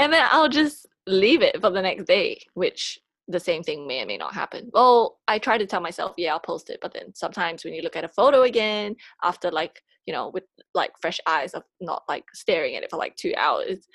And 0.02 0.12
then 0.12 0.26
I'll 0.30 0.48
just 0.48 0.86
leave 1.06 1.42
it 1.42 1.60
for 1.60 1.70
the 1.70 1.82
next 1.82 2.04
day, 2.04 2.40
which 2.54 2.98
the 3.28 3.40
same 3.40 3.62
thing 3.62 3.86
may 3.86 4.02
or 4.02 4.06
may 4.06 4.16
not 4.16 4.34
happen. 4.34 4.70
Well, 4.72 5.18
I 5.28 5.38
try 5.38 5.56
to 5.58 5.66
tell 5.66 5.80
myself, 5.80 6.14
yeah, 6.18 6.32
I'll 6.32 6.40
post 6.40 6.70
it. 6.70 6.78
But 6.82 6.92
then 6.92 7.14
sometimes 7.14 7.64
when 7.64 7.72
you 7.74 7.82
look 7.82 7.96
at 7.96 8.04
a 8.04 8.08
photo 8.08 8.42
again, 8.42 8.96
after 9.22 9.50
like, 9.50 9.80
you 10.06 10.12
know, 10.12 10.28
with 10.28 10.44
like 10.74 10.92
fresh 11.00 11.20
eyes 11.26 11.54
of 11.54 11.62
not 11.80 12.02
like 12.08 12.24
staring 12.34 12.74
at 12.76 12.82
it 12.82 12.90
for 12.90 12.96
like 12.96 13.14
two 13.16 13.32
hours, 13.36 13.86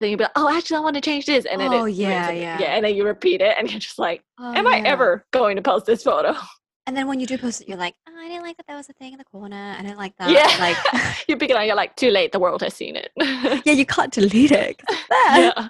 then 0.00 0.08
you'll 0.10 0.18
be 0.18 0.24
like, 0.24 0.32
oh, 0.36 0.48
actually, 0.48 0.78
I 0.78 0.80
want 0.80 0.94
to 0.94 1.02
change 1.02 1.26
this. 1.26 1.44
And 1.44 1.60
then 1.60 1.72
Oh, 1.72 1.84
yeah, 1.84 2.30
yeah. 2.30 2.58
yeah. 2.58 2.66
And 2.74 2.84
then 2.84 2.94
you 2.96 3.04
repeat 3.04 3.42
it 3.42 3.54
and 3.58 3.70
you're 3.70 3.80
just 3.80 3.98
like, 3.98 4.22
Oh, 4.38 4.54
am 4.54 4.66
I 4.66 4.82
ever 4.86 5.26
going 5.32 5.56
to 5.56 5.62
post 5.62 5.84
this 5.86 6.02
photo? 6.02 6.34
And 6.86 6.96
then 6.96 7.06
when 7.06 7.20
you 7.20 7.26
do 7.26 7.38
post 7.38 7.60
it, 7.60 7.68
you're 7.68 7.78
like, 7.78 7.94
oh, 8.08 8.12
I 8.16 8.28
didn't 8.28 8.42
like 8.42 8.56
that 8.56 8.66
there 8.66 8.76
was 8.76 8.88
a 8.88 8.92
thing 8.94 9.12
in 9.12 9.18
the 9.18 9.24
corner. 9.24 9.76
I 9.78 9.82
didn't 9.82 9.98
like 9.98 10.16
that. 10.16 10.30
yeah. 10.30 10.56
Like, 10.58 11.28
you 11.28 11.36
pick 11.36 11.50
it 11.50 11.56
up, 11.56 11.66
you're 11.66 11.76
like, 11.76 11.94
too 11.96 12.10
late. 12.10 12.32
The 12.32 12.40
world 12.40 12.62
has 12.62 12.74
seen 12.74 12.96
it. 12.96 13.10
yeah, 13.64 13.72
you 13.72 13.86
can't 13.86 14.12
delete 14.12 14.52
it. 14.52 14.80
yeah. 15.10 15.68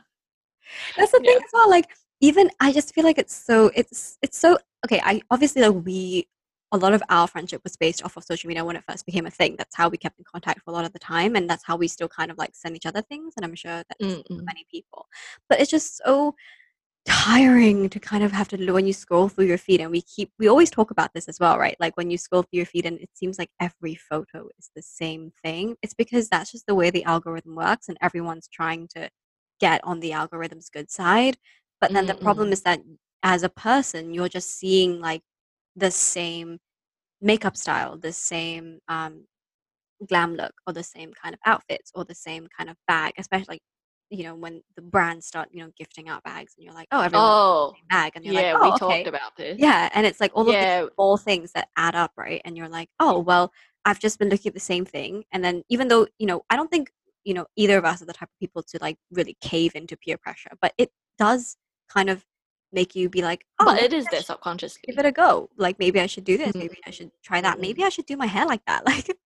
That's 0.96 1.12
the 1.12 1.18
thing 1.18 1.24
Yeah. 1.24 1.44
as 1.44 1.50
well. 1.52 1.68
Like, 1.68 1.86
even 2.20 2.50
I 2.60 2.72
just 2.72 2.94
feel 2.94 3.04
like 3.04 3.18
it's 3.18 3.34
so 3.34 3.70
it's 3.74 4.18
it's 4.22 4.38
so 4.38 4.58
okay. 4.86 5.00
I 5.02 5.22
obviously 5.30 5.62
like 5.62 5.84
we 5.84 6.28
a 6.72 6.76
lot 6.76 6.92
of 6.92 7.02
our 7.08 7.26
friendship 7.26 7.62
was 7.64 7.76
based 7.76 8.04
off 8.04 8.16
of 8.16 8.24
social 8.24 8.46
media 8.46 8.64
when 8.64 8.76
it 8.76 8.84
first 8.88 9.04
became 9.04 9.26
a 9.26 9.30
thing. 9.30 9.56
That's 9.56 9.74
how 9.74 9.88
we 9.88 9.96
kept 9.96 10.18
in 10.18 10.24
contact 10.24 10.62
for 10.62 10.70
a 10.70 10.74
lot 10.74 10.84
of 10.84 10.92
the 10.92 10.98
time, 10.98 11.34
and 11.34 11.50
that's 11.50 11.64
how 11.64 11.76
we 11.76 11.88
still 11.88 12.08
kind 12.08 12.30
of 12.30 12.38
like 12.38 12.54
send 12.54 12.76
each 12.76 12.86
other 12.86 13.02
things. 13.02 13.34
And 13.36 13.44
I'm 13.44 13.54
sure 13.54 13.82
mm. 14.00 14.22
many 14.28 14.64
people. 14.70 15.06
But 15.48 15.60
it's 15.60 15.70
just 15.70 15.96
so 16.04 16.34
tiring 17.06 17.88
to 17.88 17.98
kind 17.98 18.22
of 18.22 18.30
have 18.32 18.48
to 18.48 18.72
when 18.72 18.86
you 18.86 18.92
scroll 18.92 19.28
through 19.28 19.46
your 19.46 19.58
feed 19.58 19.80
and 19.80 19.90
we 19.90 20.02
keep 20.02 20.30
we 20.38 20.48
always 20.48 20.70
talk 20.70 20.90
about 20.90 21.10
this 21.14 21.28
as 21.28 21.40
well 21.40 21.58
right? 21.58 21.76
Like 21.80 21.96
when 21.96 22.10
you 22.10 22.18
scroll 22.18 22.42
through 22.42 22.58
your 22.58 22.66
feed 22.66 22.86
and 22.86 22.98
it 23.00 23.10
seems 23.14 23.38
like 23.38 23.50
every 23.60 23.94
photo 23.94 24.48
is 24.58 24.70
the 24.76 24.82
same 24.82 25.32
thing 25.44 25.76
it's 25.82 25.94
because 25.94 26.28
that's 26.28 26.52
just 26.52 26.66
the 26.66 26.74
way 26.74 26.90
the 26.90 27.04
algorithm 27.04 27.54
works 27.56 27.88
and 27.88 27.96
everyone's 28.02 28.48
trying 28.48 28.88
to 28.96 29.08
get 29.60 29.80
on 29.84 30.00
the 30.00 30.12
algorithm's 30.12 30.70
good 30.70 30.90
side. 30.90 31.36
But 31.80 31.92
then 31.92 32.06
the 32.06 32.14
Mm, 32.14 32.22
problem 32.22 32.52
is 32.52 32.62
that 32.62 32.80
as 33.22 33.42
a 33.42 33.48
person 33.48 34.14
you're 34.14 34.28
just 34.28 34.50
seeing 34.58 35.00
like 35.00 35.22
the 35.76 35.90
same 35.90 36.58
makeup 37.22 37.56
style 37.56 37.96
the 37.98 38.12
same 38.12 38.80
um 38.88 39.26
glam 40.08 40.34
look 40.34 40.52
or 40.66 40.72
the 40.72 40.82
same 40.82 41.12
kind 41.12 41.34
of 41.34 41.40
outfits 41.46 41.92
or 41.94 42.04
the 42.04 42.14
same 42.14 42.48
kind 42.56 42.70
of 42.70 42.76
bag 42.88 43.12
especially 43.18 43.46
like 43.54 43.62
you 44.10 44.24
know 44.24 44.34
when 44.34 44.62
the 44.76 44.82
brands 44.82 45.26
start 45.26 45.48
you 45.52 45.60
know 45.62 45.70
gifting 45.78 46.08
out 46.08 46.22
bags 46.24 46.54
and 46.56 46.64
you're 46.64 46.74
like 46.74 46.88
oh 46.92 47.00
everyone 47.00 47.26
Oh, 47.26 47.74
bag 47.90 48.12
and 48.16 48.24
you're 48.24 48.34
yeah, 48.34 48.52
like 48.54 48.62
we 48.62 48.72
oh 48.72 48.78
talked 48.78 49.06
about 49.06 49.36
this. 49.36 49.58
yeah 49.58 49.88
and 49.94 50.06
it's 50.06 50.20
like 50.20 50.32
all 50.34 50.48
of 50.48 50.58
these 50.58 50.58
Yeah, 50.58 50.86
small 50.94 51.16
things 51.16 51.52
that 51.52 51.68
add 51.76 51.94
up 51.94 52.12
right? 52.16 52.40
And 52.44 52.56
you're 52.56 52.68
like 52.68 52.88
oh 53.00 53.18
well 53.18 53.52
i've 53.84 53.98
just 54.00 54.18
been 54.18 54.28
looking 54.28 54.50
at 54.50 54.54
the 54.54 54.60
same 54.60 54.84
thing. 54.84 55.24
And 55.32 55.44
then 55.44 55.62
even 55.68 55.88
though 55.88 56.06
you 56.18 56.26
know 56.26 56.42
i 56.50 56.56
don't 56.56 56.70
think 56.70 56.90
you 57.24 57.34
know 57.34 57.46
either 57.56 57.78
of 57.78 57.84
us 57.84 58.02
are 58.02 58.06
the 58.06 58.12
type 58.12 58.28
of 58.30 58.38
people 58.40 58.62
to 58.64 58.78
like 58.80 58.96
really 59.10 59.36
cave 59.40 59.72
into 59.74 59.96
peer 59.96 60.16
pressure 60.18 60.50
but 60.60 60.72
it 60.78 60.90
does 61.18 61.56
kind 61.88 62.08
of 62.10 62.24
make 62.72 62.94
you 62.94 63.08
be 63.08 63.22
like 63.22 63.44
oh 63.58 63.64
but 63.66 63.82
it 63.82 63.92
is 63.92 64.06
I 64.06 64.10
there 64.12 64.22
subconsciously. 64.22 64.82
give 64.86 64.98
it 64.98 65.06
a 65.06 65.12
go. 65.12 65.50
Like 65.56 65.78
maybe 65.78 66.00
i 66.00 66.06
should 66.06 66.24
do 66.24 66.36
this. 66.38 66.52
Mm, 66.52 66.60
maybe 66.60 66.78
i 66.86 66.90
should 66.90 67.10
try 67.22 67.40
that. 67.40 67.60
Maybe 67.60 67.84
i 67.84 67.88
should 67.88 68.06
do 68.06 68.16
my 68.16 68.26
hair 68.26 68.46
like 68.46 68.64
that. 68.66 68.84
Like 68.86 69.16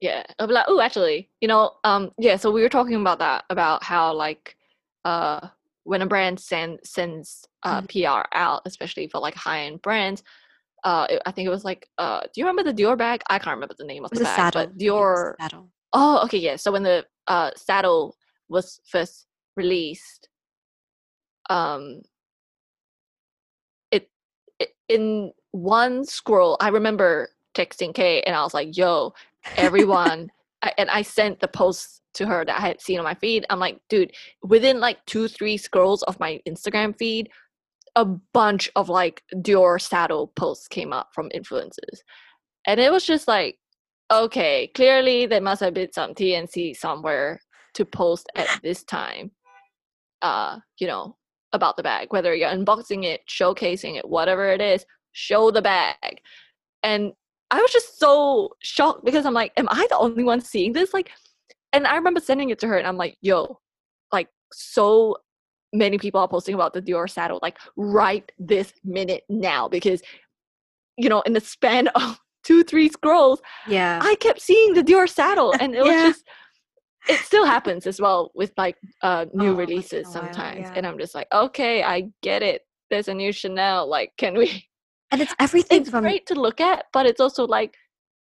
Yeah, 0.00 0.24
I'll 0.38 0.46
be 0.46 0.52
like, 0.52 0.66
oh, 0.68 0.80
actually, 0.80 1.30
you 1.40 1.48
know, 1.48 1.72
um, 1.84 2.12
yeah. 2.18 2.36
So 2.36 2.50
we 2.50 2.62
were 2.62 2.68
talking 2.68 2.94
about 2.96 3.18
that 3.20 3.44
about 3.50 3.82
how 3.82 4.12
like, 4.14 4.56
uh, 5.04 5.48
when 5.84 6.02
a 6.02 6.06
brand 6.06 6.38
send 6.40 6.80
sends 6.84 7.46
uh 7.62 7.80
Mhm. 7.82 7.88
PR 7.88 8.26
out, 8.32 8.62
especially 8.66 9.08
for 9.08 9.20
like 9.20 9.34
high 9.34 9.62
end 9.64 9.80
brands, 9.82 10.22
uh, 10.84 11.06
it- 11.10 11.22
I 11.26 11.30
think 11.32 11.46
it 11.46 11.50
was 11.50 11.64
like, 11.64 11.88
uh, 11.98 12.20
do 12.22 12.40
you 12.40 12.46
remember 12.46 12.62
the 12.70 12.74
Dior 12.82 12.96
bag? 12.98 13.22
I 13.30 13.38
can't 13.38 13.54
remember 13.56 13.74
the 13.78 13.84
name 13.84 14.04
of 14.04 14.10
the 14.10 14.20
bag, 14.20 14.36
saddle 14.36 14.60
but 14.62 14.68
I 14.68 14.72
think 14.72 14.82
it 14.82 14.90
was 14.92 15.02
Dior. 15.02 15.34
saddle 15.40 15.70
Oh, 15.92 16.22
okay, 16.24 16.38
yeah. 16.38 16.56
So 16.56 16.72
when 16.72 16.82
the 16.82 17.06
uh 17.28 17.50
saddle 17.56 18.16
was 18.48 18.80
first 18.90 19.26
released, 19.56 20.28
um, 21.48 22.02
it, 23.90 24.10
it 24.58 24.70
in 24.88 25.32
one 25.52 26.04
scroll, 26.04 26.56
I 26.60 26.68
remember 26.68 27.30
texting 27.56 27.94
Kay 27.94 28.22
and 28.22 28.36
I 28.36 28.42
was 28.42 28.54
like, 28.54 28.76
"Yo, 28.76 29.14
everyone," 29.56 30.30
and 30.78 30.90
I 30.90 31.02
sent 31.02 31.40
the 31.40 31.48
post 31.48 32.02
to 32.14 32.26
her 32.26 32.44
that 32.44 32.58
I 32.58 32.66
had 32.66 32.80
seen 32.80 32.98
on 32.98 33.04
my 33.04 33.14
feed. 33.14 33.44
I'm 33.50 33.58
like, 33.58 33.80
dude, 33.88 34.12
within 34.42 34.80
like 34.80 35.04
two, 35.06 35.28
three 35.28 35.56
scrolls 35.56 36.02
of 36.04 36.18
my 36.18 36.40
Instagram 36.48 36.96
feed, 36.96 37.28
a 37.94 38.04
bunch 38.04 38.70
of 38.76 38.88
like 38.88 39.22
Dior 39.34 39.80
saddle 39.80 40.28
posts 40.36 40.68
came 40.68 40.92
up 40.92 41.10
from 41.14 41.30
influencers, 41.30 42.00
and 42.66 42.80
it 42.80 42.92
was 42.92 43.04
just 43.04 43.28
like, 43.28 43.58
okay, 44.10 44.68
clearly 44.74 45.26
there 45.26 45.40
must 45.40 45.60
have 45.62 45.74
been 45.74 45.92
some 45.92 46.14
TNC 46.14 46.76
somewhere 46.76 47.40
to 47.74 47.84
post 47.84 48.28
at 48.36 48.48
this 48.62 48.84
time. 48.84 49.30
Uh, 50.22 50.58
you 50.78 50.86
know, 50.86 51.14
about 51.52 51.76
the 51.76 51.82
bag, 51.82 52.08
whether 52.10 52.34
you're 52.34 52.50
unboxing 52.50 53.04
it, 53.04 53.20
showcasing 53.28 53.96
it, 53.96 54.08
whatever 54.08 54.48
it 54.50 54.60
is, 54.60 54.84
show 55.12 55.50
the 55.50 55.62
bag. 55.62 56.20
And 56.82 57.12
I 57.50 57.60
was 57.60 57.70
just 57.72 57.98
so 57.98 58.56
shocked 58.60 59.04
because 59.04 59.24
I'm 59.26 59.34
like, 59.34 59.52
am 59.56 59.68
I 59.70 59.86
the 59.88 59.98
only 59.98 60.24
one 60.24 60.40
seeing 60.40 60.72
this? 60.72 60.92
Like, 60.92 61.10
and 61.72 61.86
I 61.86 61.96
remember 61.96 62.20
sending 62.20 62.50
it 62.50 62.58
to 62.60 62.68
her 62.68 62.76
and 62.76 62.86
I'm 62.86 62.96
like, 62.96 63.16
yo, 63.20 63.60
like, 64.12 64.28
so 64.52 65.16
many 65.72 65.98
people 65.98 66.20
are 66.20 66.28
posting 66.28 66.54
about 66.54 66.72
the 66.72 66.82
Dior 66.82 67.08
saddle, 67.08 67.38
like, 67.42 67.58
right 67.76 68.30
this 68.38 68.72
minute 68.84 69.24
now. 69.28 69.68
Because, 69.68 70.02
you 70.96 71.08
know, 71.08 71.20
in 71.22 71.32
the 71.32 71.40
span 71.40 71.88
of 71.94 72.18
two, 72.42 72.64
three 72.64 72.88
scrolls, 72.88 73.40
yeah 73.68 74.00
I 74.02 74.14
kept 74.16 74.40
seeing 74.40 74.74
the 74.74 74.82
Dior 74.82 75.08
saddle. 75.08 75.54
And 75.60 75.74
it 75.74 75.82
was 75.84 75.92
just, 75.92 76.24
it 77.08 77.20
still 77.20 77.44
happens 77.44 77.86
as 77.86 78.00
well 78.00 78.30
with 78.34 78.52
like 78.56 78.76
uh 79.02 79.26
new 79.32 79.50
Oh, 79.50 79.54
once 79.54 79.58
in 79.58 79.72
a 79.72 79.76
releases 79.76 80.04
while, 80.06 80.12
sometimes 80.12 80.60
yeah. 80.62 80.72
and 80.74 80.86
i'm 80.86 80.98
just 80.98 81.14
like 81.14 81.28
okay 81.32 81.82
i 81.82 82.08
get 82.22 82.42
it 82.42 82.62
there's 82.90 83.08
a 83.08 83.14
new 83.14 83.32
chanel 83.32 83.88
like 83.88 84.12
can 84.16 84.36
we 84.36 84.66
and 85.10 85.20
it's 85.22 85.34
everything 85.38 85.82
it's 85.82 85.90
from 85.90 86.02
great 86.02 86.26
to 86.26 86.34
look 86.34 86.60
at 86.60 86.86
but 86.92 87.06
it's 87.06 87.20
also 87.20 87.46
like 87.46 87.74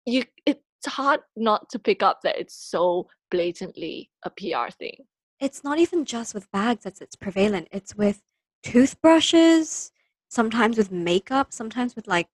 you 0.04 0.24
it's 0.44 0.60
hard 0.86 1.20
not 1.36 1.68
to 1.70 1.78
pick 1.78 2.02
up 2.02 2.20
that 2.22 2.38
it's 2.38 2.54
so 2.54 3.08
blatantly 3.30 4.10
a 4.24 4.30
pr 4.30 4.70
thing. 4.78 4.96
It's 5.38 5.62
not 5.62 5.78
even 5.78 6.04
just 6.04 6.32
with 6.32 6.50
bags 6.50 6.84
that's 6.84 7.00
it's 7.00 7.16
prevalent. 7.16 7.68
It's 7.72 7.94
with 7.94 8.22
toothbrushes 8.62 9.92
sometimes 10.28 10.76
with 10.76 10.90
makeup 10.90 11.52
sometimes 11.52 11.94
with 11.94 12.06
like 12.08 12.26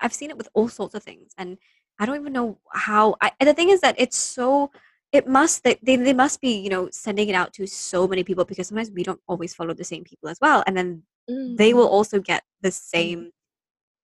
i've 0.00 0.12
seen 0.12 0.30
it 0.30 0.38
with 0.38 0.48
all 0.54 0.68
sorts 0.68 0.94
of 0.94 1.02
things 1.02 1.32
and 1.36 1.58
i 1.98 2.06
don't 2.06 2.18
even 2.18 2.32
know 2.32 2.58
how 2.72 3.14
I, 3.20 3.32
and 3.38 3.48
the 3.48 3.52
thing 3.52 3.68
is 3.68 3.80
that 3.82 3.94
it's 3.98 4.16
so 4.16 4.70
it 5.12 5.28
must 5.28 5.62
they, 5.62 5.78
they, 5.82 5.96
they 5.96 6.14
must 6.14 6.40
be 6.40 6.56
you 6.56 6.70
know 6.70 6.88
sending 6.90 7.28
it 7.28 7.34
out 7.34 7.52
to 7.54 7.66
so 7.66 8.08
many 8.08 8.24
people 8.24 8.46
because 8.46 8.68
sometimes 8.68 8.90
we 8.90 9.02
don't 9.02 9.20
always 9.28 9.54
follow 9.54 9.74
the 9.74 9.84
same 9.84 10.02
people 10.02 10.30
as 10.30 10.38
well 10.40 10.64
and 10.66 10.76
then 10.76 11.02
they 11.28 11.74
will 11.74 11.84
mm-hmm. 11.84 11.94
also 11.94 12.20
get 12.20 12.42
the 12.62 12.68
mm-hmm. 12.68 12.96
same 12.96 13.30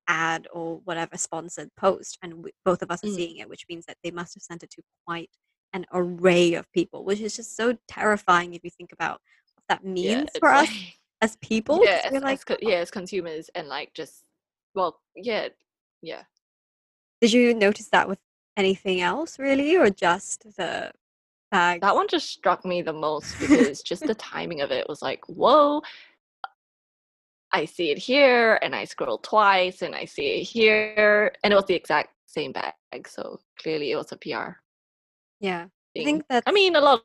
ad 0.08 0.48
or 0.52 0.78
whatever 0.84 1.16
sponsored 1.16 1.70
post 1.76 2.18
and 2.22 2.42
we, 2.44 2.50
both 2.64 2.82
of 2.82 2.90
us 2.90 3.02
are 3.04 3.08
Mm. 3.08 3.14
seeing 3.16 3.36
it 3.38 3.48
which 3.48 3.64
means 3.68 3.86
that 3.86 3.96
they 4.02 4.10
must 4.10 4.34
have 4.34 4.42
sent 4.42 4.62
it 4.62 4.70
to 4.70 4.82
quite 5.06 5.30
an 5.72 5.86
array 5.92 6.54
of 6.54 6.70
people 6.72 7.04
which 7.04 7.20
is 7.20 7.36
just 7.36 7.56
so 7.56 7.76
terrifying 7.88 8.54
if 8.54 8.62
you 8.64 8.70
think 8.70 8.92
about 8.92 9.20
what 9.54 9.64
that 9.68 9.84
means 9.84 10.28
it's 10.30 10.38
for 10.38 10.50
us 10.50 10.68
like- 10.68 10.98
as 11.22 11.36
people. 11.36 11.80
yeah 11.84 12.00
as, 12.04 12.12
like 12.22 12.38
as 12.38 12.44
co- 12.44 12.54
"Oh, 12.54 12.68
yeah 12.68 12.76
as 12.78 12.90
consumers 12.90 13.48
and 13.54 13.68
like 13.68 13.92
just 13.94 14.24
well 14.74 14.98
yeah 15.14 15.48
yeah. 16.02 16.22
Did 17.20 17.32
you 17.32 17.54
notice 17.54 17.88
that 17.90 18.08
with 18.08 18.18
anything 18.56 19.00
else 19.00 19.38
really 19.38 19.76
or 19.76 19.88
just 19.88 20.56
the 20.56 20.90
bag? 21.52 21.80
That 21.80 21.94
one 21.94 22.08
just 22.08 22.28
struck 22.30 22.64
me 22.64 22.82
the 22.82 22.92
most 22.92 23.38
because 23.40 23.82
just 23.84 24.04
the 24.04 24.16
timing 24.16 24.60
of 24.62 24.72
it 24.72 24.88
was 24.88 25.00
like 25.00 25.20
whoa 25.28 25.80
i 27.52 27.64
see 27.64 27.90
it 27.90 27.98
here 27.98 28.58
and 28.62 28.74
i 28.74 28.84
scroll 28.84 29.18
twice 29.18 29.82
and 29.82 29.94
i 29.94 30.04
see 30.04 30.40
it 30.40 30.44
here 30.44 31.32
and 31.42 31.52
it 31.52 31.56
was 31.56 31.66
the 31.66 31.74
exact 31.74 32.10
same 32.26 32.52
bag 32.52 32.72
so 33.06 33.38
clearly 33.60 33.90
it 33.90 33.96
was 33.96 34.12
a 34.12 34.16
pr 34.16 34.56
yeah 35.40 35.66
i 35.96 36.02
think 36.02 36.24
that's 36.28 36.44
i 36.46 36.52
mean 36.52 36.76
a 36.76 36.80
lot 36.80 37.02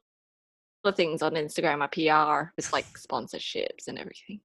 of 0.85 0.95
things 0.95 1.21
on 1.21 1.33
instagram 1.33 1.81
are 1.81 1.89
pr 1.89 2.51
It's 2.57 2.71
like 2.71 2.85
sponsorships 2.93 3.87
and 3.87 3.99
everything. 3.99 4.39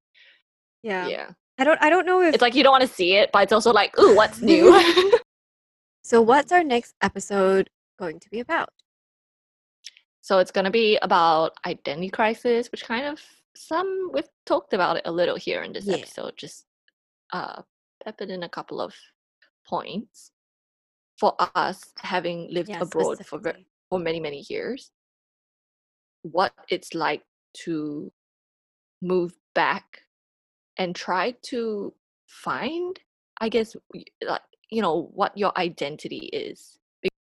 Yeah. 0.83 1.07
yeah. 1.07 1.31
I 1.59 1.65
don't 1.65 1.79
i 1.81 1.89
don't 1.89 2.07
know 2.07 2.21
if 2.23 2.35
it's 2.35 2.43
like 2.43 2.57
you 2.57 2.65
don't 2.65 2.73
want 2.73 2.83
to 2.83 2.93
see 2.93 3.15
it 3.15 3.31
but 3.33 3.45
it's 3.45 3.53
also 3.53 3.73
like 3.73 3.97
ooh 4.01 4.17
what's 4.17 4.41
new? 4.41 4.73
So 6.05 6.21
what's 6.21 6.51
our 6.51 6.65
next 6.65 6.95
episode 7.01 7.71
going 7.99 8.19
to 8.19 8.29
be 8.29 8.41
about? 8.41 8.71
So 10.21 10.39
it's 10.39 10.51
going 10.51 10.65
to 10.65 10.71
be 10.71 10.99
about 11.01 11.53
identity 11.65 12.11
crisis, 12.11 12.71
which 12.73 12.85
kind 12.85 13.07
of 13.07 13.21
some 13.55 14.11
we've 14.13 14.29
talked 14.47 14.73
about 14.73 14.97
it 14.97 15.03
a 15.05 15.13
little 15.13 15.37
here 15.37 15.63
in 15.63 15.73
this 15.73 15.87
Yeah. 15.87 15.97
episode. 15.97 16.35
Just 16.37 16.67
uh, 17.33 17.63
peppered 18.05 18.31
in 18.31 18.43
a 18.43 18.49
couple 18.49 18.81
of 18.81 18.95
points 19.67 20.33
for 21.19 21.35
us 21.55 21.93
having 21.99 22.49
lived 22.51 22.71
yeah 22.71 22.83
abroad 22.83 23.25
for 23.27 23.41
for 23.89 23.99
many 23.99 24.21
many 24.21 24.45
years. 24.49 24.91
What 26.23 26.53
it's 26.69 26.95
like 26.95 27.25
to 27.65 28.13
move 29.03 29.37
back 29.55 30.03
and 30.79 30.95
try 30.95 31.33
to 31.43 31.93
find, 32.29 32.99
I 33.41 33.49
guess, 33.49 33.77
like 34.25 34.41
you 34.71 34.83
know 34.83 35.11
what 35.15 35.37
your 35.37 35.57
identity 35.59 36.31
is. 36.33 36.79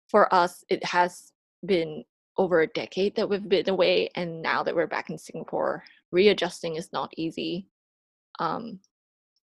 For 0.09 0.33
us, 0.33 0.65
it 0.69 0.85
has 0.85 1.33
been 1.67 2.05
over 2.37 2.61
a 2.61 2.67
decade 2.69 3.17
that 3.17 3.29
we've 3.29 3.49
been 3.49 3.69
away 3.69 4.09
and 4.17 4.43
now 4.43 4.63
that 4.63 4.75
we're 4.75 4.89
back 4.89 5.09
in 5.09 5.17
singapore 5.17 5.85
readjusting 6.15 6.77
is 6.77 6.89
not 6.93 7.13
easy 7.25 7.67
um 8.39 8.79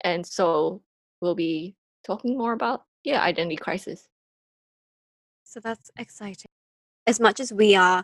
and 0.02 0.26
so 0.26 0.82
we'll 1.20 1.34
be 1.34 1.74
talking 2.06 2.36
more 2.36 2.52
about 2.52 2.80
yeah 3.04 3.20
identity 3.22 3.56
crisis 3.56 4.00
So 5.44 5.60
that's 5.60 5.90
exciting. 6.04 6.50
As 7.06 7.18
much 7.20 7.38
as 7.44 7.52
we 7.52 7.76
are 7.76 8.02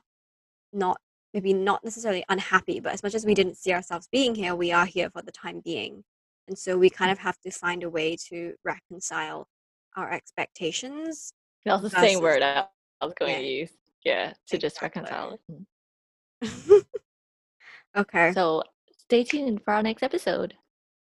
not, 0.72 0.98
maybe 1.34 1.52
not 1.52 1.82
necessarily 1.82 2.24
unhappy, 2.28 2.78
but 2.84 2.92
as 2.96 3.02
much 3.02 3.14
as 3.18 3.24
we 3.26 3.34
didn't 3.34 3.56
see 3.62 3.72
ourselves 3.72 4.06
being 4.12 4.34
here, 4.42 4.54
we 4.54 4.70
are 4.78 4.86
here 4.96 5.08
for 5.14 5.22
the 5.22 5.32
time 5.32 5.58
being. 5.70 6.04
And 6.48 6.56
so 6.64 6.70
we 6.78 6.88
kind 7.00 7.10
of 7.10 7.18
have 7.26 7.38
to 7.44 7.50
find 7.50 7.82
a 7.82 7.90
way 7.98 8.08
to 8.28 8.38
reconcile 8.72 9.40
our 9.96 10.08
expectations. 10.18 11.32
that 11.64 11.82
was 11.82 11.90
the 11.92 11.96
Versus- 11.98 12.10
same 12.12 12.20
word 12.22 12.42
i 12.42 12.66
I 13.00 13.04
was 13.06 13.14
going 13.20 13.32
Yeah. 13.34 13.40
to 13.48 13.52
use 13.62 13.72
yeah 14.10 14.26
to 14.50 14.56
just 14.64 14.76
reconcile 14.86 15.28
it 15.34 15.40
Mm. 16.44 16.84
Okay. 17.96 18.32
so 18.32 18.62
stay 18.98 19.24
tuned 19.24 19.62
for 19.62 19.72
our 19.74 19.82
next 19.82 20.02
episode 20.02 20.54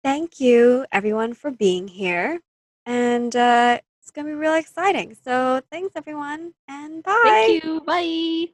Thank 0.03 0.39
you, 0.39 0.85
everyone, 0.91 1.33
for 1.33 1.51
being 1.51 1.87
here. 1.87 2.39
and 2.85 3.35
uh, 3.35 3.79
it's 3.99 4.11
going 4.11 4.25
to 4.25 4.31
be 4.31 4.35
really 4.35 4.59
exciting. 4.59 5.17
So 5.21 5.61
thanks, 5.69 5.93
everyone, 5.97 6.53
and 6.69 7.03
bye. 7.03 7.21
Thank 7.25 7.63
you. 7.63 7.81
Bye. 7.81 8.45